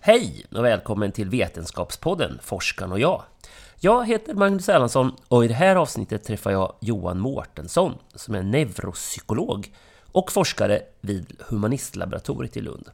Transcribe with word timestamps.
Hej 0.00 0.44
och 0.54 0.64
välkommen 0.64 1.12
till 1.12 1.28
Vetenskapspodden 1.28 2.38
Forskaren 2.42 2.92
och 2.92 3.00
jag. 3.00 3.22
Jag 3.80 4.06
heter 4.06 4.34
Magnus 4.34 4.68
Erlandsson 4.68 5.12
och 5.28 5.44
i 5.44 5.48
det 5.48 5.54
här 5.54 5.76
avsnittet 5.76 6.24
träffar 6.24 6.50
jag 6.50 6.74
Johan 6.80 7.20
Mårtensson 7.20 7.94
som 8.14 8.34
är 8.34 8.42
neuropsykolog 8.42 9.72
och 10.12 10.32
forskare 10.32 10.82
vid 11.00 11.36
Humanistlaboratoriet 11.48 12.56
i 12.56 12.60
Lund. 12.60 12.90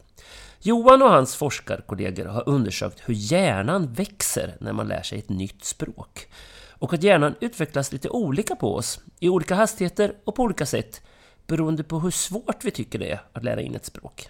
Johan 0.59 1.01
och 1.01 1.09
hans 1.09 1.35
forskarkollegor 1.35 2.25
har 2.25 2.49
undersökt 2.49 3.01
hur 3.05 3.13
hjärnan 3.13 3.93
växer 3.93 4.55
när 4.59 4.73
man 4.73 4.87
lär 4.87 5.01
sig 5.01 5.19
ett 5.19 5.29
nytt 5.29 5.63
språk. 5.63 6.27
Och 6.69 6.93
att 6.93 7.03
hjärnan 7.03 7.35
utvecklas 7.39 7.91
lite 7.91 8.09
olika 8.09 8.55
på 8.55 8.75
oss, 8.75 8.99
i 9.19 9.29
olika 9.29 9.55
hastigheter 9.55 10.15
och 10.23 10.35
på 10.35 10.43
olika 10.43 10.65
sätt, 10.65 11.01
beroende 11.47 11.83
på 11.83 11.99
hur 11.99 12.11
svårt 12.11 12.65
vi 12.65 12.71
tycker 12.71 12.99
det 12.99 13.11
är 13.11 13.21
att 13.33 13.43
lära 13.43 13.61
in 13.61 13.75
ett 13.75 13.85
språk. 13.85 14.29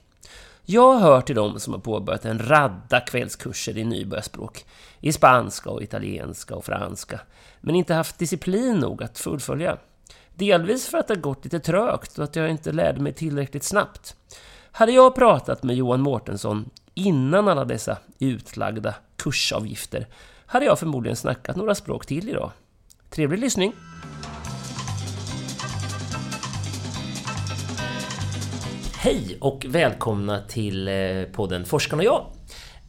Jag 0.67 0.99
hör 0.99 1.21
till 1.21 1.35
dem 1.35 1.59
som 1.59 1.73
har 1.73 1.79
påbörjat 1.79 2.25
en 2.25 2.39
radda 2.39 2.99
kvällskurser 2.99 3.77
i 3.77 3.83
nybörjarspråk, 3.83 4.65
i 4.99 5.11
spanska 5.11 5.69
och 5.69 5.83
italienska 5.83 6.55
och 6.55 6.65
franska, 6.65 7.19
men 7.61 7.75
inte 7.75 7.93
haft 7.93 8.19
disciplin 8.19 8.79
nog 8.79 9.03
att 9.03 9.19
fullfölja. 9.19 9.77
Delvis 10.35 10.87
för 10.87 10.97
att 10.97 11.07
det 11.07 11.13
har 11.13 11.21
gått 11.21 11.43
lite 11.43 11.59
trögt 11.59 12.17
och 12.17 12.23
att 12.23 12.35
jag 12.35 12.49
inte 12.49 12.71
lärde 12.71 13.01
mig 13.01 13.13
tillräckligt 13.13 13.63
snabbt. 13.63 14.15
Hade 14.71 14.91
jag 14.91 15.15
pratat 15.15 15.63
med 15.63 15.75
Johan 15.75 16.01
Mårtensson 16.01 16.69
innan 16.93 17.47
alla 17.47 17.65
dessa 17.65 17.97
utlagda 18.19 18.95
kursavgifter 19.17 20.07
hade 20.45 20.65
jag 20.65 20.79
förmodligen 20.79 21.15
snackat 21.15 21.55
några 21.55 21.75
språk 21.75 22.05
till 22.05 22.29
idag. 22.29 22.51
Trevlig 23.09 23.39
lyssning! 23.39 23.73
Hej 29.05 29.37
och 29.39 29.65
välkomna 29.69 30.41
till 30.41 30.87
eh, 30.87 31.23
podden 31.33 31.65
Forskarna 31.65 32.01
och 32.01 32.05
jag. 32.05 32.25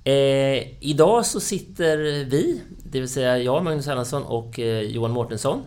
Eh, 0.05 0.85
idag 0.85 1.27
så 1.27 1.41
sitter 1.41 1.97
vi, 2.25 2.63
det 2.85 3.01
vill 3.01 3.09
säga 3.09 3.39
jag, 3.39 3.65
Magnus 3.65 3.89
Erlandsson 3.89 4.23
och 4.23 4.59
eh, 4.59 4.81
Johan 4.81 5.11
Mårtensson 5.11 5.63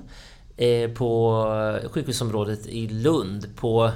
eh, 0.58 0.92
på 0.92 1.44
sjukhusområdet 1.92 2.68
i 2.68 2.88
Lund 2.88 3.56
på 3.56 3.92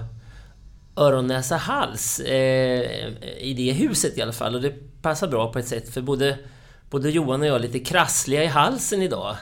öron, 0.96 1.28
näsa, 1.28 1.58
hals. 1.58 2.20
Eh, 2.20 3.08
I 3.38 3.54
det 3.58 3.72
huset 3.72 4.18
i 4.18 4.22
alla 4.22 4.34
fall. 4.34 4.56
Och 4.56 4.62
det 4.62 5.02
passar 5.02 5.28
bra 5.28 5.54
på 5.54 5.60
ett 5.60 5.68
sätt 5.68 5.90
för 5.90 6.02
både, 6.02 6.38
både 6.90 7.10
Johan 7.10 7.42
och 7.42 7.48
jag 7.48 7.56
är 7.56 7.60
lite 7.60 7.80
krassliga 7.80 8.44
i 8.44 8.48
halsen 8.48 9.02
idag. 9.02 9.36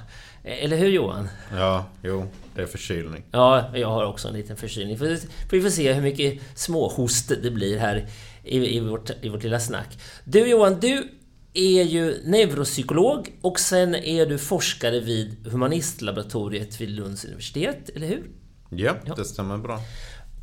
Eh, 0.44 0.64
Eller 0.64 0.78
hur 0.78 0.90
Johan? 0.90 1.30
Ja, 1.54 1.86
jo, 2.04 2.28
det 2.56 2.62
är 2.62 2.66
förkylning. 2.66 3.24
Ja, 3.32 3.78
jag 3.78 3.88
har 3.88 4.06
också 4.06 4.28
en 4.28 4.34
liten 4.34 4.58
förkylning. 4.58 4.98
För 4.98 5.18
vi 5.50 5.62
får 5.62 5.70
se 5.70 5.94
hur 5.94 6.02
mycket 6.02 6.42
småhost 6.56 7.32
det 7.44 7.52
blir 7.52 7.78
här 7.78 8.08
i, 8.44 8.78
i, 8.78 8.80
vårt, 8.80 9.12
i 9.22 9.30
vårt 9.30 9.44
lilla 9.44 9.60
snack. 9.60 9.98
Du 10.24 10.50
Johan, 10.50 10.80
du 10.80 11.10
är 11.54 11.84
ju 11.84 12.22
neuropsykolog 12.24 13.32
och 13.42 13.60
sen 13.60 13.96
är 13.96 14.26
du 14.26 14.38
forskare 14.38 15.00
vid 15.00 15.48
Humanistlaboratoriet 15.48 16.82
vid 16.82 16.90
Lunds 16.90 17.26
universitet, 17.26 17.90
eller 17.96 18.08
hur? 18.08 18.30
Ja, 18.70 18.96
det 19.16 19.26
stämmer 19.26 19.58
bra. 19.58 19.80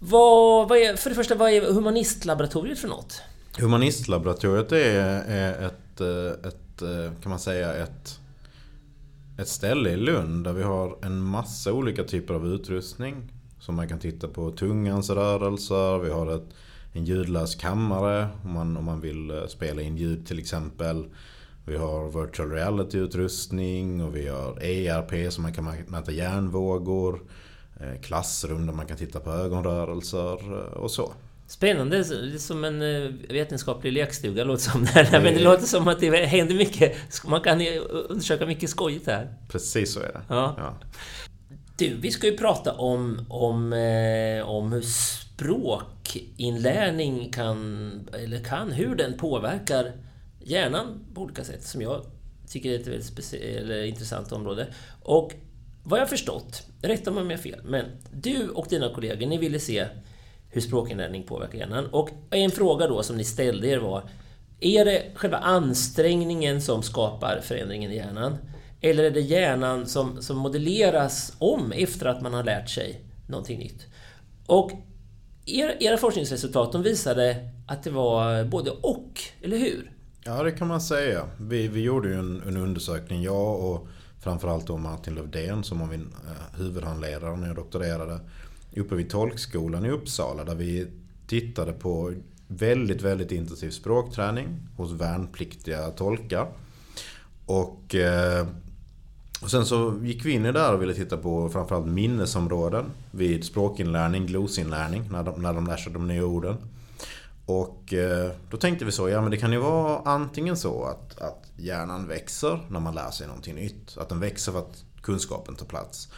Vad, 0.01 0.69
vad 0.69 0.79
är, 0.79 0.97
för 0.97 1.11
det 1.11 1.17
första, 1.17 1.35
vad 1.35 1.51
är 1.51 1.73
Humanistlaboratoriet 1.73 2.79
för 2.79 2.89
något? 2.89 3.23
Humanistlaboratoriet 3.59 4.73
är, 4.73 5.25
är 5.29 5.67
ett, 5.67 6.01
eh, 6.01 6.49
ett, 6.49 6.83
eh, 6.83 7.21
kan 7.23 7.31
man 7.31 7.39
säga, 7.39 7.75
ett, 7.75 8.21
ett 9.39 9.49
ställe 9.49 9.91
i 9.91 9.97
Lund 9.97 10.45
där 10.45 10.53
vi 10.53 10.63
har 10.63 10.99
en 11.03 11.21
massa 11.21 11.73
olika 11.73 12.05
typer 12.05 12.35
av 12.35 12.47
utrustning. 12.47 13.15
Som 13.59 13.75
man 13.75 13.89
kan 13.89 13.99
titta 13.99 14.29
på 14.29 14.51
tungans 14.51 15.11
rörelser, 15.11 15.99
vi 15.99 16.11
har 16.11 16.35
ett, 16.35 16.49
en 16.93 17.05
ljudlös 17.05 17.55
kammare 17.55 18.29
om 18.45 18.53
man, 18.53 18.77
om 18.77 18.85
man 18.85 19.01
vill 19.01 19.31
eh, 19.31 19.47
spela 19.47 19.83
in 19.83 19.97
ljud 19.97 20.27
till 20.27 20.39
exempel. 20.39 21.07
Vi 21.65 21.77
har 21.77 22.23
virtual 22.23 22.51
reality-utrustning 22.51 24.05
och 24.05 24.17
vi 24.17 24.29
har 24.29 24.63
ERP 24.63 25.33
som 25.33 25.43
man 25.43 25.53
kan 25.53 25.75
mäta 25.87 26.13
hjärnvågor. 26.13 27.21
Eh, 27.81 28.01
klassrum 28.01 28.67
där 28.67 28.73
man 28.73 28.87
kan 28.87 28.97
titta 28.97 29.21
på 29.21 29.31
ögonrörelser 29.31 30.53
eh, 30.53 30.73
och 30.73 30.91
så. 30.91 31.13
Spännande, 31.49 31.97
det 31.97 32.35
är 32.35 32.39
som 32.39 32.65
en 32.65 32.83
eh, 32.83 33.11
vetenskaplig 33.29 33.93
lekstuga 33.93 34.45
låter 34.45 34.63
som 34.63 34.85
det 34.85 34.91
här. 34.91 35.21
Men 35.21 35.35
det 35.35 35.41
låter 35.41 35.67
som 35.67 35.89
att 35.89 36.01
det 36.01 36.27
händer 36.27 36.55
mycket. 36.55 36.97
Man 37.27 37.41
kan 37.41 37.61
ju 37.61 37.79
undersöka 37.81 38.47
mycket 38.47 38.71
skojigt 38.71 39.07
här. 39.07 39.35
Precis 39.49 39.95
så 39.95 40.01
är 40.01 40.13
det. 40.13 40.21
Ja. 40.29 40.55
Ja. 40.59 40.79
Du, 41.77 41.95
vi 41.95 42.11
ska 42.11 42.27
ju 42.27 42.37
prata 42.37 42.73
om, 42.73 43.27
om, 43.29 43.73
eh, 43.73 44.49
om 44.49 44.73
hur 44.73 44.83
språkinlärning 44.83 47.33
kan, 47.33 47.91
eller 48.13 48.45
kan, 48.45 48.73
hur 48.73 48.95
den 48.95 49.17
påverkar 49.17 49.93
hjärnan 50.41 51.05
på 51.15 51.21
olika 51.21 51.45
sätt, 51.45 51.63
som 51.63 51.83
jag 51.83 52.05
tycker 52.49 52.71
är 52.71 52.81
ett 52.81 52.87
väldigt 52.87 53.07
specie- 53.07 53.59
eller 53.59 53.85
intressant 53.85 54.33
område. 54.33 54.67
Och 55.03 55.33
vad 55.85 56.01
jag 56.01 56.09
förstått, 56.09 56.63
rätta 56.83 57.11
mig 57.11 57.23
om 57.23 57.31
jag 57.31 57.39
har 57.39 57.43
fel, 57.43 57.61
men 57.65 57.85
du 58.13 58.49
och 58.49 58.67
dina 58.71 58.95
kollegor, 58.95 59.27
ni 59.27 59.39
ville 59.39 59.61
se 59.61 59.87
hur 60.51 60.61
språkinlärning 60.61 61.23
påverkar 61.23 61.59
hjärnan. 61.59 61.87
Och 61.87 62.11
en 62.31 62.51
fråga 62.51 62.87
då 62.87 63.03
som 63.03 63.17
ni 63.17 63.25
ställde 63.25 63.69
er 63.69 63.79
var, 63.79 64.03
är 64.61 64.85
det 64.85 65.13
själva 65.15 65.37
ansträngningen 65.37 66.63
som 66.63 66.83
skapar 66.83 67.41
förändringen 67.43 67.93
i 67.93 67.97
hjärnan? 67.97 68.37
Eller 68.81 69.05
är 69.05 69.11
det 69.11 69.21
hjärnan 69.21 69.87
som, 69.87 70.23
som 70.23 70.37
modelleras 70.37 71.33
om 71.39 71.73
efter 71.73 72.07
att 72.07 72.23
man 72.23 72.35
har 72.35 72.45
lärt 72.45 72.71
sig 72.71 73.01
någonting 73.27 73.59
nytt? 73.59 73.87
Och 74.47 74.73
era, 75.47 75.73
era 75.75 75.97
forskningsresultat 75.97 76.73
de 76.73 76.83
visade 76.83 77.37
att 77.67 77.83
det 77.83 77.91
var 77.91 78.45
både 78.45 78.71
och, 78.71 79.21
eller 79.43 79.59
hur? 79.59 79.93
Ja, 80.25 80.43
det 80.43 80.53
kan 80.53 80.69
man 80.69 80.81
säga. 80.81 81.29
Vi, 81.41 81.69
vi 81.69 81.81
gjorde 81.81 82.09
ju 82.09 82.15
en, 82.15 82.43
en 82.47 82.57
undersökning, 82.57 83.23
jag 83.23 83.61
och 83.61 83.89
framförallt 84.21 84.67
då 84.67 84.77
Martin 84.77 85.15
Lövdén 85.15 85.65
som 85.65 85.79
var 85.79 85.87
min 85.87 86.15
eh, 86.27 86.59
huvudhandledare 86.59 87.37
när 87.37 87.47
jag 87.47 87.57
doktorerade. 87.57 88.21
Uppe 88.77 88.95
vid 88.95 89.11
Tolkskolan 89.11 89.87
i 89.87 89.91
Uppsala 89.91 90.45
där 90.45 90.55
vi 90.55 90.87
tittade 91.27 91.73
på 91.73 92.13
väldigt, 92.47 93.03
väldigt 93.03 93.33
intensiv 93.33 93.71
språkträning 93.71 94.49
hos 94.77 94.93
värnpliktiga 94.93 95.91
tolkar. 95.91 96.49
Och, 97.47 97.95
eh, 97.95 98.47
och 99.43 99.51
sen 99.51 99.67
så 99.67 99.95
gick 100.03 100.25
vi 100.25 100.33
in 100.33 100.47
i 100.47 100.53
där 100.53 100.75
och 100.75 100.83
ville 100.83 100.95
titta 100.95 101.17
på 101.17 101.49
framförallt 101.49 101.87
minnesområden 101.87 102.85
vid 103.11 103.45
språkinlärning, 103.45 104.27
glosinlärning, 104.27 105.09
när 105.11 105.23
de, 105.23 105.43
när 105.43 105.55
de 105.55 105.67
lär 105.67 105.77
sig 105.77 105.93
de 105.93 106.07
nya 106.07 106.25
orden. 106.25 106.57
Och 107.47 107.95
eh, 107.95 108.31
då 108.51 108.57
tänkte 108.57 108.85
vi 108.85 108.93
så, 108.93 109.09
ja 109.09 109.21
men 109.21 109.31
det 109.31 109.37
kan 109.37 109.53
ju 109.53 109.59
vara 109.59 110.01
antingen 110.05 110.57
så 110.57 110.85
att, 110.85 111.19
att 111.21 111.53
hjärnan 111.57 112.07
växer 112.09 112.67
när 112.71 112.81
man 112.81 112.95
lär 112.95 113.11
sig 113.11 113.27
någonting 113.27 113.55
nytt. 113.55 113.99
Att 113.99 114.09
den 114.09 114.21
växer 114.21 114.53
för 114.53 114.59
att 114.59 114.85
kunskapen 115.03 115.55
tar 115.55 115.67
plats. 115.67 116.09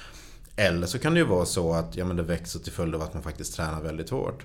Eller 0.60 0.86
så 0.86 0.98
kan 0.98 1.14
det 1.14 1.20
ju 1.20 1.26
vara 1.26 1.46
så 1.46 1.72
att 1.72 1.96
ja, 1.96 2.04
men 2.04 2.16
det 2.16 2.22
växer 2.22 2.60
till 2.60 2.72
följd 2.72 2.94
av 2.94 3.02
att 3.02 3.14
man 3.14 3.22
faktiskt 3.22 3.56
tränar 3.56 3.82
väldigt 3.82 4.10
hårt. 4.10 4.44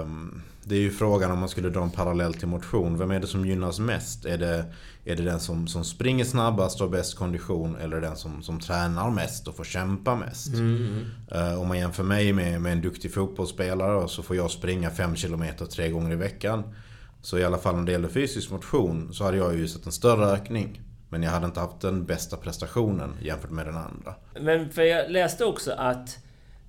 Um, 0.00 0.42
det 0.64 0.74
är 0.74 0.80
ju 0.80 0.90
frågan 0.90 1.30
om 1.30 1.38
man 1.38 1.48
skulle 1.48 1.68
dra 1.68 1.82
en 1.82 1.90
parallell 1.90 2.34
till 2.34 2.48
motion. 2.48 2.98
Vem 2.98 3.10
är 3.10 3.20
det 3.20 3.26
som 3.26 3.46
gynnas 3.46 3.78
mest? 3.78 4.24
Är 4.24 4.38
det, 4.38 4.64
är 5.04 5.16
det 5.16 5.22
den 5.22 5.40
som, 5.40 5.66
som 5.66 5.84
springer 5.84 6.24
snabbast 6.24 6.80
och 6.80 6.86
har 6.86 6.96
bäst 6.96 7.18
kondition? 7.18 7.76
Eller 7.76 8.00
den 8.00 8.16
som, 8.16 8.42
som 8.42 8.60
tränar 8.60 9.10
mest 9.10 9.48
och 9.48 9.56
får 9.56 9.64
kämpa 9.64 10.16
mest? 10.16 10.54
Mm. 10.54 11.04
Uh, 11.34 11.60
om 11.60 11.68
man 11.68 11.78
jämför 11.78 12.02
mig 12.02 12.32
med, 12.32 12.60
med 12.60 12.72
en 12.72 12.80
duktig 12.80 13.14
fotbollsspelare 13.14 14.08
så 14.08 14.22
får 14.22 14.36
jag 14.36 14.50
springa 14.50 14.90
5 14.90 15.14
km 15.14 15.44
tre 15.70 15.90
gånger 15.90 16.12
i 16.12 16.16
veckan. 16.16 16.62
Så 17.22 17.38
i 17.38 17.44
alla 17.44 17.58
fall 17.58 17.76
när 17.76 17.84
det 17.84 17.92
gäller 17.92 18.08
fysisk 18.08 18.50
motion 18.50 19.14
så 19.14 19.24
hade 19.24 19.36
jag 19.36 19.56
ju 19.56 19.68
sett 19.68 19.86
en 19.86 19.92
större 19.92 20.26
ökning. 20.26 20.80
Men 21.08 21.22
jag 21.22 21.30
hade 21.30 21.46
inte 21.46 21.60
haft 21.60 21.80
den 21.80 22.06
bästa 22.06 22.36
prestationen 22.36 23.16
jämfört 23.22 23.50
med 23.50 23.66
den 23.66 23.76
andra. 23.76 24.14
Men 24.40 24.70
för 24.70 24.82
jag 24.82 25.10
läste 25.10 25.44
också 25.44 25.72
att 25.72 26.18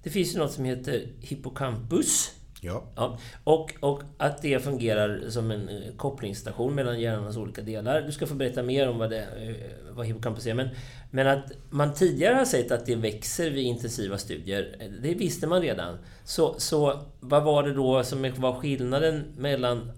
det 0.04 0.10
finns 0.10 0.36
ju 0.36 0.40
något 0.40 0.52
som 0.52 0.66
heter 0.66 1.08
hippocampus. 1.20 2.32
Ja. 2.62 2.84
ja. 2.96 3.18
Och, 3.44 3.74
och 3.80 4.02
att 4.18 4.42
det 4.42 4.64
fungerar 4.64 5.30
som 5.30 5.52
en 5.52 5.70
eh, 5.70 5.96
kopplingsstation 5.98 6.76
mellan 6.76 7.00
hjärnans 7.00 7.38
olika 7.38 7.62
delar. 7.62 8.02
Du 8.02 8.12
ska 8.12 8.28
få 8.28 8.36
berätta 8.36 8.64
mer 8.64 8.90
om 8.90 8.98
vad, 8.98 9.10
det, 9.10 9.22
eh, 9.22 9.56
vad 9.92 10.06
hippocampus 10.06 10.48
är. 10.48 10.54
Men, 10.54 10.70
men 11.12 11.28
att 11.28 11.52
man 11.70 11.94
tidigare 11.94 12.36
har 12.36 12.46
sett 12.46 12.72
att 12.72 12.86
det 12.86 12.96
växer 12.96 13.50
vid 13.50 13.66
intensiva 13.66 14.18
studier, 14.18 14.76
eh, 14.80 14.92
det 15.02 15.14
visste 15.14 15.48
man 15.48 15.62
redan. 15.62 15.98
Så, 16.24 16.56
så 16.58 17.00
vad 17.20 17.44
var 17.44 17.64
det 17.64 17.74
då 17.74 18.04
som 18.04 18.34
var 18.38 18.54
skillnaden 18.54 19.24
mellan 19.38 19.92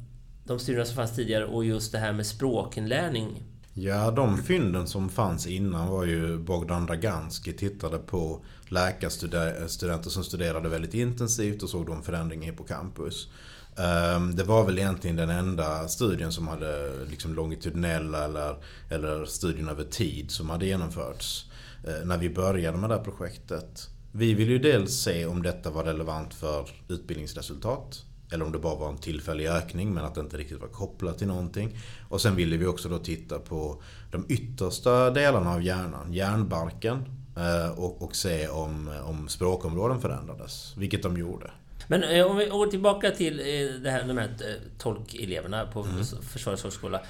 de 0.43 0.59
studierna 0.59 0.85
som 0.85 0.95
fanns 0.95 1.15
tidigare 1.15 1.45
och 1.45 1.65
just 1.65 1.91
det 1.91 1.97
här 1.97 2.13
med 2.13 2.25
språkinlärning? 2.25 3.43
Ja, 3.79 4.11
de 4.11 4.37
fynden 4.37 4.87
som 4.87 5.09
fanns 5.09 5.47
innan 5.47 5.87
var 5.87 6.05
ju 6.05 6.37
Bogdan 6.37 6.85
Draganski 6.85 7.53
tittade 7.53 7.97
på 7.97 8.45
läkarstudenter 8.67 10.09
som 10.09 10.23
studerade 10.23 10.69
väldigt 10.69 10.93
intensivt 10.93 11.63
och 11.63 11.69
såg 11.69 11.85
då 11.85 11.93
en 11.93 12.03
förändring 12.03 12.43
i 12.43 12.45
hippocampus. 12.45 13.29
Ehm, 13.77 14.35
det 14.35 14.43
var 14.43 14.65
väl 14.65 14.79
egentligen 14.79 15.15
den 15.15 15.29
enda 15.29 15.87
studien 15.87 16.31
som 16.31 16.47
hade 16.47 16.91
liksom 17.09 17.33
longitudinella 17.33 18.25
eller, 18.25 18.55
eller 18.89 19.25
studien 19.25 19.69
över 19.69 19.83
tid 19.83 20.31
som 20.31 20.49
hade 20.49 20.65
genomförts 20.65 21.45
eh, 21.87 22.05
när 22.05 22.17
vi 22.17 22.29
började 22.29 22.77
med 22.77 22.89
det 22.89 22.95
här 22.95 23.03
projektet. 23.03 23.89
Vi 24.11 24.33
ville 24.33 24.51
ju 24.51 24.59
dels 24.59 24.93
se 24.93 25.25
om 25.25 25.43
detta 25.43 25.69
var 25.69 25.83
relevant 25.83 26.33
för 26.33 26.69
utbildningsresultat 26.87 28.03
eller 28.31 28.45
om 28.45 28.51
det 28.51 28.59
bara 28.59 28.75
var 28.75 28.89
en 28.89 28.97
tillfällig 28.97 29.47
ökning 29.47 29.93
men 29.93 30.05
att 30.05 30.15
det 30.15 30.21
inte 30.21 30.37
riktigt 30.37 30.61
var 30.61 30.67
kopplat 30.67 31.17
till 31.17 31.27
någonting. 31.27 31.77
Och 32.09 32.21
sen 32.21 32.35
ville 32.35 32.57
vi 32.57 32.65
också 32.65 32.89
då 32.89 32.97
titta 32.97 33.39
på 33.39 33.81
de 34.11 34.25
yttersta 34.29 35.09
delarna 35.09 35.53
av 35.53 35.63
hjärnan, 35.63 36.13
hjärnbarken. 36.13 37.05
Eh, 37.37 37.79
och, 37.79 38.01
och 38.01 38.15
se 38.15 38.47
om, 38.47 38.91
om 39.03 39.27
språkområden 39.27 40.01
förändrades, 40.01 40.73
vilket 40.77 41.03
de 41.03 41.17
gjorde. 41.17 41.51
Men 41.87 42.03
eh, 42.03 42.25
om 42.25 42.37
vi 42.37 42.45
går 42.45 42.67
tillbaka 42.67 43.11
till 43.11 43.39
eh, 43.39 43.81
det 43.81 43.91
här, 43.91 44.03
de 44.03 44.17
här 44.17 44.29
tolkeleverna 44.77 45.65
på 45.65 45.83
mm. 45.83 46.03
Försvarets 46.21 46.63
högskola. 46.63 47.01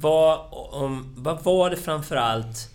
Vad, 0.00 0.40
om, 0.72 1.14
vad 1.16 1.44
var 1.44 1.70
det 1.70 1.76
framförallt 1.76 2.70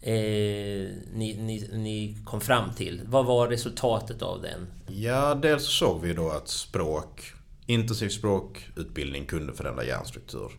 eh, 0.00 0.12
ni, 0.12 1.36
ni, 1.38 1.68
ni 1.72 2.16
kom 2.24 2.40
fram 2.40 2.74
till? 2.74 3.00
Vad 3.04 3.26
var 3.26 3.48
resultatet 3.48 4.22
av 4.22 4.42
den? 4.42 4.66
Ja, 4.86 5.34
dels 5.34 5.64
såg 5.64 6.00
vi 6.00 6.14
då 6.14 6.30
att 6.30 6.48
språk 6.48 7.32
intensiv 7.66 8.08
språkutbildning 8.08 9.26
kunde 9.26 9.52
förändra 9.52 9.84
hjärnstruktur. 9.84 10.52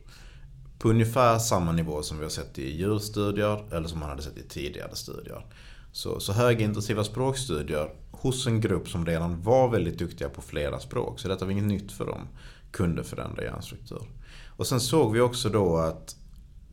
På 0.80 0.90
ungefär 0.90 1.40
samma 1.40 1.72
nivå 1.72 2.04
som 2.04 2.18
vi 2.18 2.24
har 2.24 2.30
sett 2.30 2.60
i 2.60 2.78
djurstudier 2.78 3.74
eller 3.76 3.88
som 3.88 4.00
man 4.00 4.10
hade 4.10 4.22
sett 4.22 4.38
i 4.38 4.48
tidigare 4.48 4.96
studier. 4.96 5.46
Så, 5.92 6.20
så 6.20 6.34
högintensiva 6.34 7.04
språkstudier 7.04 7.90
hos 8.12 8.48
en 8.48 8.62
grupp 8.62 8.90
som 8.90 9.06
redan 9.06 9.42
var 9.42 9.70
väldigt 9.70 10.00
duktiga 10.00 10.30
på 10.30 10.42
flera 10.42 10.80
språk, 10.80 11.20
så 11.20 11.28
detta 11.28 11.46
var 11.46 11.52
inget 11.52 11.64
nytt 11.64 11.92
för 11.92 12.06
dem, 12.06 12.28
kunde 12.72 13.04
förändra 13.04 13.44
hjärnstruktur. 13.44 14.04
Och 14.48 14.68
sen 14.68 14.80
såg 14.80 15.14
vi 15.14 15.22
också 15.22 15.50
då 15.50 15.78
att 15.78 16.16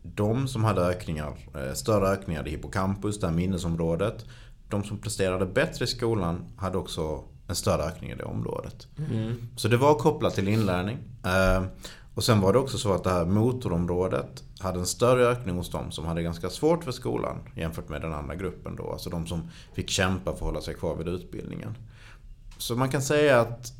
de 0.03 0.49
som 0.49 0.65
hade 0.65 0.81
ökningar, 0.81 1.37
eh, 1.55 1.75
större 1.75 2.09
ökningar 2.09 2.49
i 2.49 2.51
hippocampus, 2.51 3.21
det 3.21 3.27
här 3.27 3.35
minnesområdet, 3.35 4.25
de 4.69 4.85
som 4.85 4.99
presterade 4.99 5.47
bättre 5.47 5.85
i 5.85 5.89
skolan 5.89 6.53
hade 6.57 6.79
också 6.79 7.25
en 7.49 7.55
större 7.55 7.83
ökning 7.83 8.11
i 8.11 8.15
det 8.15 8.25
området. 8.25 8.89
Mm. 9.11 9.49
Så 9.57 9.69
det 9.69 9.77
var 9.77 9.95
kopplat 9.95 10.35
till 10.35 10.49
inlärning. 10.49 10.99
Eh, 11.25 11.65
och 12.15 12.25
sen 12.25 12.41
var 12.41 12.53
det 12.53 12.59
också 12.59 12.79
så 12.79 12.93
att 12.93 13.05
det 13.05 13.11
här 13.11 13.25
motorområdet 13.25 14.45
hade 14.61 14.79
en 14.79 14.87
större 14.87 15.27
ökning 15.27 15.57
hos 15.57 15.71
dem 15.71 15.91
som 15.91 16.07
hade 16.07 16.23
ganska 16.23 16.51
svårt 16.51 16.85
för 16.85 16.93
skolan 16.93 17.37
jämfört 17.57 17.89
med 17.89 18.01
den 18.01 18.15
andra 18.15 18.35
gruppen 18.35 18.77
då. 18.77 18.93
Alltså 18.93 19.11
de 19.11 19.27
som 19.27 19.51
fick 19.75 19.91
kämpa 19.91 20.25
för 20.25 20.33
att 20.33 20.41
hålla 20.41 20.61
sig 20.61 20.75
kvar 20.75 20.97
vid 20.97 21.09
utbildningen. 21.09 21.77
Så 22.59 22.77
man 22.77 22.89
kan 22.89 23.03
säga 23.03 23.41
att 23.41 23.73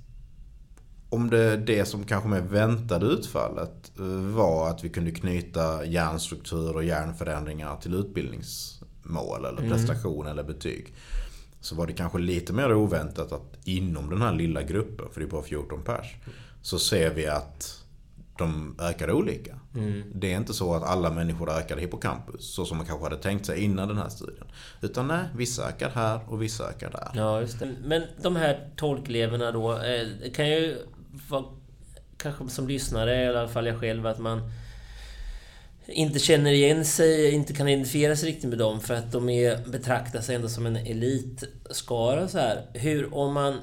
om 1.11 1.31
det, 1.31 1.57
det 1.57 1.85
som 1.85 2.05
kanske 2.05 2.29
med 2.29 2.49
väntade 2.49 3.07
utfallet 3.07 3.93
eh, 3.99 4.05
var 4.35 4.71
att 4.71 4.85
vi 4.85 4.89
kunde 4.89 5.11
knyta 5.11 5.85
hjärnstruktur 5.85 6.77
och 6.77 6.85
hjärnförändringar 6.85 7.77
till 7.77 7.95
utbildningsmål 7.95 9.45
eller 9.45 9.63
mm. 9.63 9.71
prestation 9.71 10.27
mm. 10.27 10.33
eller 10.33 10.43
betyg 10.43 10.95
så 11.69 11.75
var 11.75 11.87
det 11.87 11.93
kanske 11.93 12.19
lite 12.19 12.53
mer 12.53 12.75
oväntat 12.75 13.33
att 13.33 13.59
inom 13.65 14.11
den 14.11 14.23
här 14.23 14.33
lilla 14.33 14.63
gruppen, 14.63 15.07
för 15.13 15.21
det 15.21 15.27
är 15.27 15.31
bara 15.31 15.43
14 15.43 15.83
pers, 15.83 16.17
så 16.63 16.79
ser 16.79 17.15
vi 17.15 17.27
att 17.27 17.85
de 18.39 18.77
ökar 18.81 19.11
olika. 19.11 19.59
Mm. 19.75 20.03
Det 20.15 20.33
är 20.33 20.37
inte 20.37 20.55
så 20.55 20.75
att 20.75 20.83
alla 20.83 21.11
människor 21.11 21.51
ökar 21.51 21.77
hippocampus, 21.77 22.55
så 22.55 22.65
som 22.65 22.77
man 22.77 22.87
kanske 22.87 23.05
hade 23.05 23.23
tänkt 23.23 23.47
sig 23.47 23.65
innan 23.65 23.89
den 23.89 23.99
här 23.99 24.09
studien. 24.09 24.47
Utan 24.81 25.09
nej, 25.09 25.25
vissa 25.37 25.69
ökar 25.69 25.91
här 25.91 26.21
och 26.27 26.43
vissa 26.43 26.69
ökar 26.71 26.91
där. 26.91 27.11
Ja, 27.15 27.41
just 27.41 27.59
det. 27.59 27.75
Men 27.85 28.03
de 28.23 28.37
här 28.37 28.71
tolkleverna 28.77 29.53
då, 29.53 29.73
eh, 29.73 30.33
kan 30.35 30.49
ju 30.49 30.77
vara, 31.29 31.45
kanske 32.17 32.49
som 32.49 32.69
lyssnare, 32.69 33.25
i 33.25 33.29
alla 33.29 33.49
fall 33.49 33.67
jag 33.67 33.81
själv, 33.81 34.07
att 34.07 34.19
man 34.19 34.51
inte 35.89 36.19
känner 36.19 36.53
igen 36.53 36.85
sig, 36.85 37.31
inte 37.31 37.53
kan 37.53 37.69
identifiera 37.69 38.17
sig 38.17 38.29
riktigt 38.29 38.51
med 38.51 38.59
dem 38.59 38.81
för 38.81 38.95
att 38.95 39.13
de 39.13 39.29
är, 39.29 39.69
betraktar 39.71 40.21
sig 40.21 40.37
ändå 40.37 40.49
som 40.49 40.67
en 40.67 40.77
elitskara 40.77 42.29
så 42.29 42.39
här. 42.39 42.63
Hur, 42.75 43.15
om 43.15 43.35
man... 43.35 43.61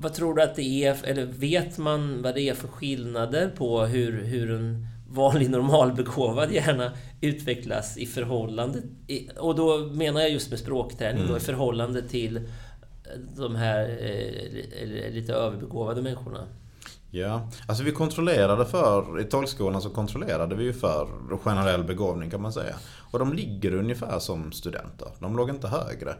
Vad 0.00 0.14
tror 0.14 0.34
du 0.34 0.42
att 0.42 0.56
det 0.56 0.84
är, 0.84 0.96
eller 1.04 1.24
vet 1.24 1.78
man 1.78 2.22
vad 2.22 2.34
det 2.34 2.48
är 2.48 2.54
för 2.54 2.68
skillnader 2.68 3.48
på 3.48 3.84
hur, 3.84 4.24
hur 4.24 4.50
en 4.50 4.86
vanlig 5.08 5.50
normalbegåvad 5.50 6.52
hjärna 6.52 6.92
utvecklas 7.20 7.98
i 7.98 8.06
förhållande... 8.06 8.82
Och 9.36 9.54
då 9.54 9.78
menar 9.78 10.20
jag 10.20 10.30
just 10.30 10.50
med 10.50 10.58
språkträning 10.58 11.22
mm. 11.22 11.26
då, 11.26 11.32
i 11.32 11.40
mm. 11.40 11.40
förhållande 11.40 12.08
till 12.08 12.40
de 13.36 13.56
här 13.56 13.98
eh, 14.00 15.12
lite 15.12 15.32
överbegåvade 15.32 16.02
människorna. 16.02 16.48
Ja, 17.10 17.48
alltså 17.66 17.84
vi 17.84 17.92
kontrollerade 17.92 18.66
för, 18.66 19.20
i 19.20 19.24
tolkskolan 19.24 19.82
så 19.82 19.90
kontrollerade 19.90 20.54
vi 20.54 20.64
ju 20.64 20.72
för 20.72 21.08
generell 21.42 21.84
begåvning 21.84 22.30
kan 22.30 22.42
man 22.42 22.52
säga. 22.52 22.76
Och 23.10 23.18
de 23.18 23.32
ligger 23.32 23.74
ungefär 23.74 24.18
som 24.18 24.52
studenter, 24.52 25.08
de 25.18 25.36
låg 25.36 25.50
inte 25.50 25.68
högre. 25.68 26.10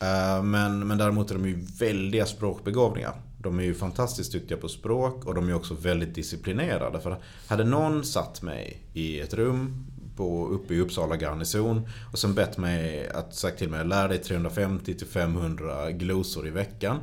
Eh, 0.00 0.42
men, 0.42 0.86
men 0.86 0.98
däremot 0.98 1.30
är 1.30 1.34
de 1.34 1.46
ju 1.46 1.66
väldiga 1.78 2.26
språkbegåvningar. 2.26 3.14
De 3.38 3.58
är 3.58 3.62
ju 3.62 3.74
fantastiskt 3.74 4.32
duktiga 4.32 4.58
på 4.58 4.68
språk 4.68 5.24
och 5.24 5.34
de 5.34 5.48
är 5.48 5.54
också 5.54 5.74
väldigt 5.74 6.14
disciplinerade. 6.14 7.00
För 7.00 7.16
hade 7.46 7.64
någon 7.64 8.04
satt 8.04 8.42
mig 8.42 8.82
i 8.92 9.20
ett 9.20 9.34
rum 9.34 9.86
på, 10.16 10.48
uppe 10.48 10.74
i 10.74 10.80
Uppsala 10.80 11.16
garnison 11.16 11.88
och 12.12 12.18
sen 12.18 12.34
bett 12.34 12.58
mig 12.58 13.08
att 13.08 13.34
sagt 13.34 13.58
till 13.58 13.70
mig 13.70 13.80
att 13.80 13.86
lära 13.86 14.08
dig 14.08 14.18
350 14.18 15.04
500 15.12 15.90
glosor 15.90 16.46
i 16.46 16.50
veckan 16.50 16.98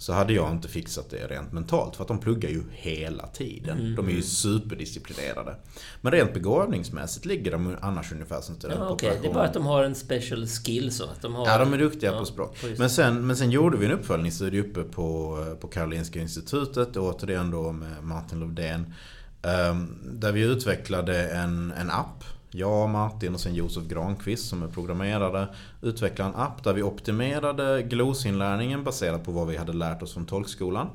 så 0.00 0.12
hade 0.12 0.32
jag 0.32 0.52
inte 0.52 0.68
fixat 0.68 1.10
det 1.10 1.26
rent 1.26 1.52
mentalt. 1.52 1.96
För 1.96 2.04
att 2.04 2.08
de 2.08 2.18
pluggar 2.18 2.50
ju 2.50 2.62
hela 2.70 3.26
tiden. 3.26 3.78
Mm. 3.78 3.94
De 3.94 4.08
är 4.08 4.12
ju 4.12 4.22
superdisciplinerade. 4.22 5.56
Men 6.00 6.12
rent 6.12 6.34
begåvningsmässigt 6.34 7.26
ligger 7.26 7.52
de 7.52 7.76
annars 7.80 8.12
ungefär 8.12 8.40
som 8.40 8.54
studenter 8.54 8.84
ja, 8.84 8.92
okay. 8.92 9.18
Det 9.22 9.28
är 9.28 9.34
bara 9.34 9.44
att 9.44 9.54
de 9.54 9.66
har 9.66 9.84
en 9.84 9.94
special 9.94 10.46
skill 10.46 10.92
så. 10.92 11.04
Att 11.04 11.22
de 11.22 11.34
har... 11.34 11.46
Ja, 11.46 11.58
de 11.58 11.72
är 11.72 11.78
duktiga 11.78 12.12
ja, 12.12 12.18
på 12.18 12.24
språk. 12.24 12.56
Men 12.78 12.90
sen, 12.90 13.26
men 13.26 13.36
sen 13.36 13.50
gjorde 13.50 13.76
vi 13.76 13.86
en 13.86 13.92
uppföljningsstudie 13.92 14.60
uppe 14.60 14.82
på, 14.82 15.38
på 15.60 15.68
Karolinska 15.68 16.20
Institutet. 16.20 16.96
Återigen 16.96 17.50
då 17.50 17.72
med 17.72 18.04
Martin 18.04 18.40
Lovdén. 18.40 18.94
Ehm, 19.42 19.98
där 20.02 20.32
vi 20.32 20.40
utvecklade 20.40 21.28
en, 21.28 21.72
en 21.72 21.90
app 21.90 22.24
jag, 22.50 22.88
Martin 22.88 23.34
och 23.34 23.40
sen 23.40 23.54
Josef 23.54 23.84
Granqvist 23.84 24.48
som 24.48 24.62
är 24.62 24.68
programmerare 24.68 25.48
utvecklade 25.82 26.30
en 26.30 26.36
app 26.36 26.64
där 26.64 26.72
vi 26.72 26.82
optimerade 26.82 27.82
glosinlärningen 27.82 28.84
baserat 28.84 29.24
på 29.24 29.32
vad 29.32 29.46
vi 29.46 29.56
hade 29.56 29.72
lärt 29.72 30.02
oss 30.02 30.14
från 30.14 30.26
tolkskolan. 30.26 30.88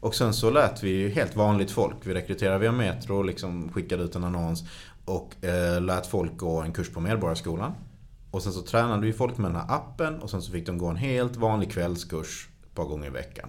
Och 0.00 0.14
sen 0.14 0.34
så 0.34 0.50
lät 0.50 0.82
vi 0.82 1.08
helt 1.08 1.36
vanligt 1.36 1.70
folk, 1.70 1.96
vi 2.02 2.14
rekryterade 2.14 2.58
via 2.58 2.72
Metro 2.72 3.16
och 3.16 3.24
liksom 3.24 3.72
skickade 3.72 4.02
ut 4.02 4.16
en 4.16 4.24
annons 4.24 4.64
och 5.04 5.44
eh, 5.44 5.80
lät 5.80 6.06
folk 6.06 6.36
gå 6.36 6.60
en 6.60 6.72
kurs 6.72 6.90
på 6.90 7.00
Medborgarskolan. 7.00 7.72
Och 8.30 8.42
sen 8.42 8.52
så 8.52 8.62
tränade 8.62 9.06
vi 9.06 9.12
folk 9.12 9.38
med 9.38 9.50
den 9.50 9.60
här 9.60 9.74
appen 9.74 10.18
och 10.20 10.30
sen 10.30 10.42
så 10.42 10.52
fick 10.52 10.66
de 10.66 10.78
gå 10.78 10.86
en 10.86 10.96
helt 10.96 11.36
vanlig 11.36 11.72
kvällskurs 11.72 12.48
ett 12.62 12.74
par 12.74 12.84
gånger 12.84 13.06
i 13.06 13.10
veckan. 13.10 13.48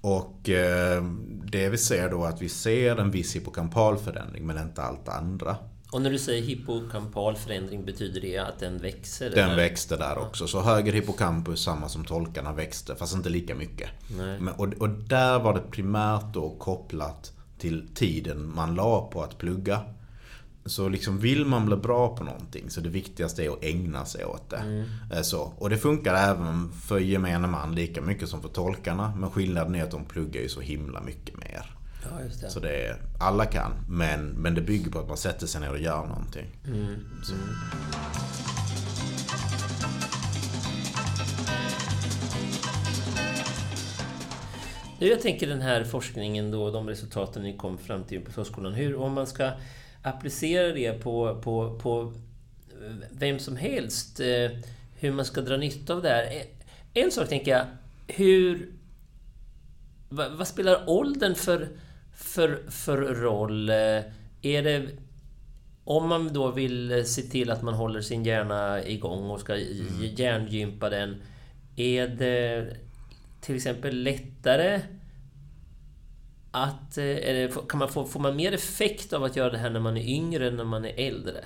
Och 0.00 0.48
eh, 0.48 1.04
det 1.44 1.68
vi 1.68 1.78
ser 1.78 2.10
då 2.10 2.24
är 2.24 2.28
att 2.28 2.42
vi 2.42 2.48
ser 2.48 2.96
en 2.96 3.10
viss 3.10 3.36
hippocampalförändring 3.36 4.46
men 4.46 4.58
inte 4.58 4.82
allt 4.82 5.08
andra. 5.08 5.56
Och 5.92 6.02
när 6.02 6.10
du 6.10 6.18
säger 6.18 6.42
hippokampal 6.42 7.36
förändring, 7.36 7.84
betyder 7.84 8.20
det 8.20 8.38
att 8.38 8.58
den 8.58 8.78
växer? 8.78 9.30
Den 9.30 9.44
eller? 9.44 9.56
växte 9.56 9.96
där 9.96 10.18
också. 10.18 10.46
Så 10.46 10.60
höger 10.60 10.92
hippocampus, 10.92 11.60
samma 11.60 11.88
som 11.88 12.04
tolkarna, 12.04 12.52
växte. 12.52 12.94
Fast 12.94 13.14
inte 13.14 13.28
lika 13.28 13.54
mycket. 13.54 13.90
Men, 14.16 14.48
och, 14.48 14.74
och 14.78 14.88
där 14.88 15.38
var 15.38 15.54
det 15.54 15.60
primärt 15.60 16.34
då 16.34 16.50
kopplat 16.58 17.32
till 17.58 17.88
tiden 17.94 18.52
man 18.54 18.74
la 18.74 19.10
på 19.12 19.22
att 19.22 19.38
plugga. 19.38 19.80
Så 20.66 20.88
liksom 20.88 21.18
vill 21.18 21.44
man 21.44 21.66
bli 21.66 21.76
bra 21.76 22.16
på 22.16 22.24
någonting 22.24 22.70
så 22.70 22.80
det 22.80 22.88
viktigaste 22.88 23.44
är 23.44 23.50
att 23.50 23.64
ägna 23.64 24.04
sig 24.04 24.24
åt 24.24 24.50
det. 24.50 24.84
Eh, 25.12 25.22
Så, 25.22 25.52
och 25.58 25.70
det 25.70 25.76
funkar 25.78 26.14
även 26.14 26.72
för 26.72 26.98
gemene 26.98 27.46
man 27.48 27.74
lika 27.74 28.00
mycket 28.00 28.28
som 28.28 28.42
för 28.42 28.48
tolkarna. 28.48 29.12
Men 29.16 29.30
skillnaden 29.30 29.74
är 29.74 29.84
att 29.84 29.90
de 29.90 30.04
pluggar 30.04 30.40
ju 30.42 30.48
så 30.48 30.60
himla 30.60 31.00
mycket 31.00 31.36
mer. 31.36 31.77
Ja, 32.02 32.22
just 32.24 32.40
det. 32.40 32.50
Så 32.50 32.60
det 32.60 32.86
är, 32.86 32.96
alla 33.20 33.46
kan, 33.46 33.72
men, 33.88 34.26
men 34.28 34.54
det 34.54 34.60
bygger 34.60 34.90
på 34.90 34.98
att 34.98 35.08
man 35.08 35.16
sätter 35.16 35.46
sig 35.46 35.60
ner 35.60 35.70
och 35.70 35.78
gör 35.80 36.06
någonting. 36.06 36.46
Så. 37.24 37.34
Nu, 45.00 45.06
jag 45.06 45.20
tänker 45.20 45.46
den 45.46 45.60
här 45.60 45.84
forskningen 45.84 46.50
då, 46.50 46.70
de 46.70 46.88
resultaten 46.88 47.42
ni 47.42 47.56
kom 47.56 47.78
fram 47.78 48.04
till 48.04 48.20
på 48.20 48.32
förskolan. 48.32 48.72
Hur, 48.74 48.96
om 48.96 49.12
man 49.12 49.26
ska 49.26 49.50
applicera 50.02 50.72
det 50.72 50.92
på, 51.02 51.40
på, 51.42 51.78
på 51.78 52.12
vem 53.10 53.38
som 53.38 53.56
helst, 53.56 54.20
eh, 54.20 54.50
hur 54.96 55.12
man 55.12 55.24
ska 55.24 55.40
dra 55.40 55.56
nytta 55.56 55.94
av 55.94 56.02
det 56.02 56.08
här. 56.08 56.22
En- 56.24 57.02
En 57.04 57.10
sak 57.10 57.28
tänker 57.28 57.50
jag, 57.50 57.64
hur... 58.06 58.72
Vad, 60.08 60.32
vad 60.32 60.48
spelar 60.48 60.84
åldern 60.88 61.34
för, 61.34 61.68
för, 62.18 62.70
för 62.70 62.96
roll? 62.96 63.70
Eh, 63.70 64.02
Är 64.42 64.62
det... 64.62 64.88
Om 65.84 66.08
man 66.08 66.32
då 66.32 66.50
vill 66.50 67.04
se 67.06 67.22
till 67.22 67.50
att 67.50 67.62
man 67.62 67.74
håller 67.74 68.00
sin 68.00 68.24
hjärna 68.24 68.84
igång 68.84 69.30
och 69.30 69.40
ska 69.40 69.54
mm. 69.54 70.14
hjärngympa 70.16 70.88
den. 70.88 71.22
Är 71.76 72.08
det 72.08 72.76
till 73.40 73.56
exempel 73.56 74.02
lättare 74.02 74.80
att... 76.50 76.98
eh, 76.98 77.04
det, 77.04 77.68
kan 77.68 77.78
man 77.78 77.88
få, 77.88 78.04
får 78.04 78.20
man 78.20 78.36
mer 78.36 78.52
effekt 78.52 79.12
av 79.12 79.24
att 79.24 79.36
göra 79.36 79.50
det 79.50 79.58
här 79.58 79.70
när 79.70 79.80
man 79.80 79.96
är 79.96 80.08
yngre 80.08 80.48
än 80.48 80.56
när 80.56 80.64
man 80.64 80.84
är 80.84 80.94
äldre? 81.06 81.44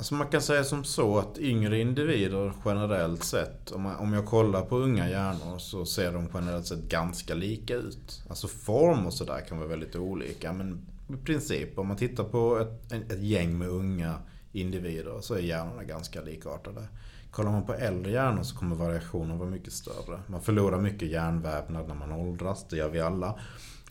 Alltså 0.00 0.14
man 0.14 0.28
kan 0.28 0.42
säga 0.42 0.64
som 0.64 0.84
så 0.84 1.18
att 1.18 1.38
yngre 1.38 1.78
individer 1.80 2.52
generellt 2.64 3.24
sett, 3.24 3.70
om, 3.70 3.82
man, 3.82 3.96
om 3.96 4.12
jag 4.12 4.26
kollar 4.26 4.62
på 4.62 4.76
unga 4.76 5.10
hjärnor 5.10 5.58
så 5.58 5.86
ser 5.86 6.12
de 6.12 6.28
generellt 6.34 6.66
sett 6.66 6.88
ganska 6.88 7.34
lika 7.34 7.74
ut. 7.74 8.22
Alltså 8.28 8.48
form 8.48 9.06
och 9.06 9.12
sådär 9.12 9.40
kan 9.48 9.58
vara 9.58 9.68
väldigt 9.68 9.96
olika 9.96 10.52
men 10.52 10.86
i 11.08 11.16
princip 11.16 11.78
om 11.78 11.86
man 11.86 11.96
tittar 11.96 12.24
på 12.24 12.58
ett, 12.58 12.92
ett 12.92 13.22
gäng 13.22 13.58
med 13.58 13.68
unga 13.68 14.14
individer 14.52 15.20
så 15.20 15.34
är 15.34 15.38
hjärnorna 15.38 15.84
ganska 15.84 16.20
likartade. 16.22 16.88
Kollar 17.30 17.50
man 17.50 17.66
på 17.66 17.74
äldre 17.74 18.12
hjärnor 18.12 18.42
så 18.42 18.56
kommer 18.56 18.76
variationen 18.76 19.38
vara 19.38 19.50
mycket 19.50 19.72
större. 19.72 20.20
Man 20.26 20.42
förlorar 20.42 20.80
mycket 20.80 21.08
hjärnvävnad 21.08 21.88
när 21.88 21.94
man 21.94 22.12
åldras, 22.12 22.66
det 22.68 22.76
gör 22.76 22.88
vi 22.88 23.00
alla. 23.00 23.38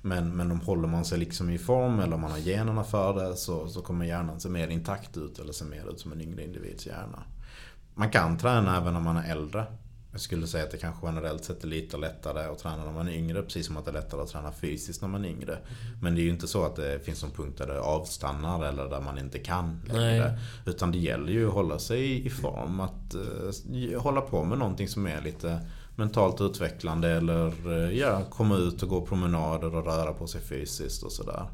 Men, 0.02 0.30
men 0.36 0.52
om 0.52 0.60
håller 0.60 0.88
man 0.88 1.06
sig 1.06 1.20
liksom 1.20 1.50
i 1.50 1.58
form 1.58 2.00
eller 2.00 2.16
om 2.16 2.22
man 2.22 2.32
har 2.32 2.38
generna 2.38 2.84
för 2.84 3.14
det 3.14 3.36
så, 3.36 3.68
så 3.68 3.82
kommer 3.82 4.06
hjärnan 4.06 4.40
se 4.40 4.50
mer 4.50 4.68
intakt 4.68 5.18
ut 5.18 5.40
eller 5.40 5.54
se 5.54 5.66
mer 5.66 5.92
ut 5.92 6.00
som 6.00 6.12
en 6.12 6.22
yngre 6.22 6.44
individs 6.44 6.86
hjärna. 6.86 7.24
Man 7.94 8.10
kan 8.10 8.38
träna 8.38 8.78
även 8.78 8.94
när 8.94 9.02
man 9.02 9.18
är 9.18 9.32
äldre. 9.32 9.66
Jag 10.12 10.22
skulle 10.22 10.48
säga 10.48 10.64
att 10.64 10.72
det 10.72 10.78
kanske 10.78 11.08
generellt 11.08 11.44
sett 11.44 11.64
är 11.64 11.68
lite 11.68 11.98
lättare 11.98 12.46
att 12.46 12.60
träna 12.60 12.86
när 12.86 12.92
man 12.92 13.08
är 13.08 13.14
yngre. 13.14 13.42
Precis 13.42 13.66
som 13.66 13.78
att 13.78 13.86
det 13.86 13.92
är 13.92 13.94
lättare 13.94 14.22
att 14.22 14.30
träna 14.30 14.52
fysiskt 14.52 15.02
när 15.02 15.10
man 15.10 15.26
är 15.26 15.30
yngre. 15.30 15.58
Men 16.02 16.16
det 16.16 16.22
är 16.22 16.24
ju 16.24 16.30
inte 16.30 16.48
så 16.48 16.66
att 16.66 16.76
det 16.76 17.06
finns 17.06 17.24
någon 17.24 17.32
punkt 17.32 17.58
där 17.58 17.68
det 17.68 17.80
avstannar 17.82 18.66
eller 18.66 18.90
där 18.90 19.02
man 19.02 19.18
inte 19.18 19.40
kan 19.40 19.82
längre. 19.88 20.32
Nej. 20.32 20.40
Utan 20.66 20.92
det 20.92 20.98
gäller 20.98 21.32
ju 21.32 21.48
att 21.48 21.54
hålla 21.54 21.80
sig 21.80 22.26
i 22.26 22.30
form. 22.30 22.80
Att 22.80 23.14
eh, 23.14 24.02
hålla 24.02 24.22
på 24.22 24.44
med 24.44 24.58
någonting 24.58 24.88
som 24.88 25.08
är 25.08 25.22
lite 25.22 25.60
mentalt 26.00 26.42
utvecklande 26.42 27.10
eller 27.10 27.72
eh, 27.72 27.98
ja, 27.98 28.22
komma 28.30 28.58
ut 28.58 28.84
och 28.84 28.90
gå 28.90 29.06
promenader 29.06 29.76
och 29.76 29.86
röra 29.86 30.14
på 30.14 30.28
sig 30.28 30.42
fysiskt 30.42 31.04
och 31.04 31.12
sådär. 31.12 31.46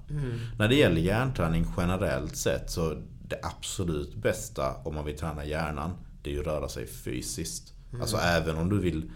När 0.58 0.68
det 0.68 0.76
gäller 0.76 1.02
hjärnträning 1.02 1.66
generellt 1.78 2.36
sett 2.36 2.72
så 2.72 2.94
det 3.28 3.40
absolut 3.44 4.16
bästa 4.16 4.74
om 4.84 4.96
man 4.96 5.06
vill 5.06 5.18
träna 5.18 5.46
hjärnan 5.46 5.92
det 6.26 6.32
är 6.32 6.34
ju 6.34 6.40
att 6.40 6.48
röra 6.48 6.70
sig 6.70 6.88
fysiskt. 6.88 7.74
Alltså 8.02 8.18
även 8.18 8.58
om 8.58 8.70
du 8.70 8.80
vill 8.80 9.12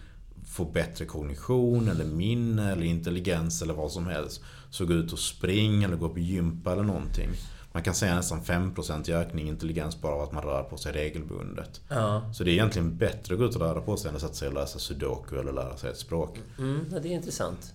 få 0.46 0.66
bättre 0.66 1.06
kognition 1.06 1.88
eller 1.88 2.06
minne 2.06 2.72
eller 2.72 2.84
intelligens 2.84 3.62
eller 3.62 3.74
vad 3.74 3.92
som 3.92 4.08
helst. 4.08 4.44
Så 4.70 4.86
gå 4.86 4.94
ut 4.94 5.14
och 5.14 5.20
spring 5.20 5.84
eller 5.84 5.96
gå 5.96 6.10
på 6.10 6.20
gympa 6.20 6.72
eller 6.72 6.84
någonting. 6.84 7.30
Man 7.80 7.84
kan 7.84 7.96
säga 7.96 8.16
nästan 8.16 8.42
5% 8.42 9.14
ökning 9.14 9.46
i 9.46 9.50
intelligens 9.50 10.02
bara 10.02 10.14
av 10.14 10.22
att 10.22 10.32
man 10.32 10.44
rör 10.44 10.64
på 10.64 10.78
sig 10.78 10.92
regelbundet. 10.92 11.82
Ja. 11.90 12.34
Så 12.34 12.44
det 12.44 12.52
är 12.52 12.54
egentligen 12.54 12.98
bättre 12.98 13.34
att 13.34 13.40
gå 13.40 13.46
ut 13.46 13.56
och 13.56 13.62
röra 13.62 13.82
på 13.82 13.98
sig 13.98 14.10
än 14.10 14.16
att 14.16 14.22
sätta 14.22 14.34
sig 14.34 14.48
och 14.48 14.54
läsa 14.54 14.80
sudoku 14.80 15.40
eller 15.40 15.52
lära 15.52 15.78
sig 15.78 15.90
ett 15.90 15.98
språk. 15.98 16.40
Mm, 16.58 16.86
ja, 16.92 17.00
det 17.00 17.08
är 17.08 17.12
intressant. 17.12 17.74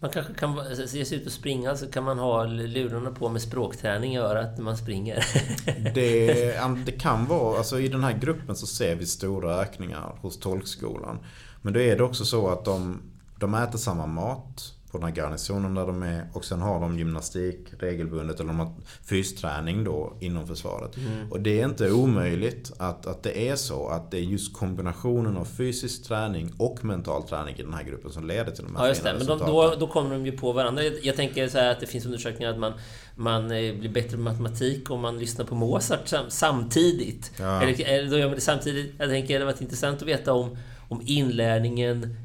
Man 0.00 0.10
kanske 0.10 0.34
kan 0.34 0.58
ge 0.92 1.04
sig 1.04 1.18
ut 1.18 1.26
och 1.26 1.32
springa 1.32 1.76
så 1.76 1.86
kan 1.86 2.04
man 2.04 2.18
ha 2.18 2.44
lurarna 2.44 3.10
på 3.10 3.28
med 3.28 3.42
språkträning 3.42 4.14
i 4.14 4.18
örat 4.18 4.56
när 4.56 4.64
man 4.64 4.76
springer. 4.76 5.24
Det, 5.94 6.60
det 6.86 6.92
kan 6.92 7.26
vara, 7.26 7.58
alltså 7.58 7.80
i 7.80 7.88
den 7.88 8.04
här 8.04 8.18
gruppen 8.18 8.56
så 8.56 8.66
ser 8.66 8.96
vi 8.96 9.06
stora 9.06 9.54
ökningar 9.54 10.18
hos 10.20 10.40
tolkskolan. 10.40 11.18
Men 11.62 11.72
då 11.72 11.80
är 11.80 11.96
det 11.96 12.02
också 12.02 12.24
så 12.24 12.48
att 12.48 12.64
de, 12.64 13.02
de 13.38 13.54
äter 13.54 13.78
samma 13.78 14.06
mat 14.06 14.74
på 14.90 14.98
den 14.98 15.06
här 15.06 15.14
garnisonen 15.14 15.74
där 15.74 15.86
de 15.86 16.02
är 16.02 16.26
och 16.32 16.44
sen 16.44 16.60
har 16.60 16.80
de 16.80 16.98
gymnastik 16.98 17.58
regelbundet 17.78 18.40
eller 18.40 18.48
de 18.48 18.58
har 18.58 18.72
fysträning 19.04 19.84
då 19.84 20.16
inom 20.20 20.46
försvaret. 20.46 20.96
Och 21.30 21.40
det 21.40 21.60
är 21.60 21.64
inte 21.64 21.92
omöjligt 21.92 22.72
att, 22.78 23.06
att 23.06 23.22
det 23.22 23.48
är 23.48 23.56
så 23.56 23.88
att 23.88 24.10
det 24.10 24.18
är 24.18 24.22
just 24.22 24.54
kombinationen 24.56 25.36
av 25.36 25.44
fysisk 25.44 26.04
träning 26.04 26.52
och 26.58 26.84
mental 26.84 27.22
träning 27.22 27.56
i 27.56 27.62
den 27.62 27.74
här 27.74 27.82
gruppen 27.82 28.10
som 28.10 28.26
leder 28.26 28.50
till 28.50 28.64
de 28.64 28.76
här 28.76 28.82
Ja, 28.82 28.88
just 28.88 29.04
det. 29.04 29.14
Men 29.18 29.26
de, 29.26 29.38
då, 29.38 29.74
då 29.78 29.86
kommer 29.86 30.10
de 30.10 30.26
ju 30.26 30.32
på 30.32 30.52
varandra. 30.52 30.84
Jag, 30.84 30.94
jag 31.02 31.16
tänker 31.16 31.48
så 31.48 31.58
att 31.58 31.80
det 31.80 31.86
finns 31.86 32.06
undersökningar 32.06 32.50
att 32.50 32.58
man, 32.58 32.72
man 33.14 33.44
eh, 33.44 33.74
blir 33.74 33.88
bättre 33.88 34.16
på 34.16 34.22
matematik 34.22 34.90
om 34.90 35.00
man 35.00 35.18
lyssnar 35.18 35.44
på 35.44 35.54
Mozart 35.54 36.08
sam, 36.08 36.24
samtidigt. 36.28 37.32
Ja. 37.38 37.62
Eller, 37.62 37.88
eller 37.88 38.10
då 38.10 38.18
gör 38.18 38.26
man 38.26 38.34
det 38.34 38.40
samtidigt. 38.40 38.94
Jag 38.98 39.08
tänker 39.08 39.28
det 39.28 39.34
hade 39.34 39.52
varit 39.52 39.60
intressant 39.60 40.02
att 40.02 40.08
veta 40.08 40.32
om, 40.32 40.56
om 40.88 41.02
inlärningen 41.04 42.16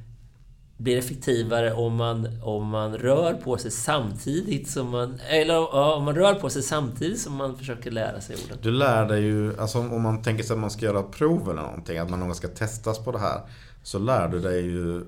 blir 0.78 0.98
effektivare 0.98 1.74
om 1.74 1.96
man, 1.96 2.28
om 2.44 2.68
man 2.68 2.98
rör 2.98 3.34
på 3.34 3.58
sig 3.58 3.72
samtidigt 3.72 4.70
som 4.70 4.90
man... 4.90 5.20
Eller 5.30 5.54
ja, 5.54 5.96
om 5.96 6.04
man 6.04 6.16
rör 6.16 6.34
på 6.34 6.50
sig 6.50 6.64
samtidigt 6.64 7.20
som 7.20 7.36
man 7.36 7.58
försöker 7.58 7.92
lära 7.92 8.22
sig 8.22 8.36
orden. 8.46 8.58
Du 8.62 8.72
lär 8.72 9.06
dig 9.06 9.22
ju, 9.22 9.60
alltså 9.60 9.80
om 9.80 10.02
man 10.02 10.22
tänker 10.22 10.44
sig 10.44 10.54
att 10.54 10.60
man 10.60 10.72
ska 10.72 10.86
göra 10.86 11.04
prov 11.04 11.50
eller 11.50 11.62
någonting, 11.62 11.98
att 11.98 12.10
man 12.10 12.20
någon 12.20 12.36
ska 12.36 12.48
testas 12.48 13.00
på 13.00 13.12
det 13.12 13.20
här. 13.20 13.42
Så 13.84 14.00
lär 14.00 14.28
du 14.28 14.40
dig 14.40 14.62
ju, 14.62 15.06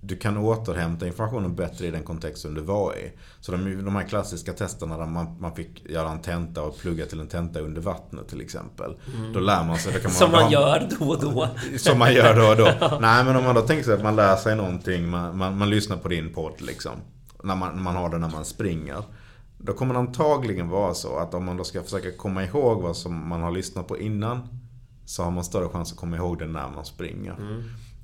du 0.00 0.16
kan 0.16 0.36
återhämta 0.36 1.06
informationen 1.06 1.54
bättre 1.54 1.86
i 1.86 1.90
den 1.90 2.02
kontexten 2.02 2.54
du 2.54 2.60
var 2.60 2.94
i. 2.96 3.12
Så 3.40 3.52
de, 3.52 3.84
de 3.84 3.96
här 3.96 4.08
klassiska 4.08 4.52
testerna 4.52 4.98
där 4.98 5.06
man, 5.06 5.40
man 5.40 5.54
fick 5.54 5.90
göra 5.90 6.10
en 6.10 6.22
tenta 6.22 6.62
och 6.62 6.78
plugga 6.78 7.06
till 7.06 7.20
en 7.20 7.28
tenta 7.28 7.60
under 7.60 7.80
vattnet 7.80 8.28
till 8.28 8.40
exempel. 8.40 8.96
Då 9.34 9.40
lär 9.40 9.64
man 9.64 9.78
sig, 9.78 9.92
då 9.92 9.98
kan 9.98 10.10
man 10.10 10.18
Som 10.18 10.32
man 10.32 10.50
gör 10.50 10.88
då 10.98 11.08
och 11.08 11.20
då. 11.20 11.48
som 11.78 11.98
man 11.98 12.14
gör 12.14 12.36
då 12.36 12.48
och 12.48 12.56
då. 12.56 12.98
Nej 13.00 13.24
men 13.24 13.36
om 13.36 13.44
man 13.44 13.54
då 13.54 13.60
tänker 13.60 13.84
sig 13.84 13.94
att 13.94 14.02
man 14.02 14.16
lär 14.16 14.36
sig 14.36 14.56
någonting, 14.56 15.08
man, 15.08 15.38
man, 15.38 15.58
man 15.58 15.70
lyssnar 15.70 15.96
på 15.96 16.08
din 16.08 16.34
podd 16.34 16.60
liksom. 16.60 16.92
När 17.42 17.56
man, 17.56 17.82
man 17.82 17.96
har 17.96 18.10
det 18.10 18.18
när 18.18 18.30
man 18.30 18.44
springer. 18.44 19.02
Då 19.58 19.72
kommer 19.72 19.94
det 19.94 20.00
antagligen 20.00 20.68
vara 20.68 20.94
så 20.94 21.16
att 21.16 21.34
om 21.34 21.44
man 21.44 21.56
då 21.56 21.64
ska 21.64 21.82
försöka 21.82 22.12
komma 22.12 22.44
ihåg 22.44 22.82
vad 22.82 22.96
som 22.96 23.28
man 23.28 23.42
har 23.42 23.50
lyssnat 23.50 23.88
på 23.88 23.98
innan. 23.98 24.48
Så 25.04 25.22
har 25.22 25.30
man 25.30 25.44
större 25.44 25.68
chans 25.68 25.92
att 25.92 25.98
komma 25.98 26.16
ihåg 26.16 26.38
det 26.38 26.46
när 26.46 26.68
man 26.68 26.84
springer. 26.84 27.36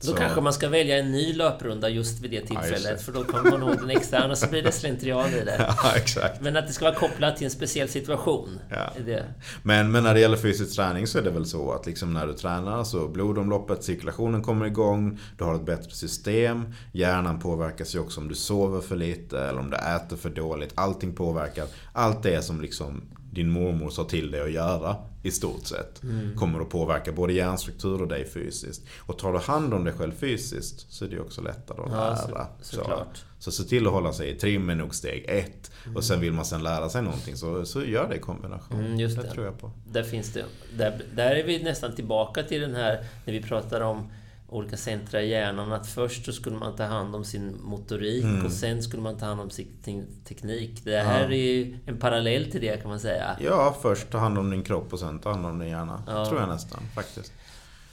Då 0.07 0.19
kanske 0.19 0.41
man 0.41 0.53
ska 0.53 0.69
välja 0.69 0.99
en 0.99 1.13
ny 1.13 1.33
löprunda 1.33 1.89
just 1.89 2.21
vid 2.21 2.31
det 2.31 2.41
tillfället. 2.41 2.83
det. 2.83 3.05
för 3.05 3.13
då 3.13 3.25
kommer 3.25 3.51
man 3.51 3.63
ihåg 3.63 3.89
den 3.89 4.23
annars 4.23 4.39
så 4.39 4.47
blir 4.47 4.63
det 4.63 4.73
slentrian 4.87 5.35
i 5.35 5.45
det. 5.45 5.75
Ja, 5.83 5.93
exakt. 5.97 6.41
Men 6.41 6.57
att 6.57 6.67
det 6.67 6.73
ska 6.73 6.85
vara 6.85 6.95
kopplat 6.95 7.37
till 7.37 7.45
en 7.45 7.51
speciell 7.51 7.89
situation. 7.89 8.59
Ja. 8.71 8.93
Det. 9.07 9.25
Men, 9.63 9.91
men 9.91 10.03
när 10.03 10.15
det 10.15 10.21
gäller 10.21 10.37
fysisk 10.37 10.77
träning 10.77 11.07
så 11.07 11.19
är 11.19 11.23
det 11.23 11.31
väl 11.31 11.47
så 11.47 11.73
att 11.73 11.87
liksom 11.87 12.15
när 12.15 12.27
du 12.27 12.33
tränar 12.33 12.85
så 12.85 13.09
blodomloppet, 13.09 13.85
cirkulationen 13.85 14.43
kommer 14.43 14.67
igång, 14.67 15.19
du 15.39 15.45
har 15.45 15.55
ett 15.55 15.67
bättre 15.67 15.91
system, 15.91 16.75
hjärnan 16.93 17.41
påverkas 17.41 17.95
ju 17.95 17.99
också 17.99 18.21
om 18.21 18.29
du 18.29 18.35
sover 18.35 18.81
för 18.81 18.97
lite 18.97 19.41
eller 19.41 19.59
om 19.59 19.71
du 19.71 19.77
äter 19.77 20.17
för 20.17 20.31
dåligt. 20.31 20.73
Allting 20.75 21.15
påverkar. 21.15 21.67
Allt 21.93 22.23
det 22.23 22.43
som 22.43 22.61
liksom 22.61 23.03
din 23.37 23.51
mormor 23.51 23.91
sa 23.91 24.05
till 24.05 24.31
dig 24.31 24.41
att 24.41 24.53
göra 24.53 24.97
i 25.23 25.31
stort 25.31 25.67
sett 25.67 26.03
kommer 26.37 26.61
att 26.61 26.69
påverka 26.71 27.13
både 27.13 27.33
hjärnstruktur 27.33 28.03
och 28.03 28.09
dig 28.09 28.25
fysiskt. 28.29 28.83
Och 28.99 29.19
tar 29.19 29.33
du 29.33 29.39
hand 29.39 29.75
om 29.75 29.85
dig 29.85 29.93
själv 29.95 30.13
fysiskt 30.13 30.87
så 30.93 31.05
är 31.05 31.09
det 31.09 31.21
också 31.21 31.41
lättare 31.43 31.83
att 31.83 31.93
Ja, 31.93 31.97
lära. 32.29 32.47
så- 32.63 32.77
såklart. 32.77 33.25
Så 33.39 33.51
se 33.53 33.65
till 33.65 33.87
att 33.87 33.93
hålla 33.93 34.13
sig 34.13 34.31
i 34.31 34.35
trim 34.35 34.71
är 34.71 34.75
nog 34.75 34.95
steg 34.95 35.25
ett. 35.29 35.71
Och 35.95 36.05
sen 36.05 36.21
vill 36.21 36.33
man 36.33 36.45
sen 36.45 36.63
lära 36.63 36.89
sig 36.89 37.03
någonting 37.03 37.37
så, 37.37 37.65
så 37.65 37.85
gör 37.85 38.09
det 38.09 38.17
i 38.17 38.19
kombination. 38.19 38.81
Mm, 38.81 38.97
just 39.01 39.17
det 39.17 39.23
det. 39.23 39.31
tror 39.31 39.45
jag 39.45 39.59
på. 39.61 39.71
Där 39.93 40.03
finns 40.03 40.33
det. 40.33 40.45
Där, 40.77 41.03
där 41.15 41.31
är 41.37 41.45
vi 41.47 41.63
nästan 41.63 41.95
tillbaka 41.95 42.43
till 42.43 42.61
den 42.61 42.75
här, 42.75 43.05
när 43.25 43.33
vi 43.33 43.43
pratar 43.43 43.81
om 43.81 44.11
olika 44.49 44.77
centra 44.77 45.23
i 45.23 45.29
hjärnan. 45.31 45.73
Att 45.73 45.87
först 45.87 46.25
så 46.25 46.33
skulle 46.33 46.57
man 46.57 46.77
ta 46.77 46.85
hand 46.85 47.15
om 47.15 47.25
sin 47.25 47.57
motorik 47.63 48.25
Mm. 48.25 48.47
och 48.47 48.53
sen 48.53 48.83
skulle 48.83 49.03
man 49.03 49.17
ta 49.19 49.27
hand 49.27 49.41
om 49.41 49.51
sin 49.51 49.67
te- 49.85 50.05
teknik. 50.25 50.85
Det 50.85 50.99
här 50.99 51.25
är 51.33 51.37
ju 51.55 51.79
en 51.87 51.97
parallell 51.99 52.51
till 52.51 52.61
det 52.61 52.81
kan 52.83 52.91
man 52.91 53.01
säga. 53.01 53.37
Ja, 53.41 53.77
först 53.83 54.11
ta 54.11 54.19
hand 54.19 54.39
om 54.39 54.51
din 54.51 54.63
kropp 54.63 54.93
och 54.93 54.99
sen 55.01 55.19
ta 55.19 55.31
hand 55.31 55.47
om 55.47 55.59
din 55.59 55.69
hjärna. 55.69 56.03
Ja. 56.07 56.27
Tror 56.27 56.41
jag 56.41 56.49
nästan, 56.49 56.83
faktiskt. 56.95 57.33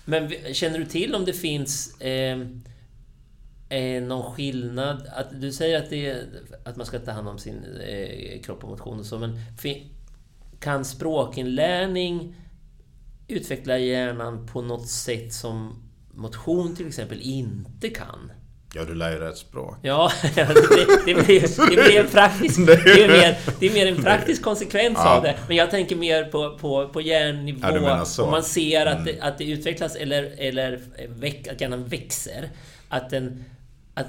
Men 0.06 0.32
känner 0.54 0.80
du 0.80 0.86
till 0.86 1.16
om 1.16 1.26
det 1.26 1.34
finns 1.34 2.02
eh, 2.02 2.40
eh, 3.70 4.04
någon 4.04 4.34
skillnad? 4.34 5.08
Att, 5.16 5.42
du 5.42 5.52
säger 5.52 5.84
att, 5.84 5.90
det 5.90 6.24
att 6.66 6.76
man 6.76 6.86
ska 6.86 7.00
ta 7.00 7.12
hand 7.12 7.28
om 7.28 7.38
sin 7.40 7.64
eh, 7.88 8.42
kropp 8.42 8.64
och 8.64 8.70
motion 8.70 9.00
och 9.00 9.06
så, 9.06 9.20
men 9.20 9.40
kan 10.60 10.86
språkinlärning 10.86 12.36
utveckla 13.28 13.78
hjärnan 13.78 14.48
på 14.48 14.62
något 14.62 14.88
sätt 14.88 15.34
som 15.34 15.83
motion 16.14 16.76
till 16.76 16.88
exempel 16.88 17.22
inte 17.22 17.90
kan? 17.90 18.32
Ja, 18.76 18.84
du 18.86 18.96
lär 18.96 19.12
ju 19.12 19.28
ett 19.30 19.38
språk. 19.38 19.78
Ja, 19.82 20.12
det, 20.36 20.48
det, 21.06 21.14
blir, 21.14 21.70
det 21.70 21.84
blir 21.84 22.00
en 22.00 22.08
praktisk... 22.08 22.60
Det 22.66 23.04
är 23.04 23.08
mer, 23.08 23.38
det 23.60 23.68
är 23.68 23.74
mer 23.74 23.88
en 23.88 24.04
praktisk 24.04 24.42
konsekvens 24.42 24.98
Ja. 25.04 25.10
av 25.18 25.24
det. 25.24 25.36
Men 25.48 25.58
jag 25.58 25.72
tänker 25.72 25.96
mer 25.96 26.24
på, 26.24 26.58
på, 26.58 26.88
på 26.90 27.02
hjärnnivå. 27.02 27.60
Ja. 27.62 28.06
Om 28.20 28.32
man 28.32 28.44
ser 28.44 28.86
att, 28.86 28.94
Mm. 28.94 29.06
det, 29.06 29.20
att 29.22 29.38
det 29.38 29.44
utvecklas 29.44 29.96
eller, 29.96 30.24
eller 30.38 30.80
väck, 31.08 31.48
att 31.48 31.62
hjärnan 31.62 31.84
växer. 31.88 32.50
Att, 32.90 33.10
den, 33.10 33.44
att, 33.94 34.08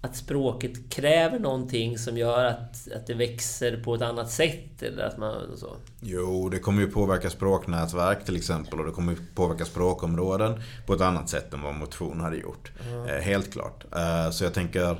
att 0.00 0.16
språket 0.16 0.90
kräver 0.90 1.38
någonting 1.38 1.98
som 1.98 2.16
gör 2.16 2.44
att, 2.44 2.88
att 2.96 3.06
det 3.06 3.14
växer 3.14 3.82
på 3.82 3.94
ett 3.94 4.02
annat 4.02 4.30
sätt. 4.30 4.82
Eller 4.82 5.04
att 5.04 5.18
man... 5.18 5.56
Så. 5.56 5.76
Jo, 6.00 6.48
det 6.48 6.58
kommer 6.58 6.82
ju 6.82 6.90
påverka 6.90 7.30
språknätverk 7.30 8.24
till 8.24 8.36
exempel 8.36 8.80
och 8.80 8.86
det 8.86 8.92
kommer 8.92 9.12
ju 9.12 9.18
påverka 9.34 9.64
språkområden 9.64 10.62
på 10.86 10.94
ett 10.94 11.00
annat 11.00 11.28
sätt 11.28 11.54
än 11.54 11.62
vad 11.62 11.74
motion 11.74 12.20
hade 12.20 12.36
gjort. 12.36 12.72
Eh, 13.08 13.22
helt 13.22 13.52
klart. 13.52 13.84
Eh, 13.94 14.30
så 14.30 14.44
jag 14.44 14.54
tänker... 14.54 14.96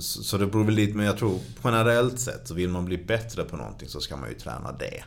Så 0.00 0.38
det 0.38 0.46
beror 0.46 0.64
väl 0.64 0.74
lite, 0.74 0.96
men 0.96 1.06
jag 1.06 1.18
tror 1.18 1.38
generellt 1.64 2.20
sett 2.20 2.48
så 2.48 2.54
vill 2.54 2.68
man 2.68 2.84
bli 2.84 2.98
bättre 2.98 3.44
på 3.44 3.56
någonting 3.56 3.88
så 3.88 4.00
ska 4.00 4.16
man 4.16 4.28
ju 4.28 4.34
träna 4.34 4.72
det. 4.72 5.04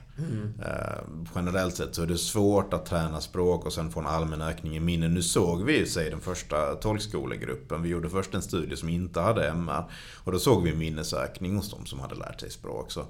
Eh, 0.65 1.03
generellt 1.35 1.75
sett 1.75 1.95
så 1.95 2.01
är 2.01 2.07
det 2.07 2.17
svårt 2.17 2.73
att 2.73 2.85
träna 2.85 3.21
språk 3.21 3.65
och 3.65 3.73
sen 3.73 3.91
få 3.91 3.99
en 3.99 4.07
allmän 4.07 4.41
ökning 4.41 4.75
i 4.75 4.79
minne. 4.79 5.07
Nu 5.07 5.21
såg 5.21 5.63
vi, 5.63 5.85
säg 5.85 6.09
den 6.09 6.21
första 6.21 6.75
tolkskolegruppen, 6.75 7.81
vi 7.81 7.89
gjorde 7.89 8.09
först 8.09 8.33
en 8.33 8.41
studie 8.41 8.75
som 8.75 8.89
inte 8.89 9.19
hade 9.19 9.47
MR. 9.47 9.83
Och 10.15 10.31
då 10.31 10.39
såg 10.39 10.63
vi 10.63 10.75
minnesökning 10.75 11.55
hos 11.55 11.71
de 11.71 11.85
som 11.85 11.99
hade 11.99 12.15
lärt 12.15 12.39
sig 12.39 12.51
språk. 12.51 12.91
Så, 12.91 13.05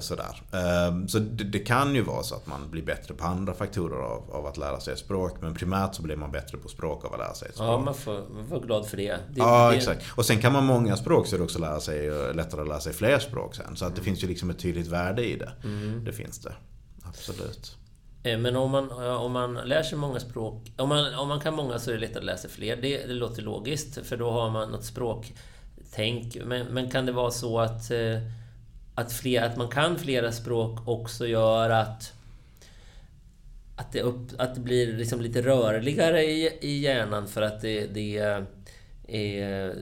sådär. 0.00 0.42
Eh, 0.52 1.06
så 1.06 1.18
det, 1.18 1.58
kan 1.58 1.94
ju 1.94 2.02
vara 2.02 2.22
så 2.22 2.34
att 2.34 2.46
man 2.46 2.70
blir 2.70 2.82
bättre 2.82 3.14
på 3.14 3.24
andra 3.24 3.54
faktorer 3.54 4.02
av, 4.02 4.30
av 4.32 4.46
att 4.46 4.56
lära 4.56 4.80
sig 4.80 4.92
ett 4.92 4.98
språk. 4.98 5.36
Men 5.40 5.54
primärt 5.54 5.94
så 5.94 6.02
blir 6.02 6.16
man 6.16 6.30
bättre 6.30 6.58
på 6.58 6.68
språk 6.68 7.04
av 7.04 7.12
att 7.12 7.18
lära 7.18 7.34
sig 7.34 7.48
ett 7.48 7.54
språk. 7.54 7.68
Ja, 7.68 7.78
man 7.78 7.94
får, 7.94 8.12
man 8.12 8.46
får 8.46 8.56
vara 8.56 8.66
glad 8.66 8.86
för 8.86 8.96
det. 8.96 9.12
det 9.12 9.18
Ja, 9.36 9.70
det, 9.70 9.76
exakt. 9.76 10.04
Och 10.14 10.26
sen 10.26 10.40
kan 10.40 10.52
man 10.52 10.64
många 10.64 10.96
språk 10.96 11.26
så 11.26 11.34
är 11.34 11.38
det 11.38 11.44
också 11.44 11.58
lära 11.58 11.80
sig, 11.80 12.08
eh, 12.08 12.34
lättare 12.34 12.60
att 12.60 12.68
lära 12.68 12.80
sig 12.80 12.92
fler 12.92 13.18
språk 13.18 13.54
sen. 13.54 13.76
Så 13.76 13.84
att 13.84 13.96
det 13.96 14.02
finns 14.02 14.24
ju 14.24 14.28
liksom 14.28 14.50
ett 14.50 14.58
tydligt 14.58 14.86
värde 14.86 15.24
i 15.24 15.36
det. 15.36 15.52
Det 16.04 16.12
finns 16.12 16.38
det. 16.38 16.52
Absolut. 17.02 17.76
Eh, 18.22 18.38
Men 18.38 18.56
om 18.56 18.70
man, 18.70 18.90
om 19.16 19.32
man 19.32 19.54
lär 19.54 19.82
sig 19.82 19.98
många 19.98 20.20
språk... 20.20 20.72
Om 20.76 20.88
man, 20.88 21.14
om 21.14 21.28
man 21.28 21.40
kan 21.40 21.54
många 21.54 21.78
så 21.78 21.90
är 21.90 21.94
det 21.94 22.00
lättare 22.00 22.18
att 22.18 22.24
lära 22.24 22.36
sig 22.36 22.50
fler. 22.50 22.76
Det, 22.76 23.06
det 23.06 23.14
låter 23.14 23.42
logiskt, 23.42 24.06
för 24.06 24.16
då 24.16 24.30
har 24.30 24.50
man 24.50 24.70
något 24.70 24.84
språktänk. 24.84 26.36
Men, 26.44 26.66
men 26.66 26.90
kan 26.90 27.06
det 27.06 27.12
vara 27.12 27.30
så 27.30 27.60
att, 27.60 27.90
eh, 27.90 27.98
att, 29.00 29.12
fler, 29.12 29.42
att 29.42 29.56
man 29.56 29.68
kan 29.68 29.98
flera 29.98 30.32
språk 30.32 30.88
också 30.88 31.26
gör 31.26 31.70
att 31.70 32.12
att 33.76 33.92
det, 33.92 34.02
upp, 34.02 34.30
att 34.38 34.54
det 34.54 34.60
blir 34.60 34.92
liksom 34.92 35.20
lite 35.20 35.42
rörligare 35.42 36.22
i, 36.24 36.58
i 36.60 36.78
hjärnan 36.78 37.28
för 37.28 37.42
att 37.42 37.60
det, 37.60 37.86
det 37.86 38.18
är... 39.06 39.74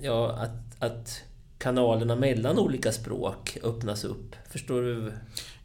Ja, 0.00 0.32
att, 0.32 0.82
att 0.82 1.22
kanalerna 1.58 2.16
mellan 2.16 2.58
olika 2.58 2.92
språk 2.92 3.58
öppnas 3.62 4.04
upp. 4.04 4.36
Förstår 4.48 4.82
du? 4.82 5.12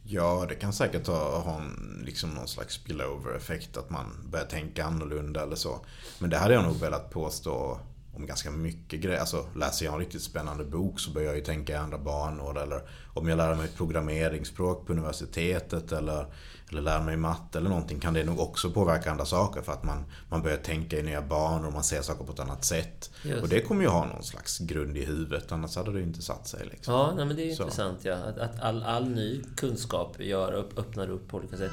Ja, 0.02 0.46
det 0.48 0.54
kan 0.54 0.72
säkert 0.72 1.06
ha, 1.06 1.38
ha 1.40 1.60
en, 1.60 2.02
liksom 2.06 2.30
någon 2.30 2.48
slags 2.48 2.74
spillover-effekt. 2.74 3.76
Att 3.76 3.90
man 3.90 4.28
börjar 4.30 4.46
tänka 4.46 4.84
annorlunda 4.84 5.42
eller 5.42 5.56
så. 5.56 5.80
Men 6.18 6.30
det 6.30 6.36
hade 6.36 6.54
jag 6.54 6.64
nog 6.64 6.80
velat 6.80 7.10
påstå 7.10 7.80
om 8.14 8.26
ganska 8.26 8.50
mycket 8.50 9.00
grejer. 9.00 9.20
Alltså 9.20 9.46
läser 9.56 9.84
jag 9.84 9.94
en 9.94 10.00
riktigt 10.00 10.22
spännande 10.22 10.64
bok 10.64 11.00
så 11.00 11.10
börjar 11.10 11.28
jag 11.28 11.36
ju 11.36 11.44
tänka 11.44 11.72
i 11.72 11.76
andra 11.76 11.98
banor. 11.98 12.58
Eller 12.58 12.82
om 13.14 13.28
jag 13.28 13.36
lär 13.36 13.54
mig 13.54 13.64
ett 13.64 13.76
programmeringsspråk 13.76 14.86
på 14.86 14.92
universitetet 14.92 15.92
eller, 15.92 16.26
eller 16.70 16.80
lär 16.82 17.00
mig 17.00 17.16
matte 17.16 17.58
eller 17.58 17.70
någonting 17.70 18.00
kan 18.00 18.14
det 18.14 18.24
nog 18.24 18.40
också 18.40 18.70
påverka 18.70 19.10
andra 19.10 19.24
saker. 19.24 19.62
För 19.62 19.72
att 19.72 19.84
man, 19.84 20.04
man 20.30 20.42
börjar 20.42 20.56
tänka 20.56 20.98
i 20.98 21.02
nya 21.02 21.22
banor 21.22 21.66
och 21.66 21.72
man 21.72 21.84
ser 21.84 22.02
saker 22.02 22.24
på 22.24 22.32
ett 22.32 22.40
annat 22.40 22.64
sätt. 22.64 23.10
Just. 23.22 23.42
Och 23.42 23.48
det 23.48 23.60
kommer 23.60 23.82
ju 23.82 23.88
ha 23.88 24.06
någon 24.06 24.22
slags 24.22 24.58
grund 24.58 24.96
i 24.96 25.04
huvudet. 25.04 25.52
Annars 25.52 25.76
hade 25.76 25.92
det 25.92 25.98
ju 25.98 26.04
inte 26.04 26.22
satt 26.22 26.46
sig. 26.46 26.66
Liksom. 26.70 26.94
Ja, 26.94 27.12
nej, 27.16 27.24
men 27.24 27.36
det 27.36 27.50
är 27.50 27.54
Så. 27.54 27.62
intressant. 27.62 27.98
Ja. 28.04 28.14
Att, 28.14 28.38
att 28.38 28.60
all, 28.60 28.82
all 28.82 29.08
ny 29.08 29.42
kunskap 29.56 30.16
gör, 30.20 30.52
öppnar 30.76 31.10
upp 31.10 31.28
på 31.28 31.36
olika 31.36 31.56
sätt. 31.56 31.72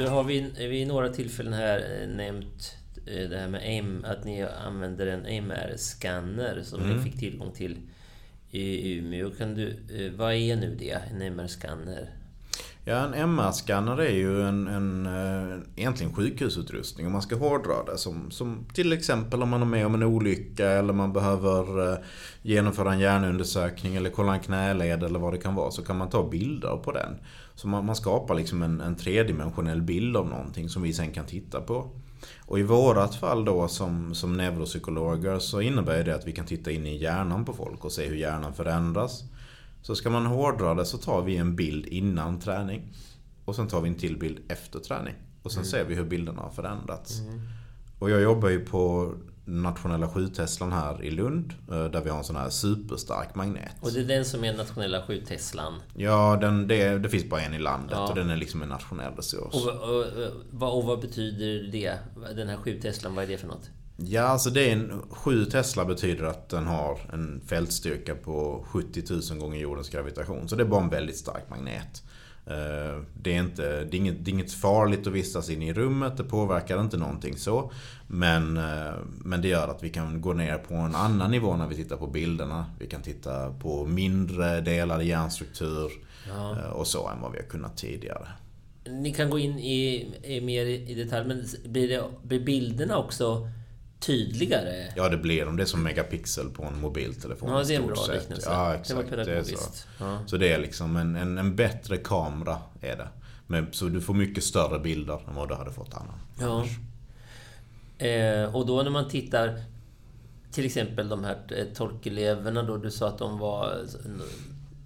Du 0.00 0.08
har 0.08 0.24
vid, 0.24 0.56
vid 0.58 0.88
några 0.88 1.08
tillfällen 1.08 1.52
här 1.52 1.78
eh, 1.78 2.08
nämnt 2.08 2.76
eh, 3.06 3.28
det 3.28 3.38
här 3.38 3.48
med 3.48 3.60
AIM, 3.60 4.04
att 4.04 4.24
ni 4.24 4.42
använder 4.42 5.06
en 5.06 5.26
AIMR-scanner 5.26 6.62
som 6.62 6.80
ni 6.80 7.02
fick 7.02 7.18
tillgång 7.18 7.52
till 7.52 7.78
i 8.50 8.94
Umeå. 8.98 9.30
Kan 9.30 9.54
du, 9.54 9.68
eh, 9.68 10.12
vad 10.12 10.34
är 10.34 10.56
nu 10.56 10.76
det, 10.78 10.98
en 11.10 11.22
AIMR-scanner? 11.22 12.08
Ja, 12.84 12.96
en 12.96 13.14
MR-scanner 13.14 14.00
är 14.00 14.12
ju 14.12 14.42
en, 14.42 14.66
en 14.66 15.08
egentligen 15.76 16.14
sjukhusutrustning 16.14 17.06
om 17.06 17.12
man 17.12 17.22
ska 17.22 17.36
hårdra 17.36 17.84
det. 17.86 17.98
Som, 17.98 18.30
som 18.30 18.66
till 18.74 18.92
exempel 18.92 19.42
om 19.42 19.48
man 19.48 19.62
är 19.62 19.66
med 19.66 19.86
om 19.86 19.94
en 19.94 20.02
olycka 20.02 20.68
eller 20.68 20.92
man 20.92 21.12
behöver 21.12 21.92
eh, 21.92 21.98
genomföra 22.42 22.92
en 22.92 23.00
hjärnundersökning 23.00 23.96
eller 23.96 24.10
kolla 24.10 24.34
en 24.34 24.40
knäled 24.40 25.02
eller 25.02 25.18
vad 25.18 25.34
det 25.34 25.38
kan 25.38 25.54
vara. 25.54 25.70
Så 25.70 25.82
kan 25.82 25.96
man 25.96 26.10
ta 26.10 26.28
bilder 26.28 26.76
på 26.76 26.92
den. 26.92 27.16
Så 27.60 27.68
man, 27.68 27.86
man 27.86 27.96
skapar 27.96 28.34
liksom 28.34 28.62
en, 28.62 28.80
en 28.80 28.96
tredimensionell 28.96 29.82
bild 29.82 30.16
av 30.16 30.28
någonting 30.28 30.68
som 30.68 30.82
vi 30.82 30.92
sen 30.92 31.12
kan 31.12 31.26
titta 31.26 31.60
på. 31.60 31.90
Och 32.40 32.58
i 32.58 32.62
vårat 32.62 33.14
fall 33.14 33.44
då 33.44 33.68
som, 33.68 34.14
som 34.14 34.36
neuropsykologer 34.36 35.38
så 35.38 35.60
innebär 35.60 36.04
det 36.04 36.14
att 36.14 36.26
vi 36.26 36.32
kan 36.32 36.46
titta 36.46 36.70
in 36.70 36.86
i 36.86 36.96
hjärnan 36.96 37.44
på 37.44 37.52
folk 37.52 37.84
och 37.84 37.92
se 37.92 38.06
hur 38.06 38.16
hjärnan 38.16 38.54
förändras. 38.54 39.24
Så 39.82 39.94
ska 39.94 40.10
man 40.10 40.26
hårdra 40.26 40.74
det 40.74 40.84
så 40.84 40.98
tar 40.98 41.22
vi 41.22 41.36
en 41.36 41.56
bild 41.56 41.86
innan 41.86 42.40
träning. 42.40 42.82
Och 43.44 43.56
sen 43.56 43.68
tar 43.68 43.80
vi 43.80 43.88
en 43.88 43.94
till 43.94 44.18
bild 44.18 44.38
efter 44.48 44.78
träning. 44.78 45.14
Och 45.42 45.52
sen 45.52 45.64
ser 45.64 45.84
vi 45.84 45.94
hur 45.94 46.04
bilderna 46.04 46.42
har 46.42 46.50
förändrats. 46.50 47.20
Och 47.98 48.10
jag 48.10 48.22
jobbar 48.22 48.48
ju 48.48 48.64
på 48.64 49.14
nationella 49.50 50.08
skjuteslan 50.08 50.72
här 50.72 51.04
i 51.04 51.10
Lund. 51.10 51.52
eh, 51.70 51.84
Där 51.84 52.00
vi 52.04 52.10
har 52.10 52.18
en 52.18 52.24
sån 52.24 52.36
här 52.36 52.50
superstark 52.50 53.34
magnet. 53.34 53.72
Och 53.80 53.92
det 53.92 54.00
är 54.00 54.04
den 54.04 54.24
som 54.24 54.44
är 54.44 54.56
nationella 54.56 55.02
7 55.06 55.20
Teslan. 55.28 55.74
Ja, 55.94 56.38
den, 56.40 56.68
det, 56.68 56.98
det 56.98 57.08
finns 57.08 57.24
bara 57.30 57.40
en 57.40 57.54
i 57.54 57.58
landet 57.58 57.90
Ja. 58.00 58.08
och 58.08 58.14
den 58.14 58.30
är 58.30 58.36
liksom 58.36 58.62
en 58.62 58.68
nationell 58.68 59.12
resurs. 59.16 59.54
Och, 59.54 59.66
och, 59.68 59.96
och, 60.00 60.04
vad- 60.50 60.72
och 60.78 60.84
vad 60.84 61.00
betyder 61.00 61.72
det? 61.72 61.94
Den 62.36 62.48
här 62.48 62.56
7 62.56 62.80
Teslan, 62.80 63.14
vad 63.14 63.24
är 63.24 63.28
det 63.28 63.38
för 63.38 63.46
något? 63.48 63.70
Ja, 63.96 64.22
alltså 64.22 64.50
det 64.50 64.68
är 64.70 64.72
en, 64.72 65.02
7 65.10 65.44
Tesla 65.44 65.84
betyder 65.84 66.24
att 66.24 66.48
den 66.48 66.66
har 66.66 66.98
en 67.12 67.40
fältstyrka 67.46 68.14
på 68.14 68.64
70 68.68 69.02
000 69.30 69.38
gånger 69.40 69.60
jordens 69.60 69.88
gravitation. 69.88 70.48
Så 70.48 70.56
det 70.56 70.62
är 70.62 70.66
bara 70.66 70.82
en 70.82 70.90
väldigt 70.90 71.16
stark 71.16 71.50
magnet. 71.50 72.02
Eh, 72.50 73.02
Det 73.22 73.36
är, 73.36 73.40
inte, 73.40 73.84
det, 73.84 73.96
är 73.96 73.98
inget, 73.98 74.24
det 74.24 74.30
är 74.30 74.32
inget 74.32 74.52
farligt 74.52 75.06
att 75.06 75.12
vistas 75.12 75.50
inne 75.50 75.68
i 75.68 75.72
rummet, 75.72 76.16
det 76.16 76.24
påverkar 76.24 76.80
inte 76.80 76.96
någonting 76.96 77.36
så. 77.36 77.72
Men, 78.06 78.56
eh, 78.56 78.94
men 79.24 79.42
det 79.42 79.48
gör 79.48 79.68
att 79.68 79.82
vi 79.82 79.90
kan 79.90 80.20
gå 80.20 80.32
ner 80.32 80.58
på 80.58 80.74
en 80.74 80.94
annan 80.94 81.30
nivå 81.30 81.56
när 81.56 81.66
vi 81.66 81.76
tittar 81.76 81.96
på 81.96 82.06
bilderna. 82.06 82.66
Vi 82.78 82.86
kan 82.86 83.02
titta 83.02 83.52
på 83.52 83.86
mindre 83.86 84.60
delar 84.60 85.02
i 85.02 85.08
hjärnstruktur 85.08 85.90
eh, 86.28 86.70
och 86.70 86.86
så 86.86 87.08
än 87.08 87.20
vad 87.20 87.32
vi 87.32 87.38
har 87.38 87.46
kunnat 87.46 87.76
tidigare. 87.76 88.28
Ni 88.84 89.12
kan 89.14 89.30
gå 89.30 89.38
in 89.38 89.58
i, 89.58 90.08
i 90.22 90.40
mer 90.40 90.66
i 90.66 90.94
detalj, 90.94 91.28
men 91.28 91.44
blir, 91.72 91.88
det, 91.88 92.02
blir 92.22 92.40
bilderna 92.40 92.98
också 92.98 93.48
tydligare? 94.00 94.92
Ja, 94.96 95.08
det 95.08 95.16
blir 95.16 95.44
de. 95.44 95.56
Det 95.56 95.62
är 95.62 95.66
som 95.66 95.82
megapixel 95.82 96.50
på 96.50 96.64
en 96.64 96.80
mobiltelefon. 96.80 97.50
Ja, 97.50 97.62
det 97.64 97.74
är 97.74 97.80
en 97.80 97.86
bra 97.86 97.96
sett. 97.96 98.14
liknelse. 98.20 98.50
Ja, 98.50 98.68
Det 98.68 98.74
exakt. 98.74 98.96
var 98.96 99.16
Det 99.16 99.22
är 99.22 99.24
så. 99.24 99.30
pedagogiskt. 99.30 99.86
Ja. 99.98 100.18
Så 100.26 100.36
det 100.36 100.52
är 100.52 100.58
liksom 100.58 100.96
en, 100.96 101.16
en, 101.16 101.38
en 101.38 101.56
bättre 101.56 101.96
kamera 101.96 102.58
är 102.80 102.96
det. 102.96 103.08
Men, 103.46 103.66
så 103.72 103.84
du 103.88 104.00
får 104.00 104.14
mycket 104.14 104.44
större 104.44 104.78
bilder 104.78 105.20
än 105.28 105.34
vad 105.34 105.48
du 105.48 105.54
hade 105.54 105.70
fått 105.72 105.94
annars. 105.94 106.20
Ja. 106.40 106.64
Eh, 108.06 108.56
och 108.56 108.66
då 108.66 108.82
när 108.82 108.90
man 108.90 109.08
tittar 109.08 109.62
till 110.52 110.64
exempel 110.66 111.08
de 111.08 111.24
här 111.24 111.38
eh, 111.56 111.64
tolkeleverna 111.74 112.62
då, 112.62 112.76
du 112.76 112.90
sa 112.90 113.08
att 113.08 113.18
de 113.18 113.38
var 113.38 113.78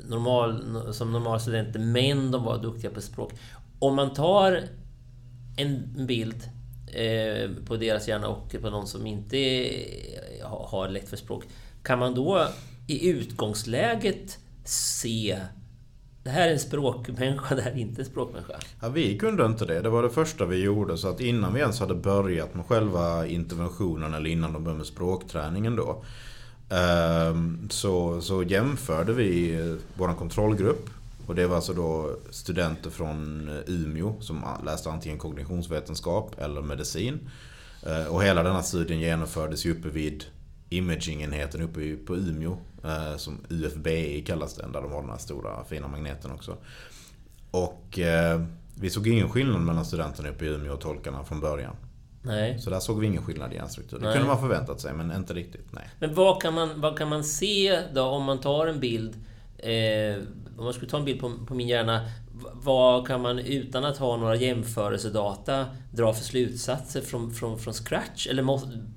normal, 0.09 0.95
som 0.95 1.13
normalstudenter, 1.13 1.81
men 1.81 2.31
de 2.31 2.45
var 2.45 2.63
duktiga 2.63 2.91
på 2.91 3.01
språk. 3.01 3.33
Om 3.79 3.95
man 3.97 4.15
tar 4.15 4.63
en 5.57 6.07
bild 6.07 6.51
eh, 6.95 7.51
på 7.67 7.77
deras 7.77 8.09
hjärna 8.09 8.29
och 8.29 8.57
på 8.63 8.71
någon 8.71 8.87
som 8.87 9.07
inte 9.07 9.37
har 10.43 10.89
lätt 10.89 11.09
för 11.09 11.17
språk, 11.17 11.45
kan 11.83 11.99
man 11.99 12.15
då 12.15 12.47
i 12.87 13.09
utgångsläget 13.09 14.39
se 14.65 15.39
det 16.25 16.31
här 16.31 16.49
är 16.49 16.53
en 16.53 16.59
språkmänniska, 16.59 17.55
det 17.55 17.63
här 17.63 17.71
är 17.71 17.79
inte 17.79 18.03
en 18.03 18.07
språkmänniska. 18.07 18.55
Ja, 18.81 18.89
vi 18.89 19.19
kunde 19.19 19.47
inte 19.47 19.65
det. 19.65 19.81
Det 19.81 19.89
var 19.89 20.03
det 20.03 20.11
första 20.11 20.45
vi 20.45 20.63
gjorde. 20.63 20.99
Så 20.99 21.09
att 21.09 21.21
innan 21.21 21.55
vi 21.55 21.61
ens 21.61 21.81
hade 21.81 21.95
börjat 21.95 22.55
med 22.55 22.67
själva 22.67 23.27
interventionen 23.27 24.15
eller 24.15 24.31
innan 24.31 24.53
de 24.53 24.65
började 24.65 24.79
med 24.79 24.87
språkträningen 24.87 25.77
då. 25.77 26.05
Ehm, 26.71 27.69
så, 27.71 28.21
så 28.21 28.43
jämförde 28.43 29.13
vi 29.13 29.59
vår 29.95 30.15
kontrollgrupp. 30.15 30.91
Och 31.27 31.35
det 31.35 31.47
var 31.47 31.57
alltså 31.57 31.73
då 31.73 32.17
studenter 32.31 32.91
från 32.91 33.49
Umeå 33.67 34.21
som 34.21 34.45
läste 34.65 34.91
antingen 34.91 35.19
kognitionsvetenskap 35.19 36.39
eller 36.41 36.63
medicin. 36.63 37.31
Eh, 37.87 38.07
Och 38.07 38.25
hela 38.25 38.43
denna 38.43 38.63
studien 38.63 39.01
genomfördes 39.01 39.67
ju 39.67 39.73
uppe 39.79 39.89
vid 39.89 40.25
imagingenheten 40.69 41.63
uppe 41.63 41.97
på 41.97 42.17
Umeå. 42.17 42.57
eh, 42.85 43.17
Som 43.17 43.39
UFBI 43.49 44.23
kallas 44.27 44.55
den, 44.55 44.73
där 44.73 44.83
de 44.83 44.93
har 44.93 45.01
den 45.01 45.11
här 45.11 45.19
stora 45.19 45.65
fina 45.65 45.89
magneten 45.89 46.31
också. 46.31 46.57
Och 47.51 47.99
eh, 47.99 48.43
vi 48.81 48.91
såg 48.91 49.09
ingen 49.09 49.29
skillnad 49.31 49.61
mellan 49.61 49.85
studenterna 49.85 50.29
uppe 50.29 50.45
i 50.45 50.49
Umeå 50.49 50.73
och 50.73 50.81
tolkarna 50.81 51.25
från 51.25 51.41
början. 51.41 51.77
Nej. 52.23 52.59
Så 52.59 52.71
där 52.71 52.81
såg 52.81 53.01
vi 53.01 53.07
ingen 53.07 53.23
skillnad 53.25 53.53
i 53.53 53.57
hjärnstruktur. 53.57 53.99
Det 53.99 54.05
Nej. 54.05 54.13
kunde 54.15 54.29
man 54.29 54.41
förväntat 54.41 54.81
sig, 54.81 54.95
men 54.95 55.13
inte 55.13 55.35
riktigt. 55.35 55.67
Nej. 55.73 55.89
Men 55.99 56.15
vad 56.15 56.43
kan 56.43 56.55
man, 56.55 56.81
vad 56.81 56.99
kan 56.99 57.09
man 57.09 57.25
se 57.25 57.81
då 57.95 58.03
om 58.03 58.25
man 58.25 58.41
tar 58.41 58.67
en 58.67 58.81
bild? 58.81 59.15
Eh, 59.59 60.23
om 60.59 60.65
man 60.65 60.73
skulle 60.73 60.91
ta 60.91 60.97
en 60.99 61.05
bild 61.05 61.21
på, 61.21 61.33
på 61.47 61.55
min 61.55 61.69
hjärna. 61.69 62.09
Vad 62.53 63.07
kan 63.07 63.23
man 63.23 63.39
utan 63.39 63.85
att 63.85 63.97
ha 63.97 64.17
några 64.17 64.37
jämförelsedata 64.37 65.67
dra 65.93 66.15
för 66.15 66.25
slutsatser 66.25 67.01
från, 67.01 67.35
från, 67.35 67.59
från 67.59 67.75
scratch? 67.75 68.27
Eller 68.27 68.43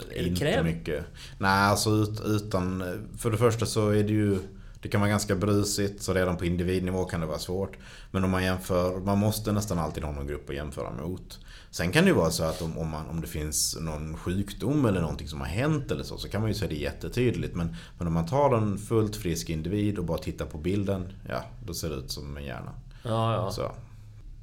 det 0.09 0.27
Inte 0.27 0.39
kräv? 0.39 0.65
mycket. 0.65 1.05
Nej, 1.37 1.69
alltså 1.69 1.89
ut, 1.89 2.21
utan... 2.25 2.83
För 3.17 3.31
det 3.31 3.37
första 3.37 3.65
så 3.65 3.89
är 3.89 4.03
det 4.03 4.13
ju... 4.13 4.39
Det 4.81 4.89
kan 4.89 5.01
vara 5.01 5.09
ganska 5.09 5.35
brusigt, 5.35 6.01
så 6.01 6.13
redan 6.13 6.37
på 6.37 6.45
individnivå 6.45 7.05
kan 7.05 7.21
det 7.21 7.27
vara 7.27 7.39
svårt. 7.39 7.77
Men 8.11 8.23
om 8.23 8.31
man 8.31 8.43
jämför, 8.43 8.99
man 8.99 9.17
måste 9.17 9.51
nästan 9.51 9.79
alltid 9.79 10.03
ha 10.03 10.11
någon 10.11 10.27
grupp 10.27 10.49
att 10.49 10.55
jämföra 10.55 10.91
mot. 10.91 11.39
Sen 11.77 11.91
kan 11.91 12.03
det 12.03 12.09
ju 12.09 12.15
vara 12.15 12.31
så 12.31 12.43
att 12.43 12.61
om, 12.61 12.77
om, 12.77 12.89
man, 12.89 13.09
om 13.09 13.21
det 13.21 13.27
finns 13.27 13.77
någon 13.81 14.17
sjukdom 14.17 14.85
eller 14.85 15.01
någonting 15.01 15.27
som 15.27 15.41
har 15.41 15.47
hänt 15.47 15.91
eller 15.91 16.03
så, 16.03 16.17
så 16.17 16.29
kan 16.29 16.41
man 16.41 16.49
ju 16.49 16.53
se 16.53 16.67
det 16.67 16.75
jättetydligt. 16.75 17.55
Men, 17.55 17.75
men 17.97 18.07
om 18.07 18.13
man 18.13 18.25
tar 18.25 18.57
en 18.57 18.77
fullt 18.77 19.15
frisk 19.15 19.49
individ 19.49 19.97
och 19.97 20.05
bara 20.05 20.17
tittar 20.17 20.45
på 20.45 20.57
bilden, 20.57 21.13
ja, 21.29 21.43
då 21.65 21.73
ser 21.73 21.89
det 21.89 21.95
ut 21.95 22.11
som 22.11 22.37
en 22.37 22.43
hjärna. 22.43 22.71
Ja, 23.03 23.33
ja. 23.33 23.51
Så. 23.51 23.71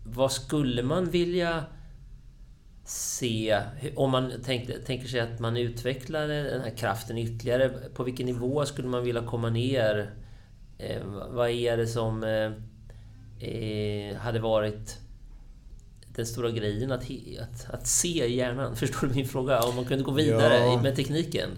Vad 0.07 0.33
skulle 0.33 0.83
man 0.83 1.11
vilja 1.11 1.64
se 2.85 3.61
om 3.97 4.11
man 4.11 4.33
tänkte, 4.44 4.79
tänker 4.79 5.09
sig 5.09 5.20
att 5.20 5.40
man 5.40 5.57
utvecklade 5.57 6.42
den 6.42 6.61
här 6.61 6.77
kraften 6.77 7.18
ytterligare? 7.18 7.68
På 7.94 8.05
vilken 8.05 8.27
nivå 8.27 8.66
skulle 8.66 8.88
man 8.88 9.05
vilja 9.05 9.23
komma 9.23 9.51
ner? 9.51 10.14
Eh, 10.79 11.03
vad 11.31 11.51
är 11.51 11.77
det 11.77 11.87
som 11.87 12.25
eh, 12.25 12.53
eh, 13.49 14.16
hade 14.16 14.40
varit 14.40 15.04
den 16.16 16.27
stora 16.27 16.50
grejen 16.50 16.92
att, 16.92 17.03
att, 17.40 17.74
att 17.74 17.87
se 17.87 18.35
hjärnan? 18.35 18.77
Förstår 18.83 19.07
du 19.07 19.14
min 19.14 19.29
fråga? 19.29 19.61
Om 19.61 19.74
man 19.77 19.85
kunde 19.85 20.05
gå 20.05 20.12
vidare 20.12 20.57
Ja. 20.59 20.83
med 20.83 20.96
tekniken? 20.96 21.50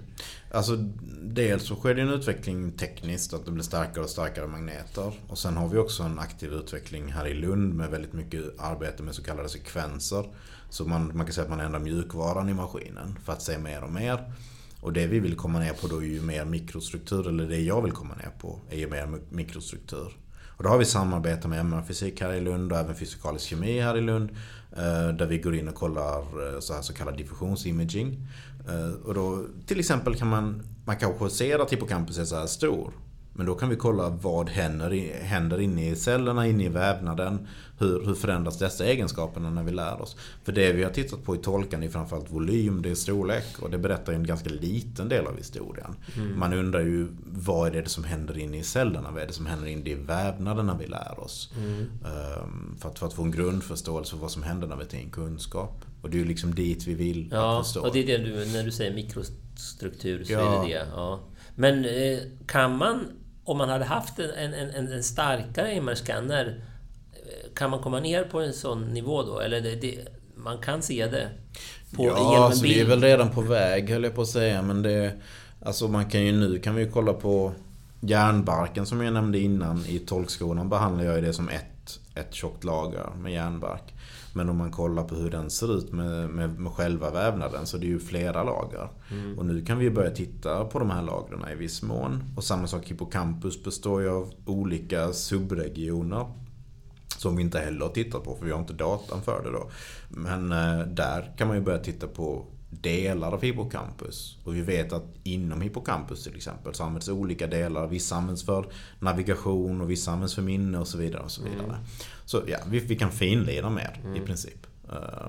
Alltså, 0.50 0.76
dels 1.22 1.66
så 1.66 1.74
sker 1.74 1.94
det 1.94 2.02
en 2.02 2.08
utveckling 2.08 2.72
tekniskt, 2.72 3.34
att 3.34 3.44
det 3.44 3.50
blir 3.50 3.64
starkare 3.64 4.04
och 4.04 4.10
starkare 4.10 4.46
magneter. 4.46 5.12
Och 5.28 5.38
sen 5.38 5.56
har 5.56 5.68
vi 5.68 5.78
också 5.78 6.02
en 6.02 6.18
aktiv 6.18 6.52
utveckling 6.52 7.12
här 7.12 7.26
i 7.26 7.34
Lund 7.34 7.74
med 7.74 7.90
väldigt 7.90 8.12
mycket 8.12 8.42
arbete 8.58 9.02
med 9.02 9.14
så 9.14 9.22
kallade 9.22 9.48
sekvenser. 9.48 10.24
Så 10.70 10.84
man, 10.84 11.16
man 11.16 11.26
kan 11.26 11.32
säga 11.34 11.44
att 11.44 11.50
man 11.50 11.60
ändrar 11.60 11.80
mjukvaran 11.80 12.48
i 12.48 12.54
maskinen 12.54 13.18
för 13.24 13.32
att 13.32 13.42
se 13.42 13.58
mer 13.58 13.82
och 13.84 13.92
mer. 13.92 14.32
Och 14.80 14.92
det 14.92 15.06
vi 15.06 15.20
vill 15.20 15.36
komma 15.36 15.58
ner 15.58 15.72
på 15.72 15.86
då 15.86 15.96
är 16.02 16.06
ju 16.06 16.20
mer 16.20 16.44
mikrostruktur, 16.44 17.28
eller 17.28 17.46
det 17.46 17.60
jag 17.60 17.82
vill 17.82 17.92
komma 17.92 18.14
ner 18.14 18.30
på 18.40 18.60
är 18.70 18.78
ju 18.78 18.90
mer 18.90 19.18
mikrostruktur. 19.30 20.12
Och 20.56 20.62
då 20.64 20.68
har 20.68 20.78
vi 20.78 20.84
samarbete 20.84 21.48
med 21.48 21.60
MR-fysik 21.60 22.20
här 22.20 22.32
i 22.32 22.40
Lund 22.40 22.72
och 22.72 22.78
även 22.78 22.94
fysikalisk 22.94 23.46
kemi 23.46 23.80
här 23.80 23.96
i 23.96 24.00
Lund. 24.00 24.30
Eh, 24.76 25.08
där 25.08 25.26
vi 25.26 25.38
går 25.38 25.54
in 25.54 25.68
och 25.68 25.74
kollar 25.74 26.18
eh, 26.18 26.60
så, 26.60 26.74
här 26.74 26.82
så 26.82 26.92
kallad 26.92 27.16
diffusionsimaging. 27.16 28.26
Eh, 28.68 29.06
och 29.06 29.14
då, 29.14 29.44
till 29.66 29.80
exempel 29.80 30.14
kan 30.14 30.28
man, 30.28 30.62
man 30.84 30.96
kanske 30.96 31.30
ser 31.30 31.58
att 31.58 31.72
hippocampus 31.72 32.18
är 32.18 32.24
så 32.24 32.36
här 32.36 32.46
stor. 32.46 32.92
Men 33.36 33.46
då 33.46 33.54
kan 33.54 33.68
vi 33.68 33.76
kolla 33.76 34.08
vad 34.08 34.48
händer, 34.50 35.20
händer 35.22 35.60
inne 35.60 35.90
i 35.90 35.96
cellerna, 35.96 36.46
inne 36.46 36.64
i 36.64 36.68
vävnaden. 36.68 37.46
Hur, 37.78 38.04
hur 38.06 38.14
förändras 38.14 38.58
dessa 38.58 38.84
egenskaperna 38.84 39.50
när 39.50 39.62
vi 39.62 39.70
lär 39.72 40.02
oss? 40.02 40.16
För 40.44 40.52
det 40.52 40.72
vi 40.72 40.82
har 40.84 40.90
tittat 40.90 41.24
på 41.24 41.34
i 41.34 41.38
tolkan 41.38 41.82
är 41.82 41.88
framförallt 41.88 42.30
volym, 42.32 42.82
det 42.82 42.90
är 42.90 42.94
storlek. 42.94 43.44
Och 43.62 43.70
det 43.70 43.78
berättar 43.78 44.12
en 44.12 44.26
ganska 44.26 44.50
liten 44.50 45.08
del 45.08 45.26
av 45.26 45.36
historien. 45.36 45.96
Man 46.36 46.52
undrar 46.52 46.80
ju 46.80 47.08
vad 47.24 47.76
är 47.76 47.82
det 47.82 47.88
som 47.88 48.04
händer 48.04 48.38
inne 48.38 48.58
i 48.58 48.62
cellerna? 48.62 49.10
Vad 49.10 49.22
är 49.22 49.26
det 49.26 49.32
som 49.32 49.46
händer 49.46 49.66
inne 49.68 49.90
i 49.90 49.94
vävnaden 49.94 50.66
när 50.66 50.78
vi 50.78 50.86
lär 50.86 51.20
oss? 51.20 51.52
Ehm, 52.04 52.76
för, 52.80 52.88
att, 52.88 52.98
för 52.98 53.06
att 53.06 53.12
få 53.12 53.22
en 53.22 53.30
grundförståelse 53.30 54.10
för 54.10 54.18
vad 54.18 54.30
som 54.30 54.42
händer 54.42 54.66
när 54.66 54.76
vi 54.76 54.84
tar 54.84 54.98
in 54.98 55.10
kunskap. 55.10 55.84
Och 56.02 56.10
det 56.10 56.16
är 56.16 56.18
ju 56.18 56.24
liksom 56.24 56.54
dit 56.54 56.86
vi 56.86 56.94
vill 56.94 57.28
Ja, 57.32 57.62
förstå. 57.64 57.80
och 57.80 57.92
det 57.92 57.98
är 58.12 58.18
det 58.18 58.24
du, 58.24 58.52
när 58.52 58.64
du 58.64 58.70
säger 58.72 58.94
mikrostruktur 58.94 60.24
så 60.24 60.32
Ja. 60.32 60.62
är 60.64 60.68
det 60.68 60.74
det. 60.74 60.86
Ja. 60.94 61.20
Men 61.54 61.84
eh, 61.84 62.18
kan 62.46 62.76
man, 62.76 63.04
om 63.46 63.58
man 63.58 63.68
hade 63.68 63.84
haft 63.84 64.18
en, 64.18 64.54
en, 64.54 64.70
en, 64.70 64.92
en 64.92 65.02
starkare 65.02 65.72
MR-scanner, 65.72 66.60
eh, 67.12 67.54
kan 67.54 67.70
man 67.70 67.80
komma 67.80 68.00
ner 68.00 68.24
på 68.24 68.40
en 68.40 68.52
sån 68.52 68.82
nivå 68.82 69.22
då? 69.22 69.40
Eller 69.40 69.60
det, 69.60 69.74
det, 69.74 70.08
man 70.34 70.58
kan 70.58 70.82
se 70.82 71.06
det? 71.06 71.28
på, 71.96 72.04
ja, 72.04 72.44
alltså 72.44 72.62
vi 72.62 72.80
är 72.80 72.84
väl 72.84 73.02
redan 73.02 73.30
på 73.30 73.40
väg 73.40 73.90
höll 73.90 74.04
jag 74.04 74.14
på 74.14 74.22
att 74.22 74.28
säga. 74.28 74.62
Men 74.62 74.82
det... 74.82 75.12
Alltså 75.62 75.88
man 75.88 76.10
kan 76.10 76.22
ju 76.22 76.32
nu 76.32 76.58
kan 76.58 76.74
vi 76.74 76.82
ju 76.82 76.90
kolla 76.90 77.12
på 77.12 77.52
järnbarken 78.00 78.86
som 78.86 79.02
jag 79.02 79.12
nämnde 79.12 79.38
innan. 79.38 79.86
I 79.86 79.98
tolkskolan 79.98 80.68
behandlar 80.68 81.04
jag 81.04 81.22
det 81.22 81.32
som 81.32 81.48
ett, 81.48 82.00
ett 82.14 82.34
tjockt 82.34 82.64
lager 82.64 83.06
med 83.16 83.32
järnbark. 83.32 83.94
Men 84.36 84.48
om 84.48 84.56
man 84.56 84.70
kollar 84.70 85.04
på 85.04 85.14
hur 85.14 85.30
den 85.30 85.50
ser 85.50 85.78
ut 85.78 85.92
med, 85.92 86.28
med, 86.28 86.58
med 86.58 86.72
själva 86.72 87.10
vävnaden 87.10 87.66
så 87.66 87.76
det 87.76 87.86
är 87.86 87.88
ju 87.88 87.98
flera 87.98 88.44
lager. 88.44 88.88
Mm. 89.10 89.38
Och 89.38 89.46
nu 89.46 89.64
kan 89.64 89.78
vi 89.78 89.90
börja 89.90 90.10
titta 90.10 90.64
på 90.64 90.78
de 90.78 90.90
här 90.90 91.02
lagren 91.02 91.44
i 91.52 91.54
viss 91.54 91.82
mån. 91.82 92.22
Och 92.36 92.44
samma 92.44 92.66
sak, 92.66 92.86
hippocampus 92.86 93.64
består 93.64 94.02
ju 94.02 94.08
av 94.08 94.32
olika 94.46 95.12
subregioner. 95.12 96.26
Som 97.18 97.36
vi 97.36 97.42
inte 97.42 97.58
heller 97.58 97.80
har 97.80 97.92
tittat 97.92 98.24
på 98.24 98.34
för 98.34 98.44
vi 98.44 98.52
har 98.52 98.58
inte 98.58 98.72
datan 98.72 99.22
för 99.22 99.42
det 99.44 99.50
då. 99.50 99.70
Men 100.08 100.52
eh, 100.52 100.86
där 100.86 101.34
kan 101.38 101.48
man 101.48 101.56
ju 101.56 101.62
börja 101.62 101.78
titta 101.78 102.06
på 102.06 102.46
delar 102.80 103.32
av 103.32 103.42
hippocampus. 103.42 104.38
Och 104.44 104.56
vi 104.56 104.60
vet 104.60 104.92
att 104.92 105.04
inom 105.22 105.60
hippocampus 105.60 106.24
till 106.24 106.36
exempel 106.36 106.74
så 106.74 106.84
används 106.84 107.08
olika 107.08 107.46
delar. 107.46 107.86
Vissa 107.86 108.16
används 108.16 108.44
för 108.44 108.66
navigation 108.98 109.80
och 109.80 109.90
vissa 109.90 110.10
används 110.10 110.34
för 110.34 110.42
minne 110.42 110.78
och 110.78 110.88
så 110.88 110.98
vidare. 110.98 111.22
Och 111.22 111.30
så 111.30 111.42
vidare. 111.42 111.78
Så 112.24 112.42
ja, 112.46 112.58
vi, 112.68 112.78
vi 112.78 112.96
kan 112.96 113.12
finlira 113.12 113.70
mer 113.70 114.00
i 114.16 114.20
princip. 114.20 114.66
Eh, 114.92 115.28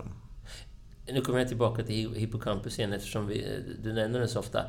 Nu 1.13 1.21
kommer 1.21 1.39
jag 1.39 1.47
tillbaka 1.47 1.83
till 1.83 2.13
hippocampus 2.15 2.79
igen 2.79 2.93
eftersom 2.93 3.27
vi, 3.27 3.63
du 3.83 3.93
nämner 3.93 4.19
den 4.19 4.27
så 4.29 4.39
ofta. 4.39 4.59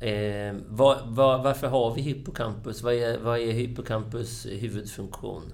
Eh, 0.00 0.54
vad, 0.68 0.98
vad, 1.06 1.42
varför 1.42 1.66
har 1.66 1.94
vi 1.94 2.02
hippocampus? 2.02 2.82
Vad 2.82 2.94
är, 2.94 3.18
vad 3.18 3.38
är 3.38 3.52
hippocampus 3.52 4.46
huvudfunktion? 4.46 5.52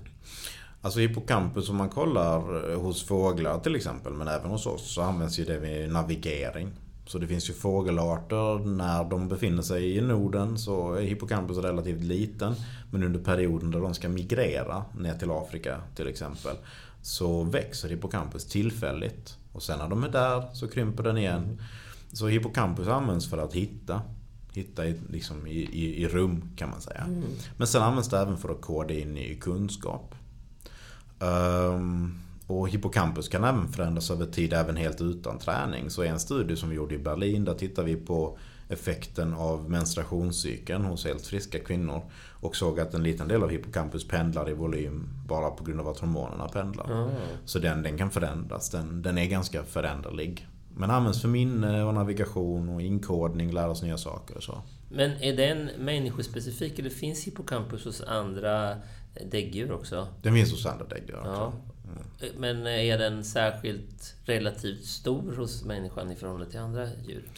Alltså 0.85 1.01
hippocampus 1.01 1.71
om 1.71 1.77
man 1.77 1.89
kollar 1.89 2.71
eh, 2.71 2.81
hos 2.81 3.05
fåglar 3.05 3.59
till 3.59 3.77
exempel, 3.77 4.13
men 4.13 4.29
även 4.29 4.51
hos 4.51 4.67
oss, 4.67 4.95
så 4.95 5.03
används 5.03 5.39
ju 5.39 5.45
det 5.45 5.59
vid 5.59 5.93
navigering. 5.93 6.71
Så 7.07 7.19
det 7.19 7.27
finns 7.27 7.51
ju 7.51 7.55
fågelarter, 7.55 8.59
när 8.59 9.05
de 9.05 9.29
befinner 9.29 9.63
sig 9.63 9.97
i 9.97 10.01
Norden 10.01 10.59
så 10.59 10.95
är 10.95 11.03
hippocampus 11.03 11.57
relativt 11.57 12.03
liten. 12.03 12.55
Men 12.91 13.03
under 13.03 13.21
perioden 13.21 13.71
där 13.71 13.81
de 13.81 13.95
ska 13.95 14.09
migrera 14.09 14.85
ner 14.99 15.15
till 15.15 15.31
Afrika 15.31 15.81
till 15.95 16.09
exempel, 16.09 16.57
så 17.03 17.43
växer 17.43 17.89
hippocampus 17.89 18.45
tillfälligt. 18.45 19.37
Och 19.53 19.63
sen 19.63 19.79
när 19.79 19.89
de 19.89 20.05
är 20.05 20.09
där 20.09 20.55
så 20.55 20.69
krymper 20.69 21.03
den 21.03 21.19
igen. 21.19 21.61
Så 22.13 22.27
hippocampus 22.27 22.89
används 22.89 23.31
för 23.31 23.39
att 23.39 23.53
hitta. 23.53 24.03
Hitta 24.53 24.87
i, 24.87 25.01
liksom 25.11 25.47
i, 25.47 25.51
i, 25.51 26.03
i 26.03 26.09
rum 26.09 26.53
kan 26.57 26.71
man 26.71 26.81
säga. 26.81 27.07
Men 27.57 27.67
sen 27.67 27.83
används 27.83 28.09
det 28.09 28.19
även 28.19 28.37
för 28.37 28.49
att 28.49 28.61
koda 28.61 28.95
in 28.95 29.15
ny 29.15 29.37
kunskap. 29.37 30.15
Ehm, 31.25 32.15
och 32.47 32.69
hippocampus 32.69 33.29
kan 33.29 33.45
även 33.45 33.69
förändras 33.73 34.11
över 34.11 34.27
tid, 34.27 34.53
även 34.53 34.77
helt 34.77 35.01
utan 35.01 35.39
träning. 35.39 35.91
Så 35.91 36.03
en 36.03 36.21
studie 36.21 36.57
som 36.57 36.71
vi 36.71 36.77
gjorde 36.77 36.95
i 36.95 36.99
Berlin, 36.99 37.45
där 37.45 37.55
tittar 37.55 37.83
vi 37.83 37.97
på 37.97 38.39
effekten 38.69 39.35
av 39.35 39.71
menstruationscykeln 39.71 40.85
hos 40.85 41.05
helt 41.05 41.27
friska 41.27 41.59
kvinnor. 41.59 42.03
Och 42.41 42.57
såg 42.57 42.81
att 42.81 42.95
en 42.95 43.03
liten 43.03 43.29
del 43.29 43.43
av 43.43 43.51
hippocampus 43.51 44.09
pendlar 44.09 44.51
i 44.51 44.55
volym 44.55 45.09
bara 45.27 45.51
på 45.51 45.65
grund 45.65 45.81
av 45.81 45.89
att 45.89 45.99
hormonerna 45.99 46.49
pendlar. 46.49 47.11
Så 47.45 47.59
den, 47.59 47.83
den 47.83 47.99
kan 47.99 48.11
förändras, 48.11 48.71
den, 48.71 49.03
den 49.03 49.19
är 49.19 49.27
ganska 49.27 49.63
föränderlig. 49.63 50.49
Men 50.77 50.91
används 50.91 51.21
för 51.21 51.29
minne 51.29 51.85
och 51.85 51.95
navigation 51.95 52.69
och 52.69 52.83
inkodning, 52.83 53.53
lära 53.53 53.71
oss 53.71 53.83
nya 53.83 53.99
saker 53.99 54.37
och 54.37 54.43
så. 54.43 54.63
Men 54.89 55.11
är 55.11 55.37
den 55.37 55.71
människospecifik 55.79 56.79
eller 56.79 56.91
finns 56.91 57.25
hippocampus 57.25 57.85
hos 57.85 58.01
andra 58.01 58.77
däggdjur 59.31 59.73
också? 59.73 60.09
Den 60.23 60.35
finns 60.35 60.51
hos 60.51 60.67
andra 60.67 60.85
däggdjur 60.87 61.17
också. 61.19 61.31
Ja. 61.31 61.53
Men 62.39 62.67
är 62.67 62.99
den 62.99 63.25
särskilt 63.25 64.15
relativt 64.25 64.85
stor 64.85 65.37
hos 65.37 65.65
människan 65.65 66.11
i 66.13 66.17
förhållande 66.17 66.51
till 66.51 66.61
andra 66.61 66.87
djur? 67.07 67.29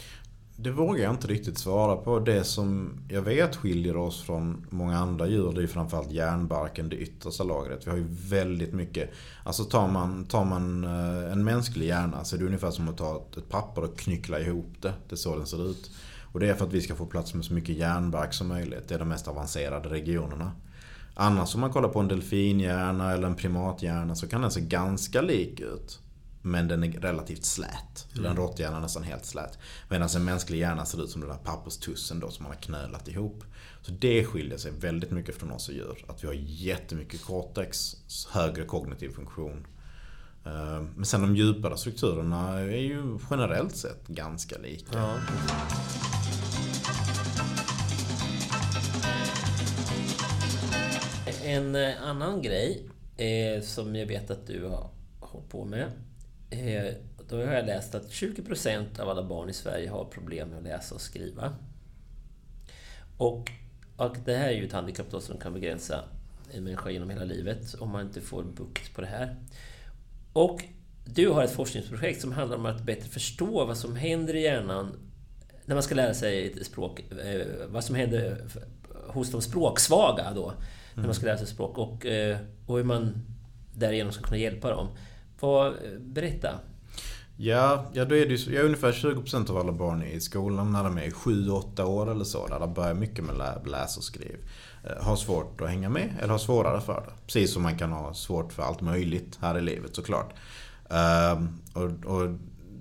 Det 0.58 0.70
vågar 0.70 1.02
jag 1.04 1.12
inte 1.12 1.26
riktigt 1.28 1.58
svara 1.58 1.96
på. 1.96 2.18
Det 2.18 2.44
som 2.44 2.98
jag 3.10 3.22
vet 3.22 3.56
skiljer 3.56 3.96
oss 3.96 4.22
från 4.22 4.66
många 4.70 4.98
andra 4.98 5.26
djur 5.26 5.52
det 5.52 5.62
är 5.62 5.66
framförallt 5.66 6.10
järnbarken, 6.12 6.88
det 6.88 6.96
yttersta 6.96 7.44
lagret. 7.44 7.86
Vi 7.86 7.90
har 7.90 7.96
ju 7.98 8.06
väldigt 8.08 8.72
mycket. 8.72 9.10
Alltså 9.44 9.64
tar 9.64 9.88
man, 9.88 10.24
tar 10.24 10.44
man 10.44 10.84
eh, 10.84 11.32
en 11.32 11.44
mänsklig 11.44 11.86
hjärna 11.86 12.24
så 12.24 12.36
är 12.36 12.40
det 12.40 12.46
ungefär 12.46 12.70
som 12.70 12.88
att 12.88 12.96
ta 12.98 13.16
ett- 13.16 13.36
ett 13.36 13.48
papper 13.48 13.84
och 13.84 13.98
knyckla 13.98 14.40
ihop 14.40 14.72
det. 14.80 14.92
Det 15.08 15.14
är 15.14 15.16
så 15.16 15.36
den 15.36 15.46
ser 15.46 15.70
ut. 15.70 15.90
Och 16.32 16.40
det 16.40 16.48
är 16.48 16.54
för 16.54 16.66
att 16.66 16.72
vi 16.72 16.80
ska 16.80 16.94
få 16.94 17.06
plats 17.06 17.34
med 17.34 17.44
så 17.44 17.54
mycket 17.54 17.76
järnbark 17.76 18.32
som 18.34 18.48
möjligt. 18.48 18.88
Det 18.88 18.94
är 18.94 18.98
de 18.98 19.08
mest 19.08 19.28
avancerade 19.28 19.88
regionerna. 19.88 20.52
Annars 21.18 21.54
om 21.54 21.60
man 21.60 21.72
kollar 21.72 21.88
på 21.88 22.00
en 22.00 22.08
delfinhjärna 22.08 23.12
eller 23.12 23.26
en 23.26 23.34
primathjärna 23.34 24.14
så 24.14 24.28
kan 24.28 24.40
den 24.42 24.50
se 24.50 24.60
ganska 24.60 25.20
lik 25.20 25.60
ut. 25.60 26.00
Men 26.42 26.68
den 26.68 26.84
är 26.84 26.92
relativt 26.92 27.44
slät. 27.44 28.06
Eller 28.14 28.30
en 28.30 28.36
råtthjärna 28.36 28.76
är 28.76 28.80
nästan 28.80 29.02
helt 29.02 29.24
slät. 29.24 29.58
Medan 29.88 30.08
en 30.16 30.24
mänsklig 30.24 30.58
hjärna 30.58 30.84
ser 30.84 31.04
ut 31.04 31.10
som 31.10 31.20
den 31.20 31.30
där 31.30 31.36
papperstussen 31.36 32.20
då 32.20 32.30
som 32.30 32.42
man 32.42 32.52
har 32.52 32.60
knölat 32.60 33.08
ihop. 33.08 33.44
Så 33.82 33.92
det 33.92 34.24
skiljer 34.24 34.58
sig 34.58 34.72
väldigt 34.72 35.10
mycket 35.10 35.36
från 35.36 35.50
oss 35.50 35.68
och 35.68 35.74
djur. 35.74 36.04
Att 36.08 36.22
vi 36.24 36.26
har 36.26 36.34
jättemycket 36.38 37.24
cortex, 37.24 37.96
högre 38.30 38.64
kognitiv 38.64 39.08
funktion. 39.10 39.66
Eh, 40.44 40.82
Men 40.96 41.04
sen 41.04 41.20
de 41.22 41.36
djupare 41.36 41.76
strukturerna 41.76 42.60
är 42.60 42.66
ju 42.66 43.18
generellt 43.30 43.76
sett 43.76 44.06
ganska 44.06 44.58
lika. 44.58 44.98
En 51.46 51.74
eh, 51.74 52.02
annan 52.02 52.42
grej 52.42 52.88
eh, 53.16 53.62
som 53.62 53.96
jag 53.96 54.06
vet 54.06 54.30
att 54.30 54.46
du 54.46 54.64
har 54.64 54.90
hållit 55.20 55.48
på 55.48 55.64
med. 55.64 55.90
Eh, 56.50 56.94
då 57.28 57.36
har 57.36 57.52
jag 57.52 57.66
läst 57.66 57.94
att 57.94 58.10
20% 58.10 59.00
av 59.00 59.08
alla 59.08 59.22
barn 59.22 59.50
i 59.50 59.52
Sverige 59.52 59.90
har 59.90 60.04
problem 60.04 60.48
med 60.48 60.58
att 60.58 60.64
läsa 60.64 60.94
och 60.94 61.00
skriva. 61.00 61.52
Och, 63.16 63.50
och 63.96 64.16
det 64.24 64.36
här 64.36 64.48
är 64.48 64.52
ju 64.52 64.66
ett 64.66 64.72
handikapp 64.72 65.06
då 65.10 65.20
som 65.20 65.38
kan 65.38 65.52
begränsa 65.52 66.04
en 66.52 66.64
människa 66.64 66.90
genom 66.90 67.10
hela 67.10 67.24
livet 67.24 67.74
om 67.74 67.90
man 67.90 68.06
inte 68.06 68.20
får 68.20 68.42
bukt 68.42 68.94
på 68.94 69.00
det 69.00 69.06
här. 69.06 69.36
Och 70.32 70.64
du 71.04 71.28
har 71.28 71.42
ett 71.42 71.52
forskningsprojekt 71.52 72.20
som 72.20 72.32
handlar 72.32 72.56
om 72.56 72.66
att 72.66 72.82
bättre 72.82 73.08
förstå 73.08 73.64
vad 73.64 73.76
som 73.76 73.96
händer 73.96 74.36
i 74.36 74.42
hjärnan 74.42 74.92
när 75.64 75.74
man 75.74 75.82
ska 75.82 75.94
lära 75.94 76.14
sig 76.14 76.52
ett 76.52 76.66
språk. 76.66 77.00
Eh, 77.00 77.46
vad 77.68 77.84
som 77.84 77.94
händer 77.94 78.46
hos 79.06 79.30
de 79.30 79.42
språksvaga 79.42 80.32
då, 80.34 80.52
när 80.96 81.04
man 81.04 81.14
ska 81.14 81.26
lära 81.26 81.38
sig 81.38 81.46
språk. 81.46 81.78
Och, 81.78 82.06
eh, 82.06 82.36
och 82.66 82.76
hur 82.76 82.84
man 82.84 83.22
därigenom 83.74 84.12
ska 84.12 84.22
kunna 84.22 84.38
hjälpa 84.38 84.70
dem. 84.70 84.88
Vad, 85.40 85.66
eh, 85.66 85.72
berätta. 86.00 86.50
Ja, 87.36 87.84
ja 87.92 88.04
då 88.04 88.16
är 88.16 88.26
det 88.26 88.34
ju 88.34 88.54
ja, 88.54 88.62
ungefär 88.62 88.92
20% 88.92 89.50
av 89.50 89.56
alla 89.56 89.72
barn 89.72 90.02
i 90.02 90.20
skolan 90.20 90.72
när 90.72 90.84
de 90.84 90.98
är 90.98 91.10
7-8 91.10 91.84
år 91.84 92.10
eller 92.10 92.24
så, 92.24 92.46
där 92.46 92.60
de 92.60 92.74
börjar 92.74 92.94
mycket 92.94 93.24
med 93.24 93.36
lä- 93.38 93.70
läs 93.70 93.96
och 93.96 94.04
skriv, 94.04 94.36
eh, 94.84 95.04
har 95.04 95.16
svårt 95.16 95.60
att 95.60 95.68
hänga 95.68 95.88
med 95.88 96.14
eller 96.18 96.28
har 96.28 96.38
svårare 96.38 96.80
för 96.80 96.94
det. 97.06 97.12
Precis 97.26 97.52
som 97.52 97.62
man 97.62 97.78
kan 97.78 97.92
ha 97.92 98.14
svårt 98.14 98.52
för 98.52 98.62
allt 98.62 98.80
möjligt 98.80 99.38
här 99.40 99.58
i 99.58 99.60
livet 99.60 99.96
såklart. 99.96 100.34
Ehm, 100.90 101.48
och, 101.74 102.14
och 102.14 102.28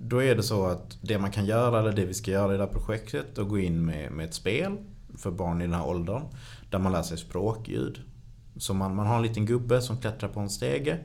då 0.02 0.22
är 0.22 0.34
det 0.34 0.42
så 0.42 0.66
att 0.66 0.98
det 1.02 1.18
man 1.18 1.30
kan 1.30 1.46
göra, 1.46 1.80
eller 1.80 1.92
det 1.92 2.04
vi 2.04 2.14
ska 2.14 2.30
göra 2.30 2.54
i 2.54 2.56
det 2.56 2.64
här 2.64 2.72
projektet, 2.72 3.38
är 3.38 3.42
att 3.42 3.48
gå 3.48 3.58
in 3.58 3.86
med, 3.86 4.12
med 4.12 4.26
ett 4.26 4.34
spel 4.34 4.76
för 5.18 5.30
barn 5.30 5.60
i 5.60 5.64
den 5.64 5.74
här 5.74 5.86
åldern, 5.86 6.22
där 6.76 6.82
man 6.82 6.92
lär 6.92 7.02
sig 7.02 7.18
språkljud. 7.18 8.00
Så 8.58 8.74
man, 8.74 8.94
man 8.94 9.06
har 9.06 9.16
en 9.16 9.22
liten 9.22 9.46
gubbe 9.46 9.82
som 9.82 10.00
klättrar 10.00 10.28
på 10.28 10.40
en 10.40 10.50
stege. 10.50 10.98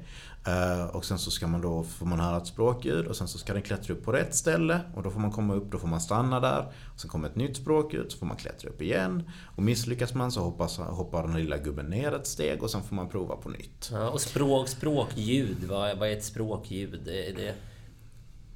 eh, 0.48 0.86
Och 0.96 1.06
sen 1.06 1.20
så 1.20 1.32
ska 1.32 1.48
man 1.48 1.62
då, 1.62 1.84
får 1.84 2.06
man 2.06 2.20
höra 2.20 2.38
ett 2.38 2.48
språkljud 2.48 3.08
och 3.08 3.16
sen 3.16 3.28
så 3.28 3.38
ska 3.38 3.54
den 3.54 3.62
klättra 3.62 3.94
upp 3.94 4.04
på 4.06 4.12
rätt 4.12 4.36
ställe. 4.36 4.80
Och 4.96 5.04
då 5.04 5.12
får 5.12 5.20
man 5.20 5.32
komma 5.32 5.54
upp, 5.54 5.72
då 5.72 5.78
får 5.78 5.88
man 5.88 6.02
stanna 6.02 6.40
där. 6.40 6.72
Och 6.94 7.00
sen 7.00 7.10
kommer 7.10 7.30
ett 7.30 7.36
nytt 7.36 7.58
språkljud, 7.58 8.12
så 8.12 8.18
får 8.18 8.26
man 8.26 8.38
klättra 8.38 8.70
upp 8.70 8.82
igen. 8.82 9.30
Och 9.56 9.64
misslyckas 9.64 10.14
man 10.14 10.32
så 10.32 10.42
hoppas, 10.42 10.78
hoppar 10.78 11.28
den 11.28 11.36
lilla 11.38 11.58
gubben 11.58 11.86
ner 11.86 12.12
ett 12.12 12.28
steg 12.28 12.64
och 12.64 12.72
sen 12.72 12.84
får 12.84 12.96
man 12.96 13.10
prova 13.10 13.36
på 13.36 13.50
nytt. 13.50 13.90
Ja, 13.94 14.10
och 14.10 14.22
språk, 14.22 14.68
språkljud, 14.68 15.58
vad, 15.70 15.98
vad 15.98 16.10
är 16.10 16.14
ett 16.14 16.24
språkljud? 16.26 17.08
Är 17.08 17.34
det, 17.36 17.54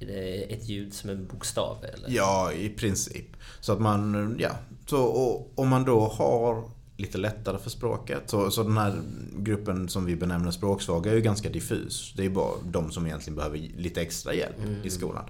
är 0.00 0.06
det 0.06 0.52
ett 0.54 0.68
ljud 0.68 0.94
som 0.94 1.10
en 1.10 1.26
bokstav? 1.26 1.76
Eller? 1.94 2.08
Ja, 2.10 2.52
i 2.52 2.68
princip. 2.68 3.36
Så 3.60 3.72
att 3.72 3.80
man, 3.80 4.36
ja. 4.38 4.50
Så, 4.86 5.02
och, 5.04 5.52
om 5.58 5.68
man 5.68 5.84
då 5.84 6.00
har 6.08 6.75
lite 6.96 7.18
lättare 7.18 7.58
för 7.58 7.70
språket. 7.70 8.22
Så, 8.26 8.50
så 8.50 8.62
den 8.62 8.78
här 8.78 9.00
gruppen 9.36 9.88
som 9.88 10.04
vi 10.04 10.16
benämner 10.16 10.50
språksvaga 10.50 11.10
är 11.10 11.14
ju 11.14 11.20
ganska 11.20 11.48
diffus. 11.48 12.12
Det 12.16 12.24
är 12.24 12.30
bara 12.30 12.52
de 12.64 12.90
som 12.90 13.06
egentligen 13.06 13.36
behöver 13.36 13.58
lite 13.58 14.00
extra 14.00 14.34
hjälp 14.34 14.56
i 14.82 14.90
skolan. 14.90 15.24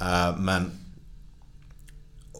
Eh, 0.00 0.38
men 0.38 0.70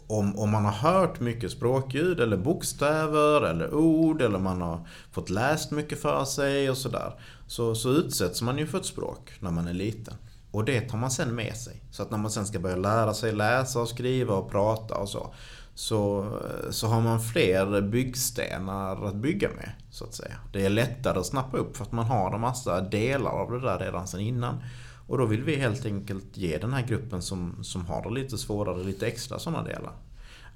om, 0.06 0.38
om 0.38 0.50
man 0.50 0.64
har 0.64 0.72
hört 0.72 1.20
mycket 1.20 1.50
språkljud 1.50 2.20
eller 2.20 2.36
bokstäver 2.36 3.42
eller 3.42 3.74
ord 3.74 4.22
eller 4.22 4.38
man 4.38 4.60
har 4.60 4.88
fått 5.12 5.30
läst 5.30 5.70
mycket 5.70 6.02
för 6.02 6.24
sig 6.24 6.70
och 6.70 6.76
sådär. 6.76 7.12
Så, 7.46 7.74
så 7.74 7.90
utsätts 7.90 8.42
man 8.42 8.58
ju 8.58 8.66
för 8.66 8.78
ett 8.78 8.86
språk 8.86 9.32
när 9.40 9.50
man 9.50 9.68
är 9.68 9.72
liten. 9.72 10.14
Och 10.50 10.64
det 10.64 10.80
tar 10.80 10.98
man 10.98 11.10
sen 11.10 11.34
med 11.34 11.56
sig. 11.56 11.82
Så 11.90 12.02
att 12.02 12.10
när 12.10 12.18
man 12.18 12.30
sen 12.30 12.46
ska 12.46 12.58
börja 12.58 12.76
lära 12.76 13.14
sig 13.14 13.32
läsa 13.32 13.80
och 13.80 13.88
skriva 13.88 14.34
och 14.34 14.50
prata 14.50 14.94
och 14.94 15.08
så. 15.08 15.34
Så, 15.74 16.26
så 16.70 16.86
har 16.86 17.00
man 17.00 17.20
fler 17.20 17.80
byggstenar 17.80 19.04
att 19.04 19.14
bygga 19.14 19.48
med, 19.48 19.72
så 19.90 20.04
att 20.04 20.14
säga. 20.14 20.34
Det 20.52 20.66
är 20.66 20.70
lättare 20.70 21.18
att 21.18 21.26
snappa 21.26 21.56
upp 21.56 21.76
för 21.76 21.84
att 21.84 21.92
man 21.92 22.04
har 22.04 22.34
en 22.34 22.40
massa 22.40 22.80
delar 22.80 23.30
av 23.30 23.50
det 23.50 23.60
där 23.60 23.78
redan 23.78 24.08
sen 24.08 24.20
innan. 24.20 24.62
Och 25.06 25.18
då 25.18 25.26
vill 25.26 25.42
vi 25.42 25.56
helt 25.56 25.86
enkelt 25.86 26.36
ge 26.36 26.58
den 26.58 26.72
här 26.72 26.86
gruppen 26.86 27.22
som, 27.22 27.64
som 27.64 27.86
har 27.86 28.02
det 28.02 28.10
lite 28.10 28.38
svårare 28.38 28.84
lite 28.84 29.06
extra 29.06 29.38
sådana 29.38 29.62
delar. 29.62 29.92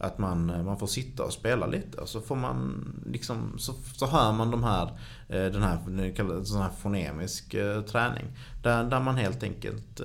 Att 0.00 0.18
man, 0.18 0.50
eh, 0.50 0.62
man 0.62 0.78
får 0.78 0.86
sitta 0.86 1.24
och 1.24 1.32
spela 1.32 1.66
lite 1.66 2.00
och 2.00 2.08
så 2.08 2.20
får 2.20 2.36
man 2.36 2.84
liksom, 3.06 3.58
så, 3.58 3.72
så 3.72 4.06
hör 4.06 4.32
man 4.32 4.50
de 4.50 4.64
här, 4.64 4.84
eh, 5.28 5.44
den 5.44 5.62
här, 5.62 6.44
sån 6.44 6.62
här 6.62 6.70
fonemisk 6.70 7.54
eh, 7.54 7.82
träning. 7.82 8.24
Där, 8.62 8.84
där 8.84 9.00
man 9.00 9.16
helt 9.16 9.42
enkelt 9.42 10.00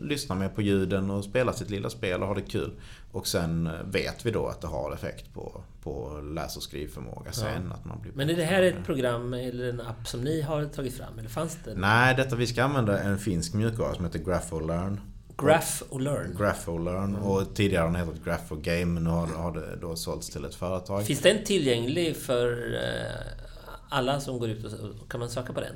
lyssnar 0.00 0.36
mer 0.36 0.48
på 0.48 0.62
ljuden 0.62 1.10
och 1.10 1.24
spelar 1.24 1.52
sitt 1.52 1.70
lilla 1.70 1.90
spel 1.90 2.22
och 2.22 2.28
har 2.28 2.34
det 2.34 2.42
kul. 2.42 2.72
Och 3.12 3.26
sen 3.26 3.70
vet 3.84 4.26
vi 4.26 4.30
då 4.30 4.46
att 4.46 4.60
det 4.60 4.66
har 4.66 4.92
effekt 4.92 5.34
på, 5.34 5.60
på 5.82 6.20
läs 6.34 6.56
och 6.56 6.62
skrivförmåga 6.62 7.32
sen. 7.32 7.66
Ja. 7.68 7.74
Att 7.74 7.84
man 7.84 8.00
blir 8.00 8.12
Men 8.14 8.30
är 8.30 8.36
det 8.36 8.44
här 8.44 8.62
ett 8.62 8.84
program 8.86 9.34
eller 9.34 9.68
en 9.68 9.80
app 9.80 10.08
som 10.08 10.20
ni 10.20 10.42
har 10.42 10.64
tagit 10.64 10.96
fram? 10.96 11.18
Eller 11.18 11.28
fanns 11.28 11.58
det? 11.64 11.74
Nej, 11.74 12.14
detta 12.16 12.36
vi 12.36 12.46
ska 12.46 12.64
använda 12.64 13.00
en 13.00 13.18
finsk 13.18 13.54
mjukvara 13.54 13.94
som 13.94 14.04
heter 14.04 14.18
GraphoLearn. 14.18 15.00
Graph 15.38 15.82
och 15.88 16.00
Learn. 16.00 16.36
Graph 16.38 16.68
och 16.68 16.80
Learn. 16.80 17.14
Mm. 17.14 17.22
Och 17.22 17.54
tidigare 17.54 17.82
har 17.82 17.92
den 17.92 17.96
hetat 17.96 18.24
Graph 18.24 18.52
och 18.52 18.62
Game. 18.62 19.00
Nu 19.00 19.10
har, 19.10 19.26
har 19.26 19.52
det 19.52 19.76
då 19.80 19.96
sålts 19.96 20.30
till 20.30 20.44
ett 20.44 20.54
företag. 20.54 21.04
Finns 21.04 21.20
den 21.20 21.44
tillgänglig 21.44 22.16
för 22.16 22.74
eh, 22.74 23.44
alla 23.88 24.20
som 24.20 24.38
går 24.38 24.48
ut 24.48 24.64
och 24.64 25.10
kan 25.10 25.20
man 25.20 25.28
söka 25.28 25.52
på 25.52 25.60
den? 25.60 25.74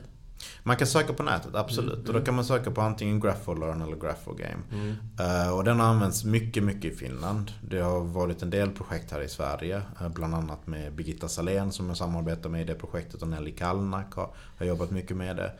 Man 0.62 0.76
kan 0.76 0.86
söka 0.86 1.12
på 1.12 1.22
nätet, 1.22 1.54
absolut. 1.54 1.94
Mm. 1.94 2.06
Och 2.06 2.12
då 2.12 2.20
kan 2.20 2.34
man 2.34 2.44
söka 2.44 2.70
på 2.70 2.80
antingen 2.80 3.20
Graph 3.20 3.50
or 3.50 3.56
Learn 3.56 3.82
eller 3.82 3.96
Graph 3.96 4.28
or 4.28 4.34
Game. 4.34 4.62
Mm. 4.72 4.96
Uh, 5.20 5.52
och 5.52 5.64
den 5.64 5.80
används 5.80 6.24
mycket, 6.24 6.62
mycket 6.62 6.92
i 6.92 6.96
Finland. 6.96 7.52
Det 7.60 7.80
har 7.80 8.00
varit 8.00 8.42
en 8.42 8.50
del 8.50 8.70
projekt 8.70 9.10
här 9.10 9.20
i 9.20 9.28
Sverige. 9.28 9.82
Uh, 10.00 10.08
bland 10.08 10.34
annat 10.34 10.66
med 10.66 10.92
Birgitta 10.92 11.28
Salén 11.28 11.72
som 11.72 11.88
jag 11.88 11.96
samarbetar 11.96 12.50
med 12.50 12.60
i 12.60 12.64
det 12.64 12.74
projektet. 12.74 13.22
Och 13.22 13.28
Nelly 13.28 13.52
Kallnack 13.52 14.14
har, 14.14 14.30
har 14.58 14.66
jobbat 14.66 14.90
mycket 14.90 15.16
med 15.16 15.36
det. 15.36 15.52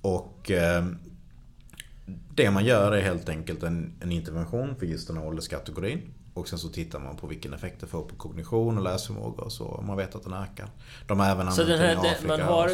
Och 0.00 0.50
uh, 0.50 0.94
det 2.34 2.50
man 2.50 2.64
gör 2.64 2.92
är 2.92 3.00
helt 3.00 3.28
enkelt 3.28 3.62
en, 3.62 3.92
en 4.00 4.12
intervention 4.12 4.76
för 4.76 4.86
just 4.86 5.08
den 5.08 5.16
här 5.16 5.26
ålderskategorin. 5.26 6.00
Och 6.34 6.48
sen 6.48 6.58
så 6.58 6.68
tittar 6.68 6.98
man 6.98 7.16
på 7.16 7.26
vilken 7.26 7.52
effekt 7.52 7.80
det 7.80 7.86
får 7.86 8.02
på 8.02 8.16
kognition 8.16 8.78
och 8.78 8.84
läsförmåga 8.84 9.42
och 9.42 9.52
så. 9.52 9.84
Man 9.86 9.96
vet 9.96 10.14
att 10.14 10.22
den 10.22 10.32
ökar. 10.32 10.70
De 11.06 11.20
har 11.20 11.26
även 11.26 11.52
så 11.52 11.64
den 11.64 11.78
här, 11.78 11.94
i 11.94 11.96
Afrika. 11.96 12.26
Man 12.26 12.40
har 12.40 12.70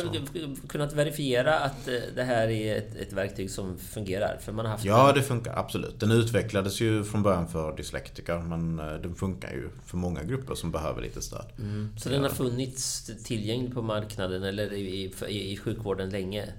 kunnat 0.68 0.92
verifiera 0.92 1.58
att 1.58 1.88
eh, 1.88 1.94
det 2.14 2.22
här 2.22 2.48
är 2.48 2.76
ett, 2.76 2.96
ett, 2.96 3.12
verktyg 3.12 3.50
som 3.50 3.78
fungerar? 3.78 4.38
För 4.40 4.52
man 4.52 4.64
har 4.64 4.72
haft 4.72 4.84
ja, 4.84 5.12
det 5.12 5.22
funkar 5.22 5.58
absolut. 5.58 6.00
Den 6.00 6.10
utvecklades 6.10 6.80
ju 6.80 7.04
från 7.04 7.22
början 7.22 7.48
för 7.48 7.76
dyslektiker. 7.76 8.38
Men 8.38 8.78
eh, 8.78 8.94
den 8.94 9.14
funkar 9.14 9.50
ju 9.50 9.70
för 9.84 9.96
många 9.96 10.22
grupper 10.22 10.54
som 10.54 10.70
behöver 10.70 11.02
lite 11.02 11.22
stöd. 11.22 11.46
Mm. 11.58 11.94
Så 11.98 12.08
den 12.08 12.22
har 12.22 12.30
funnits 12.30 13.10
tillgänglig 13.24 13.74
på 13.74 13.82
marknaden 13.82 14.42
eller 14.42 14.72
i, 14.72 15.12
i, 15.28 15.52
i 15.52 15.56
sjukvården 15.56 16.10
länge? 16.10 16.52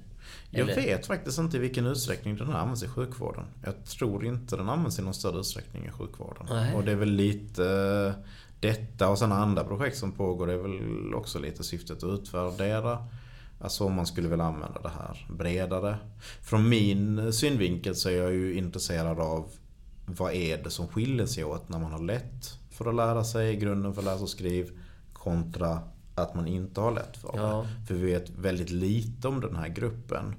Jag 0.52 0.62
Eller? 0.70 0.76
vet 0.76 1.06
faktiskt 1.06 1.40
inte 1.40 1.58
i 1.58 1.60
vilken 1.60 1.86
utsträckning 1.86 2.36
den 2.36 2.50
används 2.50 2.84
i 2.84 2.88
sjukvården. 2.88 3.46
Jag 3.64 3.86
tror 3.86 4.26
inte 4.26 4.58
den 4.58 4.70
används 4.70 5.00
i 5.00 5.02
någon 5.02 5.14
större 5.14 5.40
utsträckning 5.40 5.86
i 5.86 5.92
sjukvården. 5.92 6.46
Nej. 6.50 6.76
Och 6.76 6.84
det 6.84 6.92
är 6.92 6.96
väl 6.96 7.12
lite 7.12 7.66
eh, 7.66 8.26
detta 8.60 9.10
och 9.10 9.20
sen 9.20 9.32
andra 9.32 9.64
projekt 9.64 9.98
som 9.98 10.12
pågår. 10.12 10.48
Det 10.48 10.54
är 10.54 10.58
väl 10.58 11.14
också 11.14 11.40
lite 11.40 11.64
syftet 11.64 12.04
att 12.04 12.20
utvärdera. 12.20 12.98
Alltså 13.62 13.84
om 13.86 13.94
man 13.94 14.06
skulle 14.06 14.30
vilja 14.30 14.46
använda 14.46 14.82
det 14.82 14.90
här 14.90 15.28
bredare. 15.30 15.98
Från 16.42 16.70
min 16.70 17.34
synvinkel 17.34 17.96
så 17.96 18.10
är 18.10 18.18
jag 18.18 18.34
ju 18.34 18.54
intresserad 18.54 19.20
av 19.20 19.48
vad 20.06 20.34
är 20.34 20.64
det 20.64 20.70
som 20.70 20.88
skiljer 20.88 21.26
sig 21.26 21.44
åt 21.44 21.70
när 21.70 21.80
man 21.80 21.92
har 21.92 22.00
lätt 22.00 22.60
för 22.72 22.90
att 22.90 22.96
lära 22.96 23.24
sig 23.24 23.56
grunden 23.56 23.94
för 23.94 24.02
läs 24.02 24.22
och 24.22 24.30
skriv 24.30 24.80
kontra 25.14 25.80
att 26.22 26.36
man 26.36 26.48
inte 26.48 26.82
har 26.82 26.92
lätt 26.92 27.18
för 27.18 27.32
det. 27.32 27.38
Ja. 27.38 27.66
För 27.88 27.94
vi 27.94 28.06
vet 28.06 28.30
väldigt 28.30 28.70
lite 28.70 29.28
om 29.28 29.42
den 29.42 29.56
här 29.56 29.68
gruppen. 29.68 30.36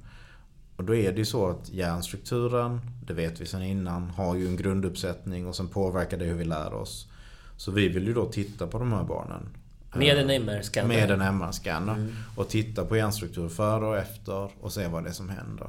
Och 0.77 0.85
då 0.85 0.95
är 0.95 1.13
det 1.13 1.19
ju 1.19 1.25
så 1.25 1.51
att 1.51 1.69
hjärnstrukturen, 1.69 2.81
det 3.07 3.15
vet 3.15 3.41
vi 3.41 3.47
sedan 3.47 3.63
innan, 3.63 4.11
har 4.11 4.35
ju 4.35 4.47
en 4.47 4.57
grunduppsättning 4.57 5.47
och 5.47 5.57
sen 5.57 5.69
påverkar 5.69 6.19
det 6.19 6.25
hur 6.25 6.35
vi 6.35 6.45
lär 6.45 6.75
oss. 6.75 7.09
Så 7.57 7.71
vi 7.71 7.89
vill 7.89 8.07
ju 8.07 8.15
då 8.15 8.27
titta 8.27 8.67
på 8.67 8.79
de 8.79 8.93
här 8.93 9.05
barnen. 9.05 9.49
Med 9.95 10.19
en 10.19 10.31
MR-scanner? 10.31 10.89
Med 10.89 11.11
en 11.11 11.21
MR-scanner. 11.21 11.95
Mm. 11.95 12.15
Och 12.37 12.49
titta 12.49 12.85
på 12.85 12.97
hjärnstruktur 12.97 13.49
före 13.49 13.87
och 13.87 13.97
efter 13.97 14.51
och 14.61 14.73
se 14.73 14.89
vad 14.89 15.05
det 15.05 15.09
är 15.09 15.13
som 15.15 15.29
händer. 15.29 15.69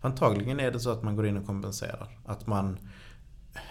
Antagligen 0.00 0.60
är 0.60 0.70
det 0.70 0.80
så 0.80 0.90
att 0.90 1.02
man 1.02 1.16
går 1.16 1.26
in 1.26 1.36
och 1.36 1.46
kompenserar. 1.46 2.18
Att 2.26 2.46
man 2.46 2.78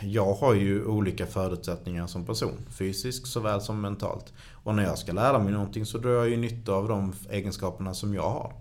jag 0.02 0.34
har 0.34 0.54
ju 0.54 0.86
olika 0.86 1.26
förutsättningar 1.26 2.08
som 2.08 2.26
person. 2.26 2.66
Fysiskt 2.70 3.28
såväl 3.28 3.62
som 3.62 3.82
mentalt. 3.82 4.34
Och 4.52 4.76
när 4.76 4.84
jag 4.84 4.98
ska 4.98 5.12
lära 5.12 5.40
mig 5.40 5.54
någonting 5.54 5.86
så 5.86 5.98
drar 5.98 6.12
jag 6.12 6.30
ju 6.30 6.38
nytta 6.38 6.74
av 6.74 6.88
de 6.88 7.14
egenskaperna 7.30 7.94
som 7.94 8.14
jag 8.14 8.30
har. 8.30 8.54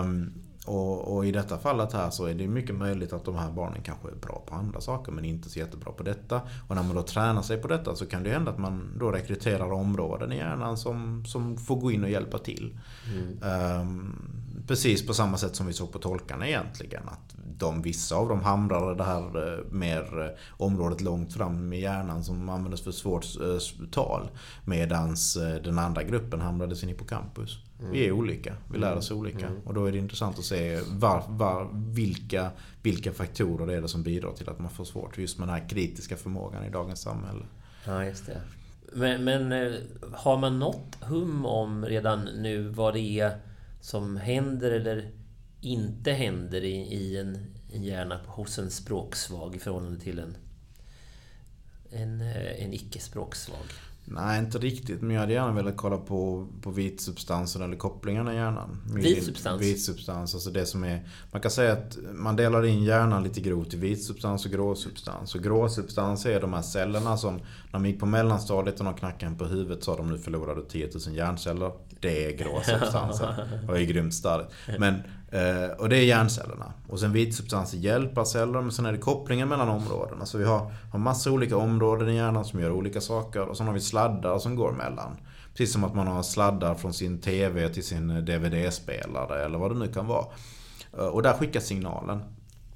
Um, 0.00 0.32
och, 0.66 1.16
och, 1.16 1.26
i 1.26 1.32
detta 1.32 1.58
fallet 1.58 1.92
här 1.92 2.10
så 2.10 2.26
är 2.26 2.34
det 2.34 2.48
mycket 2.48 2.74
möjligt 2.74 3.12
att 3.12 3.24
de 3.24 3.36
här 3.36 3.50
barnen 3.50 3.82
kanske 3.82 4.08
är 4.08 4.14
bra 4.14 4.42
på 4.46 4.54
andra 4.54 4.80
saker 4.80 5.12
men 5.12 5.24
inte 5.24 5.50
så 5.50 5.58
jättebra 5.58 5.92
på 5.92 6.02
detta. 6.02 6.40
Och 6.68 6.76
när 6.76 6.82
man 6.82 6.96
då 6.96 7.02
tränar 7.02 7.42
sig 7.42 7.58
på 7.58 7.68
detta 7.68 7.96
så 7.96 8.06
kan 8.06 8.22
det 8.22 8.30
hända 8.30 8.50
att 8.50 8.58
man 8.58 8.96
då 8.98 9.10
rekryterar 9.10 9.72
områden 9.72 10.32
i 10.32 10.36
hjärnan 10.36 10.76
som, 10.76 11.24
som 11.26 11.56
får 11.56 11.76
gå 11.76 11.90
in 11.90 12.04
och 12.04 12.10
hjälpa 12.10 12.38
till. 12.38 12.78
Mm. 13.12 13.80
Um, 13.80 14.39
precis 14.70 15.06
på 15.06 15.14
samma 15.14 15.36
sätt 15.38 15.56
som 15.56 15.66
vi 15.66 15.72
såg 15.72 15.92
på 15.92 15.98
tolkarna 15.98 16.48
egentligen. 16.48 17.08
Att 17.08 17.34
de, 17.58 17.82
vissa 17.82 18.16
av 18.16 18.28
dem 18.28 18.40
hamrade 18.40 18.94
det 18.94 19.04
här 19.04 19.52
eh, 19.52 19.64
mer 19.70 20.20
eh, 20.20 20.38
området 20.50 21.00
långt 21.00 21.32
fram 21.32 21.72
i 21.72 21.80
hjärnan 21.80 22.24
som 22.24 22.48
användes 22.48 22.80
för 22.80 22.90
svårt 22.90 23.24
eh, 23.40 23.88
tal. 23.90 24.30
Medans 24.64 25.34
den 25.64 25.78
andra 25.78 26.02
gruppen 26.02 26.40
hamrade 26.40 26.76
sin 26.76 26.88
hippocampus. 26.88 27.58
Mm. 27.80 27.92
Vi 27.92 28.06
är 28.06 28.12
olika, 28.12 28.54
vi 28.72 28.78
lär 28.78 28.96
oss 28.96 29.10
olika. 29.10 29.46
Mm. 29.46 29.60
Och 29.64 29.74
då 29.74 29.84
är 29.84 29.92
det 29.92 29.98
intressant 29.98 30.38
att 30.38 30.44
se 30.44 30.80
var, 30.88 31.24
var, 31.28 31.68
vilka, 31.72 32.50
vilka 32.82 33.12
faktorer 33.12 33.66
det 33.66 33.74
är 33.74 33.80
det 33.80 33.88
som 33.88 34.02
bidrar 34.02 34.32
till 34.32 34.48
att 34.48 34.58
man 34.58 34.70
får 34.70 34.84
svårt 34.84 35.18
just 35.18 35.38
med 35.38 35.48
den 35.48 35.54
här 35.54 35.68
kritiska 35.68 36.16
förmågan 36.16 36.64
i 36.64 36.70
dagens 36.70 37.02
samhälle. 37.02 37.44
Ja, 37.86 38.04
just 38.04 38.26
det. 38.26 38.40
Men, 38.92 39.24
men 39.24 39.74
har 40.12 40.38
man 40.38 40.58
något 40.58 40.96
hum 41.00 41.46
om 41.46 41.84
redan 41.84 42.24
nu 42.24 42.68
vad 42.68 42.94
det 42.94 43.20
är 43.20 43.49
som 43.80 44.16
händer 44.16 44.70
eller 44.70 45.10
inte 45.60 46.12
händer 46.12 46.64
i, 46.64 46.74
i 46.74 47.18
en, 47.18 47.38
en 47.72 47.82
hjärna 47.82 48.20
hos 48.26 48.58
en 48.58 48.70
språksvag 48.70 49.56
i 49.56 49.58
förhållande 49.58 50.00
till 50.00 50.18
en, 50.18 50.36
en, 51.90 52.20
eh, 52.20 52.64
en 52.64 52.72
icke-språksvag? 52.72 53.66
Nej, 54.04 54.38
inte 54.38 54.58
riktigt. 54.58 55.02
Men 55.02 55.10
jag 55.10 55.20
hade 55.20 55.32
gärna 55.32 55.52
velat 55.52 55.76
kolla 55.76 55.96
på, 55.96 56.46
på 56.62 56.70
vitsubstansen 56.70 57.62
eller 57.62 57.76
kopplingarna 57.76 58.32
i 58.32 58.36
hjärnan. 58.36 58.82
Vitsubstans? 58.94 59.62
Vitsubstans, 59.62 60.34
alltså 60.34 60.50
det 60.50 60.66
som 60.66 60.84
är... 60.84 61.08
Man 61.32 61.42
kan 61.42 61.50
säga 61.50 61.72
att 61.72 61.98
man 62.12 62.36
delar 62.36 62.66
in 62.66 62.84
hjärnan 62.84 63.22
lite 63.22 63.40
grovt 63.40 63.74
i 63.74 63.76
vitsubstans 63.76 64.44
och 64.44 64.50
gråsubstans. 64.52 65.34
Och 65.34 65.42
gråsubstans 65.42 66.26
är 66.26 66.40
de 66.40 66.52
här 66.52 66.62
cellerna 66.62 67.16
som... 67.16 67.34
När 67.34 67.72
de 67.72 67.86
gick 67.86 68.00
på 68.00 68.06
mellanstadiet 68.06 68.78
och 68.78 68.84
de 68.84 68.94
knackade 68.94 69.34
på 69.34 69.44
huvudet 69.44 69.84
sa 69.84 69.96
de 69.96 70.10
nu 70.10 70.18
förlorar 70.18 70.54
du 70.54 70.62
10 70.62 70.90
000 71.06 71.16
hjärnceller. 71.16 71.72
Det 72.00 72.24
är 72.24 72.36
gråsubstansen. 72.36 73.34
och 73.68 73.78
är 73.78 73.82
grymt 73.82 74.14
starkt. 74.14 74.52
Men 74.78 75.02
Eh, 75.30 75.70
och 75.78 75.88
det 75.88 75.96
är 75.96 76.04
hjärncellerna. 76.04 76.72
Och 76.88 77.00
sen 77.00 77.12
vitsubstanser 77.12 77.78
hjälper 77.78 78.24
celler, 78.24 78.60
men 78.60 78.72
sen 78.72 78.86
är 78.86 78.92
det 78.92 78.98
kopplingen 78.98 79.48
mellan 79.48 79.68
områdena. 79.68 80.26
Så 80.26 80.38
vi 80.38 80.44
har, 80.44 80.72
har 80.92 80.98
massa 80.98 81.30
olika 81.30 81.56
områden 81.56 82.08
i 82.08 82.14
hjärnan 82.14 82.44
som 82.44 82.60
gör 82.60 82.70
olika 82.70 83.00
saker. 83.00 83.40
Och 83.40 83.56
sen 83.56 83.66
har 83.66 83.74
vi 83.74 83.80
sladdar 83.80 84.38
som 84.38 84.56
går 84.56 84.72
mellan. 84.72 85.16
Precis 85.54 85.72
som 85.72 85.84
att 85.84 85.94
man 85.94 86.06
har 86.06 86.22
sladdar 86.22 86.74
från 86.74 86.92
sin 86.92 87.20
TV 87.20 87.68
till 87.68 87.84
sin 87.84 88.08
DVD-spelare 88.08 89.44
eller 89.44 89.58
vad 89.58 89.70
det 89.70 89.78
nu 89.78 89.88
kan 89.88 90.06
vara. 90.06 90.26
Eh, 90.98 91.06
och 91.06 91.22
där 91.22 91.32
skickas 91.32 91.66
signalen. 91.66 92.22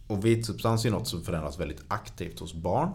Och 0.06 0.24
vitsubstans 0.24 0.84
är 0.84 0.90
något 0.90 1.08
som 1.08 1.22
förändras 1.22 1.60
väldigt 1.60 1.82
aktivt 1.88 2.40
hos 2.40 2.54
barn. 2.54 2.90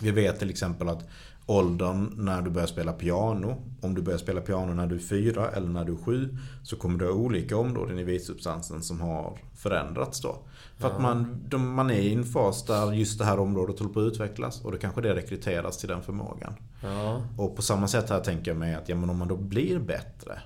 Vi 0.00 0.10
vet 0.10 0.38
till 0.38 0.50
exempel 0.50 0.88
att 0.88 1.08
åldern 1.46 2.12
när 2.16 2.42
du 2.42 2.50
börjar 2.50 2.66
spela 2.66 2.92
piano. 2.92 3.56
Om 3.80 3.94
du 3.94 4.02
börjar 4.02 4.18
spela 4.18 4.40
piano 4.40 4.74
när 4.74 4.86
du 4.86 4.94
är 4.94 5.00
fyra 5.00 5.50
eller 5.50 5.68
när 5.68 5.84
du 5.84 5.92
är 5.92 5.96
sju. 5.96 6.36
Så 6.62 6.76
kommer 6.76 6.98
du 6.98 7.06
ha 7.06 7.12
olika 7.12 7.56
områden 7.56 7.98
i 7.98 8.04
vitsubstansen 8.04 8.82
som 8.82 9.00
har 9.00 9.38
förändrats 9.54 10.20
då. 10.20 10.36
För 10.78 10.90
att 10.90 11.00
man, 11.00 11.44
de, 11.48 11.74
man 11.74 11.90
är 11.90 11.94
i 11.94 12.14
en 12.14 12.24
fas 12.24 12.64
där 12.64 12.92
just 12.92 13.18
det 13.18 13.24
här 13.24 13.38
området 13.38 13.78
håller 13.78 13.92
på 13.92 14.00
att 14.00 14.06
utvecklas. 14.06 14.64
Och 14.64 14.72
då 14.72 14.78
kanske 14.78 15.00
det 15.00 15.14
rekryteras 15.14 15.78
till 15.78 15.88
den 15.88 16.02
förmågan. 16.02 16.54
Ja. 16.82 17.22
Och 17.36 17.56
på 17.56 17.62
samma 17.62 17.88
sätt 17.88 18.10
här 18.10 18.20
tänker 18.20 18.50
jag 18.50 18.58
mig 18.58 18.74
att 18.74 18.88
ja, 18.88 18.96
men 18.96 19.10
om 19.10 19.18
man 19.18 19.28
då 19.28 19.36
blir 19.36 19.78
bättre 19.78 20.38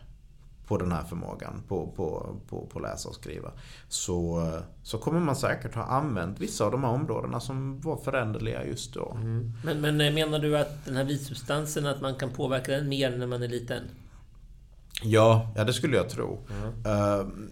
på 0.69 0.79
den 0.79 0.93
här 0.93 1.05
förmågan 1.05 1.63
på, 1.69 1.87
på, 1.97 2.37
på, 2.49 2.67
på 2.67 2.81
läsa 2.81 3.09
och 3.09 3.15
skriva. 3.15 3.53
Så, 3.89 4.51
så 4.83 4.99
kommer 4.99 5.21
man 5.21 5.37
säkert 5.37 5.75
ha 5.75 5.83
använt 5.83 6.41
vissa 6.41 6.65
av 6.65 6.73
de 6.73 6.85
här 6.85 6.91
områdena 6.91 7.41
som 7.41 7.81
var 7.81 7.97
föränderliga 7.97 8.67
just 8.67 8.95
då. 8.95 9.13
Mm. 9.21 9.53
Men, 9.65 9.81
men 9.81 10.01
eh, 10.01 10.15
menar 10.15 10.39
du 10.39 10.59
att 10.59 10.85
den 10.85 10.97
här 10.97 11.05
vitsubstansen, 11.05 11.87
att 11.87 12.01
man 12.01 12.15
kan 12.15 12.31
påverka 12.31 12.73
den 12.73 12.89
mer 12.89 13.17
när 13.17 13.27
man 13.27 13.43
är 13.43 13.49
liten? 13.49 13.83
Ja, 15.03 15.53
ja 15.57 15.65
det 15.65 15.73
skulle 15.73 15.97
jag 15.97 16.09
tro. 16.09 16.39
Mm. 16.51 17.49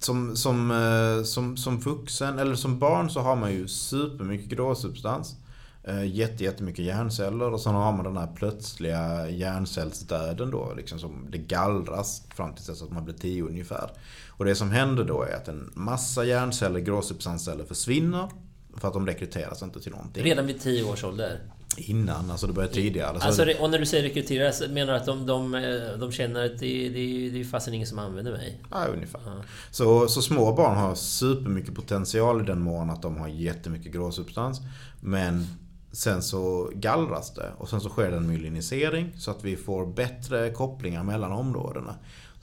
Som, 0.00 0.36
som, 0.36 0.70
uh, 0.70 1.22
som, 1.22 1.56
som 1.56 1.80
vuxen, 1.80 2.38
eller 2.38 2.54
som 2.54 2.78
barn 2.78 3.10
så 3.10 3.20
har 3.20 3.36
man 3.36 3.52
ju 3.52 3.68
supermycket 3.68 4.48
gråsubstans. 4.48 5.36
Eh, 5.90 6.04
jätte, 6.04 6.44
jättemycket 6.44 6.84
hjärnceller 6.84 7.52
och 7.52 7.60
sen 7.60 7.74
har 7.74 7.92
man 7.92 8.04
den 8.04 8.16
här 8.16 8.26
plötsliga 8.26 9.28
hjärncellsdöden 9.28 10.50
då. 10.50 10.74
Liksom 10.76 10.98
som 10.98 11.26
det 11.30 11.38
gallras 11.38 12.22
fram 12.34 12.54
till 12.54 12.64
dess 12.64 12.82
att 12.82 12.90
man 12.90 13.04
blir 13.04 13.14
10 13.14 13.42
ungefär. 13.42 13.90
Och 14.28 14.44
det 14.44 14.54
som 14.54 14.70
händer 14.70 15.04
då 15.04 15.22
är 15.22 15.36
att 15.36 15.48
en 15.48 15.70
massa 15.74 16.24
hjärnceller, 16.24 16.80
gråsubstansceller 16.80 17.64
försvinner. 17.64 18.28
För 18.76 18.88
att 18.88 18.94
de 18.94 19.06
rekryteras 19.06 19.62
inte 19.62 19.80
till 19.80 19.92
någonting. 19.92 20.24
Redan 20.24 20.46
vid 20.46 20.60
10 20.60 20.84
års 20.84 21.04
ålder? 21.04 21.40
Innan, 21.76 22.30
alltså 22.30 22.46
det 22.46 22.52
börjar 22.52 22.68
tidigare. 22.68 23.08
Alltså, 23.08 23.42
alltså, 23.42 23.62
och 23.62 23.70
när 23.70 23.78
du 23.78 23.86
säger 23.86 24.02
rekryteras, 24.02 24.62
menar 24.70 24.92
du 24.92 24.98
att 24.98 25.06
de, 25.06 25.26
de, 25.26 25.52
de 26.00 26.12
känner 26.12 26.46
att 26.46 26.58
det, 26.58 26.88
det, 26.88 27.30
det 27.30 27.40
är 27.40 27.44
fasen 27.44 27.74
ingen 27.74 27.86
som 27.86 27.98
använder 27.98 28.32
mig? 28.32 28.60
Ja, 28.70 28.86
ungefär. 28.86 29.20
Ja. 29.26 29.42
Så, 29.70 30.08
så 30.08 30.22
små 30.22 30.52
barn 30.52 30.76
har 30.76 30.94
supermycket 30.94 31.74
potential 31.74 32.40
i 32.40 32.44
den 32.44 32.60
mån 32.60 32.90
att 32.90 33.02
de 33.02 33.16
har 33.16 33.28
jättemycket 33.28 33.92
gråsubstans. 33.92 34.60
Men 35.00 35.46
sen 35.92 36.22
så 36.22 36.70
gallras 36.74 37.34
det 37.34 37.52
och 37.58 37.68
sen 37.68 37.80
så 37.80 37.88
sker 37.88 38.10
det 38.10 38.16
en 38.16 38.26
myelinisering 38.26 39.12
så 39.16 39.30
att 39.30 39.44
vi 39.44 39.56
får 39.56 39.86
bättre 39.86 40.50
kopplingar 40.50 41.04
mellan 41.04 41.32
områdena. 41.32 41.94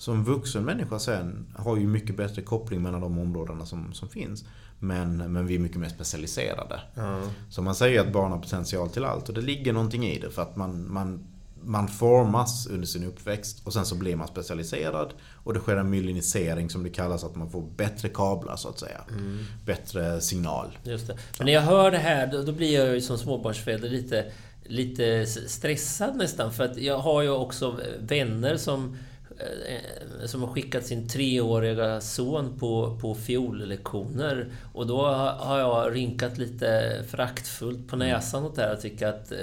En 0.08 0.24
vuxen 0.24 0.64
människa 0.64 1.00
sen 1.00 1.46
har 1.56 1.78
ju 1.78 1.88
mycket 1.88 2.18
bättre 2.18 2.42
koppling 2.42 2.82
mellan 2.82 3.02
de 3.02 3.20
områdena 3.20 3.66
som, 3.66 3.94
som 3.94 4.10
finns. 4.10 4.46
Men, 4.80 5.18
men 5.34 5.48
vi 5.48 5.56
är 5.56 5.60
mycket 5.60 5.78
mer 5.78 5.90
specialiserade. 5.90 6.82
Mm. 6.96 7.30
Så 7.50 7.62
man 7.62 7.76
säger 7.76 8.02
att 8.02 8.14
barn 8.14 8.32
har 8.32 8.40
potential 8.40 8.90
till 8.90 9.06
allt 9.06 9.30
och 9.30 9.36
det 9.36 9.42
ligger 9.42 9.74
någonting 9.74 10.06
i 10.06 10.20
det 10.20 10.30
för 10.30 10.42
att 10.42 10.56
man, 10.56 10.94
man, 10.94 11.28
man 11.64 11.88
formas 11.88 12.68
under 12.68 12.88
sin 12.88 13.04
uppväxt 13.04 13.62
och 13.64 13.74
sen 13.74 13.86
så 13.86 13.96
blir 13.96 14.16
man 14.16 14.28
specialiserad. 14.28 15.14
Och 15.44 15.54
det 15.54 15.60
sker 15.60 15.76
en 15.76 15.90
myelinisering 15.90 16.70
som 16.70 16.84
det 16.84 16.90
kallas, 16.90 17.24
att 17.24 17.36
man 17.36 17.50
får 17.50 17.62
bättre 17.62 18.10
kablar 18.10 18.56
så 18.56 18.70
att 18.70 18.80
säga. 18.80 19.02
Mm. 19.10 19.46
Bättre 19.66 20.22
signal. 20.22 20.78
Just 20.84 21.08
det. 21.08 21.18
Men 21.38 21.46
när 21.46 21.54
jag 21.54 21.62
hör 21.62 21.92
det 21.92 21.98
här 21.98 22.28
då, 22.28 22.42
då 22.42 22.52
blir 22.52 22.74
jag 22.74 22.94
ju 22.94 23.02
som 23.02 23.18
småbarnsförälder 23.18 23.90
lite, 23.90 24.26
lite 24.64 25.26
stressad 25.26 26.16
nästan. 26.16 26.54
För 26.54 26.64
att 26.64 26.78
jag 26.78 26.98
har 26.98 27.22
ju 27.22 27.30
också 27.30 27.80
vänner 28.00 28.58
som 28.58 28.98
Eh, 29.40 30.26
som 30.26 30.44
har 30.44 30.54
skickat 30.54 30.86
sin 30.86 31.08
treåriga 31.08 32.02
son 32.02 32.60
på, 32.60 32.98
på 33.02 33.16
fiollektioner. 33.16 34.52
Och 34.74 34.88
då 34.88 35.06
har 35.40 35.60
jag 35.60 35.96
rinkat 35.96 36.38
lite 36.38 37.00
föraktfullt 37.10 37.88
på 37.88 37.96
mm. 37.96 38.08
näsan 38.08 38.44
åt 38.44 38.56
det 38.56 38.62
här 38.62 38.74
och 38.74 38.82
tycker 38.82 39.08
att 39.08 39.32
eh, 39.32 39.38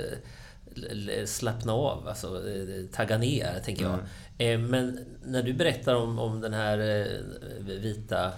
slappna 1.27 1.72
av, 1.72 2.09
alltså 2.09 2.27
eh, 2.27 2.87
tagga 2.93 3.18
ner, 3.18 3.61
tänker 3.64 3.85
jag. 3.85 3.99
Mm. 4.39 4.70
Men 4.70 4.99
när 5.25 5.43
du 5.43 5.53
berättar 5.53 5.95
om, 5.95 6.18
om 6.18 6.41
den 6.41 6.55
här 6.55 7.09
vita... 7.61 8.31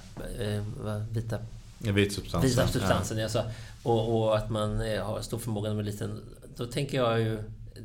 Vita 1.11 1.39
Vitsubstansen. 1.79 2.51
Vita 2.51 2.67
substansen, 2.67 3.19
ja. 3.19 3.25
alltså, 3.25 3.45
och, 3.83 4.17
och 4.17 4.37
att 4.37 4.51
man 4.51 4.77
har 4.79 5.21
stor 5.21 5.39
förmåga 5.39 5.69
när 5.69 5.77
man 5.77 5.87
är 5.87 5.91
liten. 5.91 6.21
Då 6.57 6.67
tänker 6.67 6.99
jag 6.99 7.21
ju, 7.21 7.39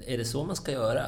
är 0.05 0.17
det 0.17 0.25
så 0.25 0.43
man 0.43 0.55
ska 0.55 0.71
göra? 0.71 1.03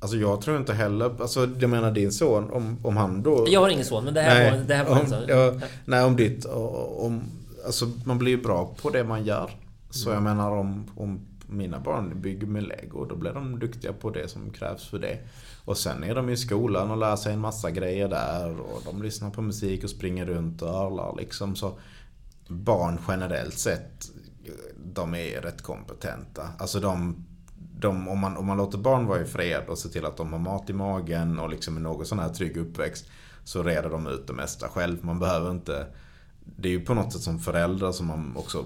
Alltså 0.00 0.16
jag 0.16 0.40
tror 0.40 0.56
inte 0.56 0.72
heller, 0.72 1.22
alltså 1.22 1.48
jag 1.60 1.70
menar 1.70 1.90
din 1.90 2.12
son, 2.12 2.50
om, 2.50 2.78
om 2.82 2.96
han 2.96 3.22
då... 3.22 3.46
Jag 3.48 3.60
har 3.60 3.68
ingen 3.68 3.84
son, 3.84 4.04
men 4.04 4.14
det 4.14 4.20
här 4.20 4.34
nej, 4.34 4.50
var, 4.50 4.66
det 4.66 4.74
här 4.74 4.84
var 4.84 5.00
om, 5.00 5.06
så. 5.06 5.16
Ja, 5.28 5.54
nej, 5.84 6.04
om 6.04 6.16
ditt, 6.16 6.44
om, 6.44 7.22
alltså 7.66 7.90
man 8.04 8.18
blir 8.18 8.32
ju 8.32 8.42
bra 8.42 8.74
på 8.82 8.90
det 8.90 9.04
man 9.04 9.24
gör. 9.24 9.50
Så 9.90 10.10
mm. 10.10 10.14
jag 10.14 10.36
menar 10.36 10.50
om, 10.50 10.90
om 10.96 11.20
mina 11.46 11.80
barn 11.80 12.20
bygger 12.20 12.46
med 12.46 12.62
lego, 12.62 13.04
då 13.04 13.16
blir 13.16 13.32
de 13.32 13.58
duktiga 13.58 13.92
på 13.92 14.10
det 14.10 14.28
som 14.28 14.50
krävs 14.50 14.88
för 14.88 14.98
det. 14.98 15.18
Och 15.64 15.76
sen 15.76 16.04
är 16.04 16.14
de 16.14 16.30
i 16.30 16.36
skolan 16.36 16.90
och 16.90 16.96
lär 16.96 17.16
sig 17.16 17.32
en 17.32 17.40
massa 17.40 17.70
grejer 17.70 18.08
där 18.08 18.60
och 18.60 18.82
de 18.84 19.02
lyssnar 19.02 19.30
på 19.30 19.42
musik 19.42 19.84
och 19.84 19.90
springer 19.90 20.26
runt 20.26 20.62
och 20.62 20.68
örlar 20.68 21.16
liksom. 21.16 21.56
Så 21.56 21.78
barn 22.48 22.98
generellt 23.08 23.58
sett, 23.58 24.10
de 24.94 25.14
är 25.14 25.40
rätt 25.40 25.62
kompetenta. 25.62 26.48
Alltså 26.58 26.80
de 26.80 27.24
de, 27.78 28.08
om, 28.08 28.18
man, 28.18 28.36
om 28.36 28.46
man 28.46 28.56
låter 28.56 28.78
barn 28.78 29.06
vara 29.06 29.20
i 29.20 29.24
fred 29.24 29.64
och 29.68 29.78
ser 29.78 29.88
till 29.88 30.04
att 30.04 30.16
de 30.16 30.32
har 30.32 30.38
mat 30.38 30.70
i 30.70 30.72
magen 30.72 31.38
och 31.38 31.50
liksom 31.50 31.76
en 31.76 31.82
något 31.82 32.06
sån 32.06 32.18
här 32.18 32.28
trygg 32.28 32.56
uppväxt 32.56 33.10
så 33.44 33.62
reder 33.62 33.90
de 33.90 34.06
ut 34.06 34.26
det 34.26 34.32
mesta 34.32 34.68
själv. 34.68 35.04
Man 35.04 35.18
behöver 35.18 35.50
inte... 35.50 35.86
Det 36.56 36.68
är 36.68 36.72
ju 36.72 36.84
på 36.84 36.94
något 36.94 37.12
sätt 37.12 37.22
som 37.22 37.38
föräldrar 37.38 37.92
som 37.92 38.06
man 38.06 38.36
också 38.36 38.64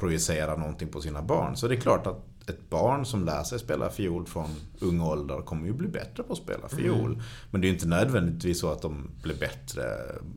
projicera 0.00 0.56
någonting 0.56 0.88
på 0.88 1.00
sina 1.00 1.22
barn. 1.22 1.56
Så 1.56 1.68
det 1.68 1.74
är 1.74 1.80
klart 1.80 2.06
att 2.06 2.29
ett 2.50 2.70
barn 2.70 3.06
som 3.06 3.24
lär 3.24 3.42
sig 3.42 3.58
spela 3.58 3.90
fiol 3.90 4.26
från 4.26 4.50
ung 4.80 5.00
ålder 5.00 5.40
kommer 5.40 5.66
ju 5.66 5.72
bli 5.72 5.88
bättre 5.88 6.22
på 6.22 6.32
att 6.32 6.38
spela 6.38 6.68
fiol. 6.68 7.12
Mm. 7.12 7.22
Men 7.50 7.60
det 7.60 7.66
är 7.66 7.68
ju 7.68 7.74
inte 7.74 7.88
nödvändigtvis 7.88 8.60
så 8.60 8.72
att 8.72 8.82
de 8.82 9.10
blir 9.22 9.34
bättre 9.34 9.82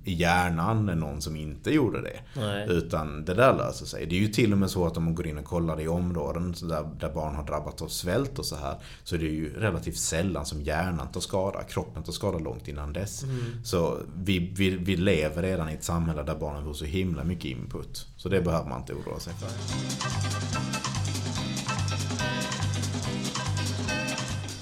i 0.03 0.14
hjärnan 0.14 0.89
än 0.89 0.99
någon 0.99 1.22
som 1.22 1.36
inte 1.36 1.72
gjorde 1.72 2.01
det. 2.01 2.20
Nej. 2.36 2.68
Utan 2.70 3.26
det 3.26 3.34
där 3.34 3.53
löser 3.53 3.86
sig. 3.86 4.05
Det 4.05 4.16
är 4.16 4.20
ju 4.20 4.28
till 4.28 4.51
och 4.51 4.57
med 4.57 4.70
så 4.70 4.86
att 4.86 4.97
om 4.97 5.03
man 5.03 5.16
går 5.16 5.28
in 5.28 5.38
och 5.38 5.45
kollar 5.45 5.82
i 5.82 5.88
områden 5.88 6.55
där, 6.61 6.89
där 6.99 7.14
barn 7.14 7.36
har 7.36 7.43
drabbats 7.43 7.82
av 7.82 7.88
svält 7.88 8.39
och 8.39 8.45
så 8.45 8.55
här. 8.55 8.76
Så 9.03 9.18
det 9.18 9.26
är 9.26 9.32
ju 9.32 9.53
relativt 9.59 9.97
sällan 9.97 10.45
som 10.45 10.61
hjärnan 10.61 11.11
tar 11.11 11.22
skada. 11.22 11.64
Kroppen 11.64 12.03
tar 12.03 12.14
skada 12.14 12.38
långt 12.38 12.68
innan 12.68 12.93
dess. 12.93 13.24
Mm. 13.24 13.64
Så 13.64 13.97
vi, 14.16 14.53
vi, 14.57 14.70
vi 14.70 14.95
lever 14.95 15.41
redan 15.41 15.70
i 15.70 15.74
ett 15.74 15.84
samhälle 15.84 16.24
där 16.24 16.36
barnen 16.36 16.64
får 16.64 16.74
så 16.74 16.86
himla 16.86 17.24
mycket 17.24 17.45
input. 17.45 18.07
Så 18.18 18.30
det 18.30 18.41
behöver 18.41 18.70
man 18.70 18.80
inte 18.80 18.93
oroa 18.93 19.20
sig 19.20 19.34
för. 19.34 20.72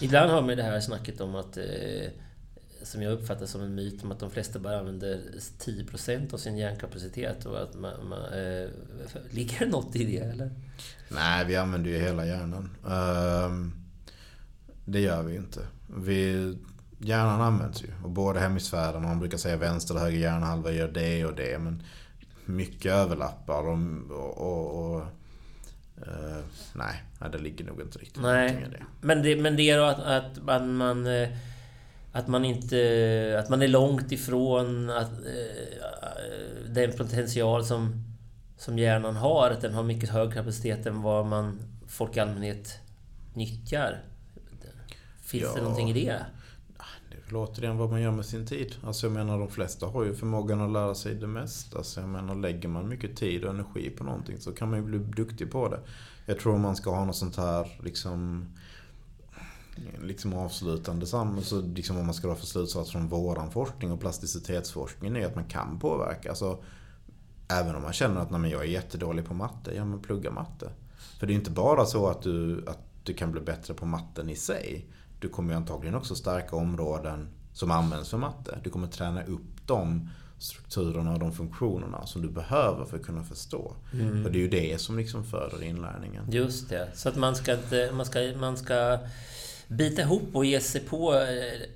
Ibland 0.01 0.31
har 0.31 0.41
man 0.41 0.57
det 0.57 0.63
här 0.63 0.79
snacket 0.79 1.21
om 1.21 1.35
att 1.35 1.57
eh, 1.57 2.09
som 2.83 3.01
jag 3.01 3.13
uppfattar 3.13 3.45
som 3.45 3.61
en 3.61 3.75
myt 3.75 4.03
om 4.03 4.11
att 4.11 4.19
de 4.19 4.31
flesta 4.31 4.59
bara 4.59 4.79
använder 4.79 5.21
10% 5.59 6.33
av 6.33 6.37
sin 6.37 6.57
hjärnkapacitet 6.57 7.45
och 7.45 7.61
att 7.61 7.73
man, 7.73 8.07
man 8.09 8.19
eh, 8.33 8.69
Ligger 9.29 9.59
det 9.59 9.65
något 9.65 9.95
i 9.95 10.05
det 10.05 10.25
eller? 10.25 10.51
Nej, 11.09 11.45
vi 11.45 11.55
använder 11.55 11.89
ju 11.89 11.97
hela 11.97 12.25
hjärnan. 12.25 12.69
Ehm, 12.89 13.73
det 14.85 14.99
gör 14.99 15.23
vi 15.23 15.35
inte. 15.35 15.59
Vi, 15.97 16.57
hjärnan 16.97 17.41
används 17.41 17.83
ju. 17.83 17.87
Och 18.03 18.09
båda 18.09 18.39
hemisfärerna, 18.39 19.07
man 19.07 19.19
brukar 19.19 19.37
säga 19.37 19.57
vänster 19.57 19.95
och 19.95 20.01
höger 20.01 20.19
hjärnhalva 20.19 20.71
gör 20.71 20.87
det 20.87 21.25
och 21.25 21.35
det. 21.35 21.59
Men 21.59 21.83
mycket 22.45 22.91
överlappar 22.91 23.67
och, 23.67 23.77
och, 24.37 24.95
och 24.95 25.03
Uh, 26.07 26.43
nej, 26.75 27.03
det 27.31 27.37
ligger 27.37 27.65
nog 27.65 27.81
inte 27.81 27.99
riktigt 27.99 28.21
nej. 28.21 28.65
i 28.67 28.69
det. 28.71 28.83
Men 29.01 29.23
det, 29.23 29.35
men 29.35 29.55
det 29.55 29.69
är 29.69 29.77
då 29.77 29.83
att, 29.83 29.99
att 29.99 30.43
man, 30.43 30.75
man... 30.75 31.07
Eh, 31.07 31.29
att 32.11 32.27
man 32.27 32.45
inte... 32.45 33.37
Att 33.43 33.49
man 33.49 33.61
är 33.61 33.67
långt 33.67 34.11
ifrån 34.11 34.89
att, 34.89 35.11
uh, 35.11 36.69
den 36.69 36.91
potential 36.91 37.65
som, 37.65 38.03
som 38.57 38.79
hjärnan 38.79 39.15
har. 39.15 39.51
Att 39.51 39.61
den 39.61 39.73
har 39.73 39.83
mycket 39.83 40.09
högre 40.09 40.33
kapacitet 40.33 40.85
än 40.85 41.01
vad 41.01 41.25
man, 41.25 41.59
folk 41.87 42.17
i 42.17 42.19
allmänhet 42.19 42.79
nyttjar. 43.33 44.01
Finns 45.21 45.43
ja. 45.43 45.53
det 45.55 45.61
någonting 45.61 45.89
i 45.89 46.05
det? 46.05 46.25
Väl 47.31 47.37
återigen 47.37 47.77
vad 47.77 47.89
man 47.89 48.01
gör 48.01 48.11
med 48.11 48.25
sin 48.25 48.45
tid. 48.45 48.75
Alltså 48.83 49.05
jag 49.05 49.13
menar 49.13 49.39
de 49.39 49.49
flesta 49.49 49.85
har 49.85 50.03
ju 50.03 50.13
förmågan 50.15 50.61
att 50.61 50.71
lära 50.71 50.95
sig 50.95 51.15
det 51.15 51.27
mesta. 51.27 51.77
Alltså 51.77 51.99
jag 51.99 52.09
menar 52.09 52.35
lägger 52.35 52.69
man 52.69 52.89
mycket 52.89 53.17
tid 53.17 53.43
och 53.43 53.49
energi 53.49 53.89
på 53.89 54.03
någonting 54.03 54.39
så 54.39 54.51
kan 54.51 54.69
man 54.69 54.79
ju 54.79 54.85
bli 54.85 54.97
duktig 54.97 55.51
på 55.51 55.69
det. 55.69 55.79
Jag 56.25 56.39
tror 56.39 56.57
man 56.57 56.75
ska 56.75 56.95
ha 56.95 57.05
något 57.05 57.15
sånt 57.15 57.35
här 57.35 57.79
liksom 57.83 58.45
liksom 60.01 60.33
avslutande 60.33 61.05
så 61.05 61.17
alltså, 61.17 61.61
liksom 61.61 61.95
vad 61.95 62.05
man 62.05 62.13
ska 62.13 62.27
dra 62.27 62.35
för 62.35 62.45
slutsats 62.45 62.91
från 62.91 63.07
våran 63.07 63.51
forskning 63.51 63.91
och 63.91 63.99
plasticitetsforskningen 63.99 65.15
är 65.15 65.25
att 65.25 65.35
man 65.35 65.45
kan 65.45 65.79
påverka. 65.79 66.29
Alltså, 66.29 66.63
även 67.47 67.75
om 67.75 67.81
man 67.81 67.93
känner 67.93 68.21
att 68.21 68.31
nej, 68.31 68.51
jag 68.51 68.61
är 68.61 68.67
jättedålig 68.67 69.25
på 69.25 69.33
matte, 69.33 69.75
ja 69.75 69.85
men 69.85 69.99
plugga 69.99 70.31
matte. 70.31 70.71
För 71.19 71.27
det 71.27 71.33
är 71.33 71.35
inte 71.35 71.51
bara 71.51 71.85
så 71.85 72.07
att 72.07 72.21
du, 72.21 72.65
att 72.67 72.79
du 73.03 73.13
kan 73.13 73.31
bli 73.31 73.41
bättre 73.41 73.73
på 73.73 73.85
matten 73.85 74.29
i 74.29 74.35
sig 74.35 74.85
du 75.21 75.29
kommer 75.29 75.53
ju 75.53 75.57
antagligen 75.57 75.95
också 75.95 76.15
stärka 76.15 76.55
områden 76.55 77.27
som 77.53 77.71
används 77.71 78.09
för 78.09 78.17
matte. 78.17 78.59
Du 78.63 78.69
kommer 78.69 78.87
träna 78.87 79.23
upp 79.23 79.67
de 79.67 80.09
strukturerna 80.39 81.13
och 81.13 81.19
de 81.19 81.31
funktionerna 81.31 82.05
som 82.05 82.21
du 82.21 82.29
behöver 82.29 82.85
för 82.85 82.97
att 82.97 83.05
kunna 83.05 83.23
förstå. 83.23 83.75
Mm. 83.93 84.25
Och 84.25 84.31
det 84.31 84.37
är 84.37 84.41
ju 84.41 84.49
det 84.49 84.81
som 84.81 84.97
liksom 84.97 85.23
föder 85.23 85.63
inlärningen. 85.63 86.31
Just 86.31 86.69
det. 86.69 86.89
Så 86.93 87.09
att 87.09 87.15
man 87.15 87.35
ska. 87.35 87.57
Man 87.93 88.05
ska, 88.05 88.33
man 88.39 88.57
ska 88.57 88.99
bita 89.71 90.01
ihop 90.01 90.29
och 90.33 90.45
ge 90.45 90.59
sig 90.59 90.81
på 90.81 91.13
eh, 91.13 91.19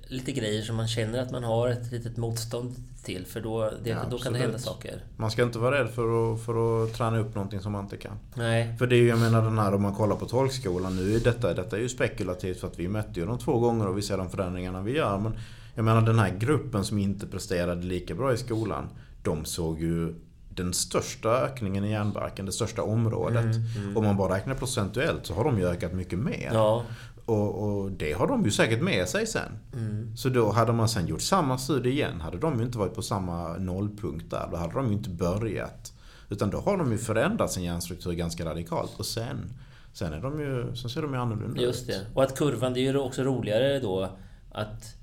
lite 0.06 0.32
grejer 0.32 0.62
som 0.62 0.76
man 0.76 0.88
känner 0.88 1.22
att 1.22 1.30
man 1.30 1.44
har 1.44 1.68
ett 1.68 1.92
litet 1.92 2.16
motstånd 2.16 2.74
till. 3.04 3.26
För 3.26 3.40
då, 3.40 3.70
det, 3.84 3.90
ja, 3.90 3.98
då 4.10 4.18
kan 4.18 4.32
det 4.32 4.38
hända 4.38 4.58
saker. 4.58 5.04
Man 5.16 5.30
ska 5.30 5.42
inte 5.42 5.58
vara 5.58 5.80
rädd 5.80 5.90
för 5.90 6.34
att, 6.34 6.40
för 6.40 6.84
att 6.84 6.94
träna 6.94 7.18
upp 7.18 7.34
någonting 7.34 7.60
som 7.60 7.72
man 7.72 7.84
inte 7.84 7.96
kan. 7.96 8.18
Nej. 8.34 8.76
För 8.78 8.86
det 8.86 8.96
är 8.96 8.98
ju, 8.98 9.08
jag 9.08 9.18
menar 9.18 9.42
den 9.42 9.58
här 9.58 9.74
om 9.74 9.82
man 9.82 9.94
kollar 9.94 10.16
på 10.16 10.26
tolkskolan 10.26 10.96
nu. 10.96 11.18
Detta, 11.18 11.54
detta 11.54 11.76
är 11.76 11.80
ju 11.80 11.88
spekulativt 11.88 12.60
för 12.60 12.66
att 12.66 12.78
vi 12.78 12.88
mötte 12.88 13.20
ju 13.20 13.26
dem 13.26 13.38
två 13.38 13.58
gånger 13.58 13.86
och 13.86 13.98
vi 13.98 14.02
ser 14.02 14.18
de 14.18 14.30
förändringarna 14.30 14.82
vi 14.82 14.96
gör. 14.96 15.18
Men 15.18 15.38
jag 15.74 15.84
menar 15.84 16.02
den 16.02 16.18
här 16.18 16.34
gruppen 16.38 16.84
som 16.84 16.98
inte 16.98 17.26
presterade 17.26 17.82
lika 17.82 18.14
bra 18.14 18.32
i 18.32 18.36
skolan. 18.36 18.88
De 19.22 19.44
såg 19.44 19.80
ju 19.80 20.14
den 20.48 20.74
största 20.74 21.28
ökningen 21.28 21.84
i 21.84 21.90
hjärnbarken, 21.90 22.46
det 22.46 22.52
största 22.52 22.82
området. 22.82 23.44
Mm, 23.44 23.66
mm. 23.76 23.96
Om 23.96 24.04
man 24.04 24.16
bara 24.16 24.34
räknar 24.34 24.54
procentuellt 24.54 25.26
så 25.26 25.34
har 25.34 25.44
de 25.44 25.58
ju 25.58 25.68
ökat 25.68 25.92
mycket 25.92 26.18
mer. 26.18 26.50
Ja. 26.52 26.84
Och, 27.26 27.64
och, 27.64 27.92
det 27.92 28.12
har 28.12 28.26
de 28.26 28.44
ju 28.44 28.50
säkert 28.50 28.82
med 28.82 29.08
sig 29.08 29.26
sen. 29.26 29.58
Mm. 29.72 30.16
Så 30.16 30.28
då 30.28 30.52
hade 30.52 30.72
man 30.72 30.88
sen 30.88 31.06
gjort 31.06 31.22
samma 31.22 31.58
studie 31.58 31.90
igen, 31.90 32.20
hade 32.20 32.38
de 32.38 32.58
ju 32.58 32.66
inte 32.66 32.78
varit 32.78 32.94
på 32.94 33.02
samma 33.02 33.56
nollpunkt 33.56 34.30
där. 34.30 34.48
Då 34.50 34.56
hade 34.56 34.72
de 34.74 34.86
ju 34.86 34.92
inte 34.92 35.10
börjat 35.10 35.92
Utan 36.28 36.50
då 36.50 36.58
har 36.58 36.76
de 36.76 36.92
ju 36.92 36.98
förändrat 36.98 37.52
sin 37.52 37.62
hjärnstruktur 37.62 38.12
ganska 38.12 38.44
radikalt. 38.44 38.98
Och 38.98 39.06
sen, 39.06 39.52
sen, 39.92 40.12
är 40.12 40.20
de 40.20 40.40
ju, 40.40 40.76
sen 40.76 40.90
ser 40.90 41.02
de 41.02 41.14
ju 41.14 41.20
annorlunda 41.20 41.62
Just 41.62 41.86
det. 41.86 42.06
Och 42.14 42.22
att 42.22 42.38
kurvan, 42.38 42.72
det 42.74 42.80
är 42.80 42.92
ju 42.92 42.98
också 42.98 43.22
roligare 43.22 43.80
då 43.80 44.10
att 44.52 44.96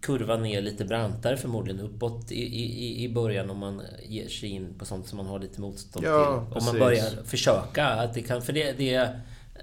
kurvan 0.00 0.46
är 0.46 0.62
lite 0.62 0.84
brantare 0.84 1.36
förmodligen 1.36 1.80
uppåt 1.80 2.32
i, 2.32 2.42
i, 2.44 3.04
i 3.04 3.14
början 3.14 3.50
om 3.50 3.58
man 3.58 3.82
ger 4.02 4.28
sig 4.28 4.48
in 4.48 4.74
på 4.78 4.84
sånt 4.84 5.06
som 5.08 5.16
man 5.16 5.26
har 5.26 5.38
lite 5.38 5.60
motstånd 5.60 6.06
Ja, 6.06 6.44
till. 6.44 6.54
precis. 6.54 6.68
Om 6.68 6.78
man 6.78 6.86
börjar 6.86 7.24
försöka. 7.24 7.86
Att 7.86 8.14
det 8.14 8.22
kan, 8.22 8.42
för 8.42 8.52
det, 8.52 8.72
det, 8.72 9.10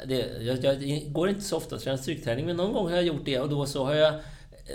det, 0.06 0.44
jag, 0.44 0.64
jag 0.64 1.12
går 1.12 1.30
inte 1.30 1.42
så 1.42 1.58
ofta 1.58 1.76
att 1.76 1.82
träna 1.82 1.98
styrketräning 1.98 2.46
men 2.46 2.58
någon 2.58 2.74
gång 2.74 2.88
har 2.88 2.96
jag 2.96 3.04
gjort 3.04 3.26
det 3.26 3.40
och 3.40 3.50
då 3.50 3.66
så 3.66 3.86
har 3.86 3.94
jag 3.94 4.14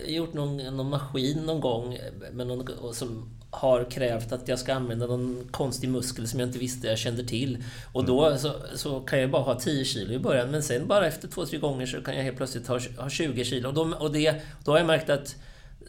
gjort 0.06 0.34
någon, 0.34 0.56
någon 0.56 0.90
maskin 0.90 1.38
någon 1.38 1.60
gång 1.60 1.98
med 2.32 2.46
någon, 2.46 2.68
och 2.68 2.94
som 2.94 3.38
har 3.50 3.90
krävt 3.90 4.32
att 4.32 4.48
jag 4.48 4.58
ska 4.58 4.74
använda 4.74 5.06
någon 5.06 5.48
konstig 5.50 5.88
muskel 5.88 6.28
som 6.28 6.40
jag 6.40 6.48
inte 6.48 6.58
visste 6.58 6.86
jag 6.88 6.98
kände 6.98 7.24
till. 7.24 7.64
Och 7.92 8.04
då 8.04 8.36
så, 8.38 8.52
så 8.74 9.00
kan 9.00 9.20
jag 9.20 9.30
bara 9.30 9.42
ha 9.42 9.54
10 9.54 9.84
kilo 9.84 10.12
i 10.12 10.18
början 10.18 10.50
men 10.50 10.62
sen 10.62 10.86
bara 10.86 11.06
efter 11.06 11.28
två, 11.28 11.46
tre 11.46 11.58
gånger 11.58 11.86
så 11.86 12.00
kan 12.00 12.16
jag 12.16 12.22
helt 12.22 12.36
plötsligt 12.36 12.66
ha, 12.66 12.80
ha 12.98 13.10
20 13.10 13.44
kilo. 13.44 13.68
Och, 13.68 13.74
då, 13.74 13.94
och 13.98 14.12
det, 14.12 14.34
då 14.64 14.72
har 14.72 14.78
jag 14.78 14.86
märkt 14.86 15.10
att 15.10 15.36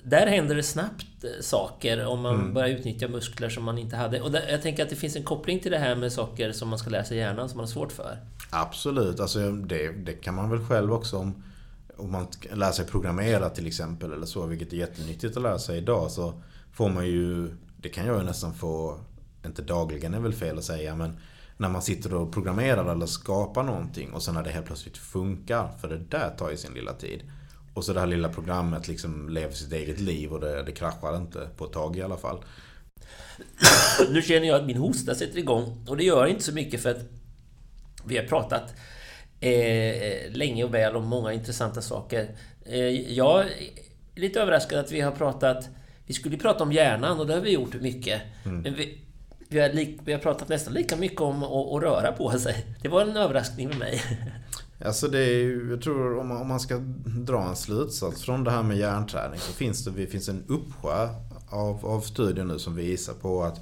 där 0.04 0.28
händer 0.28 0.56
det 0.56 0.64
snabbt 0.64 1.24
eh, 1.24 1.30
saker 1.41 2.06
om 2.06 2.22
man 2.22 2.54
börjar 2.54 2.70
utnyttja 2.70 3.08
muskler 3.08 3.50
som 3.50 3.64
man 3.64 3.78
inte 3.78 3.95
hade. 3.95 4.22
Och 4.22 4.32
där, 4.32 4.47
jag 4.50 4.62
tänker 4.62 4.84
att 4.84 4.89
det 4.89 4.95
finns 4.95 5.16
en 5.16 5.24
koppling 5.24 5.60
till 5.60 5.72
det 5.72 5.78
här 5.78 5.95
med 5.95 6.12
saker 6.12 6.52
som 6.52 6.70
man 6.70 6.80
ska 6.80 7.04
sig 7.04 7.18
i 7.18 7.20
hjärnan 7.20 7.50
som 7.50 7.58
man 7.58 7.66
har 7.66 7.72
svårt 7.72 7.91
för. 7.91 8.18
Absolut, 8.50 9.20
alltså 9.20 9.52
det, 9.52 9.91
det 9.91 10.14
kan 10.14 10.36
man 10.36 10.50
väl 10.50 10.66
själv 10.66 10.93
också 10.93 11.18
om, 11.18 11.43
om 11.97 12.12
man 12.12 12.28
lär 12.54 12.72
sig 12.72 12.86
programmera 12.86 13.50
till 13.50 13.68
exempel 13.68 14.14
eller 14.14 14.26
så, 14.26 14.45
vilket 14.45 14.74
är 14.74 14.78
jättenyttigt 14.78 15.38
att 15.38 15.43
lära 15.43 15.60
sig 15.60 15.78
idag, 15.78 16.12
så 16.12 16.41
får 16.74 16.89
man 16.89 17.08
ju, 17.08 17.56
det 17.78 17.89
kan 17.89 18.06
jag 18.06 18.18
ju 18.18 18.24
nästan 18.24 18.54
få, 18.54 19.00
inte 19.45 19.62
dagligen 19.62 20.14
är 20.14 20.20
väl 20.20 20.34
fel 20.34 20.58
att 20.58 20.64
säga, 20.64 20.95
men 20.95 21.20
när 21.58 21.70
man 21.70 21.82
sitter 21.82 22.14
och 22.14 22.34
programmerar 22.34 22.91
eller 22.91 23.06
skapar 23.06 23.64
någonting 23.64 24.14
och 24.14 24.24
sen 24.24 24.34
när 24.34 24.43
det 24.43 24.50
helt 24.50 24.66
plötsligt 24.66 24.97
funkar, 24.97 25.70
för 25.82 25.88
det 25.88 25.97
där 25.97 26.36
tar 26.38 26.50
ju 26.50 26.58
sin 26.58 26.74
lilla 26.74 26.93
tid. 26.93 27.24
Och 27.80 27.86
så 27.86 27.93
det 27.93 27.99
här 27.99 28.07
lilla 28.07 28.30
programmet 28.30 28.88
liksom 28.88 29.30
lever 29.30 29.53
sitt 29.53 29.73
eget 29.73 29.99
liv 29.99 30.34
och 30.34 30.39
det, 30.39 30.63
det 30.63 30.71
kraschar 30.71 31.17
inte 31.17 31.47
på 31.57 31.65
ett 31.65 31.71
tag 31.71 31.97
i 31.97 32.01
alla 32.01 32.17
fall. 32.17 32.43
Nu 34.09 34.21
känner 34.21 34.47
jag 34.47 34.59
att 34.59 34.65
min 34.65 34.77
hosta 34.77 35.15
sätter 35.15 35.38
igång 35.38 35.86
och 35.88 35.97
det 35.97 36.03
gör 36.03 36.25
inte 36.25 36.43
så 36.43 36.53
mycket 36.53 36.82
för 36.82 36.91
att 36.91 37.01
vi 38.05 38.17
har 38.17 38.23
pratat 38.23 38.73
eh, 39.39 40.32
länge 40.32 40.63
och 40.63 40.73
väl 40.73 40.95
om 40.95 41.05
många 41.05 41.34
intressanta 41.34 41.82
saker. 41.82 42.36
Eh, 42.65 43.13
jag 43.13 43.41
är 43.41 43.49
lite 44.15 44.41
överraskad 44.41 44.80
att 44.80 44.91
vi 44.91 45.01
har 45.01 45.11
pratat... 45.11 45.69
Vi 46.05 46.13
skulle 46.13 46.38
prata 46.38 46.63
om 46.63 46.71
hjärnan 46.71 47.19
och 47.19 47.27
det 47.27 47.34
har 47.34 47.41
vi 47.41 47.51
gjort 47.51 47.82
mycket. 47.82 48.21
Men 48.43 48.73
vi, 48.75 49.01
vi, 49.49 49.59
har 49.59 49.69
lik, 49.69 49.99
vi 50.03 50.13
har 50.13 50.19
pratat 50.19 50.49
nästan 50.49 50.73
lika 50.73 50.95
mycket 50.95 51.21
om 51.21 51.43
att 51.43 51.84
röra 51.84 52.11
på 52.11 52.32
sig. 52.32 52.65
Det 52.82 52.89
var 52.89 53.01
en 53.01 53.17
överraskning 53.17 53.69
för 53.69 53.80
mig. 53.80 54.01
Alltså 54.86 55.07
det 55.07 55.19
är 55.19 55.39
ju, 55.39 55.69
jag 55.69 55.82
tror 55.82 56.19
om 56.19 56.27
man, 56.27 56.38
om 56.38 56.47
man 56.47 56.59
ska 56.59 56.77
dra 57.05 57.43
en 57.43 57.55
slutsats 57.55 58.23
från 58.23 58.43
det 58.43 58.51
här 58.51 58.63
med 58.63 58.77
hjärnträning 58.77 59.39
så 59.39 59.53
finns 59.53 59.86
det, 59.86 59.91
det 59.91 60.07
finns 60.07 60.30
en 60.30 60.43
uppsjö 60.47 61.09
av, 61.49 61.86
av 61.86 62.01
studier 62.01 62.45
nu 62.45 62.59
som 62.59 62.75
visar 62.75 63.13
på 63.13 63.43
att 63.43 63.59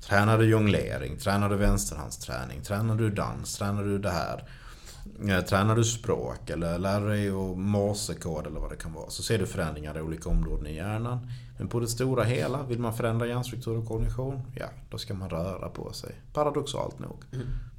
tränar 0.00 0.38
du 0.38 0.44
jonglering, 0.44 1.18
tränar 1.18 1.50
du 1.50 1.56
vänsterhandsträning, 1.56 2.62
tränar 2.62 2.96
du 2.96 3.10
dans, 3.10 3.58
tränar 3.58 3.84
du 3.84 3.98
det 3.98 4.10
här, 4.10 4.48
eh, 5.28 5.40
tränar 5.40 5.76
du 5.76 5.84
språk 5.84 6.50
eller 6.50 6.78
lär 6.78 7.00
dig 7.00 7.28
att 7.28 7.58
morsekod 7.58 8.46
eller 8.46 8.60
vad 8.60 8.70
det 8.70 8.76
kan 8.76 8.92
vara 8.92 9.10
så 9.10 9.22
ser 9.22 9.38
du 9.38 9.46
förändringar 9.46 9.98
i 9.98 10.00
olika 10.00 10.28
områden 10.28 10.66
i 10.66 10.74
hjärnan. 10.74 11.30
Men 11.58 11.68
på 11.68 11.80
det 11.80 11.88
stora 11.88 12.24
hela, 12.24 12.62
vill 12.62 12.78
man 12.78 12.94
förändra 12.94 13.26
hjärnstruktur 13.26 13.76
och 13.76 13.86
kognition, 13.86 14.42
ja 14.54 14.66
då 14.90 14.98
ska 14.98 15.14
man 15.14 15.30
röra 15.30 15.68
på 15.68 15.92
sig. 15.92 16.14
Paradoxalt 16.32 16.98
nog. 16.98 17.24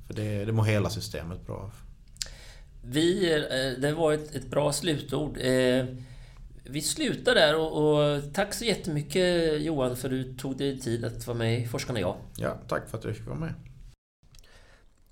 För 0.08 0.14
det, 0.14 0.46
det 0.46 0.52
mår 0.52 0.64
hela 0.64 0.90
systemet 0.90 1.46
bra 1.46 1.56
av. 1.56 1.72
Vi, 2.86 3.34
eh, 3.34 3.82
det 3.82 3.94
var 3.94 4.14
ett, 4.14 4.36
ett 4.36 4.48
bra 4.48 4.74
slutord. 4.74 5.38
Eh, 5.38 5.86
Vi 6.66 6.82
slutar 6.82 7.36
där 7.36 7.56
och, 7.56 7.72
och 7.84 8.34
tack 8.34 8.54
så 8.54 8.66
jättemycket 8.66 9.62
Johan 9.62 9.96
för 9.96 10.08
att 10.08 10.12
du 10.12 10.34
tog 10.34 10.58
dig 10.58 10.80
tid 10.80 11.06
att 11.06 11.28
vara 11.28 11.38
med 11.38 11.60
i 11.62 11.66
Forskarna 11.68 12.00
och 12.00 12.04
jag. 12.04 12.16
Ja, 12.38 12.58
tack 12.68 12.90
för 12.90 12.98
att 12.98 13.04
jag 13.04 13.16
fick 13.16 13.26
vara 13.28 13.40
med. 13.40 13.54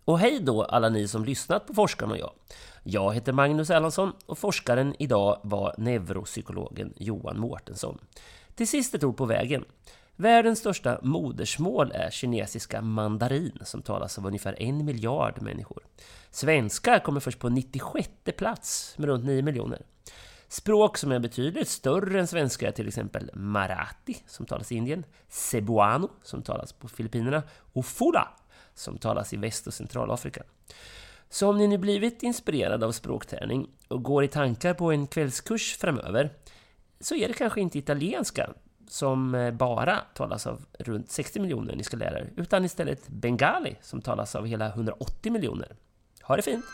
Och 0.05 0.19
hej 0.19 0.39
då 0.41 0.63
alla 0.63 0.89
ni 0.89 1.07
som 1.07 1.25
lyssnat 1.25 1.67
på 1.67 1.73
Forskarna 1.73 2.11
och 2.11 2.19
jag. 2.19 2.31
Jag 2.83 3.13
heter 3.13 3.33
Magnus 3.33 3.69
Erlandsson 3.69 4.11
och 4.25 4.37
forskaren 4.37 4.95
idag 4.99 5.39
var 5.43 5.75
neuropsykologen 5.77 6.93
Johan 6.97 7.39
Mårtensson. 7.39 7.97
Till 8.55 8.67
sist 8.67 8.95
ett 8.95 9.03
ord 9.03 9.17
på 9.17 9.25
vägen. 9.25 9.65
Världens 10.15 10.59
största 10.59 10.99
modersmål 11.03 11.91
är 11.91 12.09
kinesiska 12.09 12.81
mandarin 12.81 13.59
som 13.63 13.81
talas 13.81 14.17
av 14.17 14.25
ungefär 14.25 14.61
en 14.61 14.85
miljard 14.85 15.41
människor. 15.41 15.83
Svenska 16.31 16.99
kommer 16.99 17.19
först 17.19 17.39
på 17.39 17.49
96 17.49 18.09
plats 18.37 18.95
med 18.97 19.07
runt 19.07 19.25
9 19.25 19.41
miljoner. 19.41 19.81
Språk 20.47 20.97
som 20.97 21.11
är 21.11 21.19
betydligt 21.19 21.67
större 21.67 22.19
än 22.19 22.27
svenska 22.27 22.67
är 22.67 22.71
till 22.71 22.87
exempel 22.87 23.31
marathi 23.33 24.23
som 24.27 24.45
talas 24.45 24.71
i 24.71 24.75
Indien, 24.75 25.05
cebuano 25.29 26.09
som 26.23 26.41
talas 26.41 26.73
på 26.73 26.87
Filippinerna 26.87 27.43
och 27.73 27.85
fula 27.85 28.27
som 28.73 28.97
talas 28.97 29.33
i 29.33 29.37
Väst 29.37 29.67
och 29.67 29.73
Centralafrika. 29.73 30.43
Så 31.29 31.49
om 31.49 31.57
ni 31.57 31.67
nu 31.67 31.77
blivit 31.77 32.23
inspirerade 32.23 32.85
av 32.85 32.91
språkträning 32.91 33.69
och 33.87 34.03
går 34.03 34.23
i 34.23 34.27
tankar 34.27 34.73
på 34.73 34.91
en 34.91 35.07
kvällskurs 35.07 35.77
framöver 35.77 36.33
så 36.99 37.15
är 37.15 37.27
det 37.27 37.33
kanske 37.33 37.61
inte 37.61 37.79
italienska 37.79 38.53
som 38.91 39.35
eh, 39.35 39.51
bara 39.51 39.99
talas 40.13 40.47
av 40.47 40.65
runt 40.79 41.11
60 41.11 41.39
miljoner 41.39 41.75
ni 41.75 41.83
ska 41.83 41.97
lära 41.97 42.19
er, 42.19 42.29
utan 42.35 42.65
istället 42.65 43.07
bengali 43.07 43.75
som 43.81 44.01
talas 44.01 44.35
av 44.35 44.45
hela 44.45 44.67
180 44.67 45.31
miljoner. 45.31 45.75
Ha 46.21 46.35
det 46.35 46.41
fint! 46.41 46.65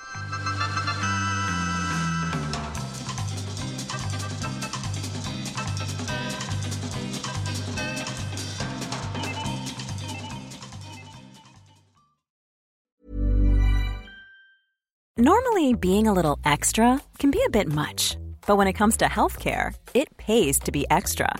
Normally, 15.20 15.74
being 15.74 16.08
a 16.08 16.14
little 16.14 16.38
extra 16.46 17.00
can 17.18 17.32
be 17.32 17.40
a 17.48 17.50
bit 17.50 17.68
much, 17.68 18.18
but 18.48 18.58
when 18.58 18.68
it 18.68 18.74
comes 18.74 18.98
to 18.98 19.06
healthcare, 19.06 19.74
it 19.94 20.16
pays 20.18 20.60
to 20.60 20.72
be 20.72 20.86
extra. 20.90 21.40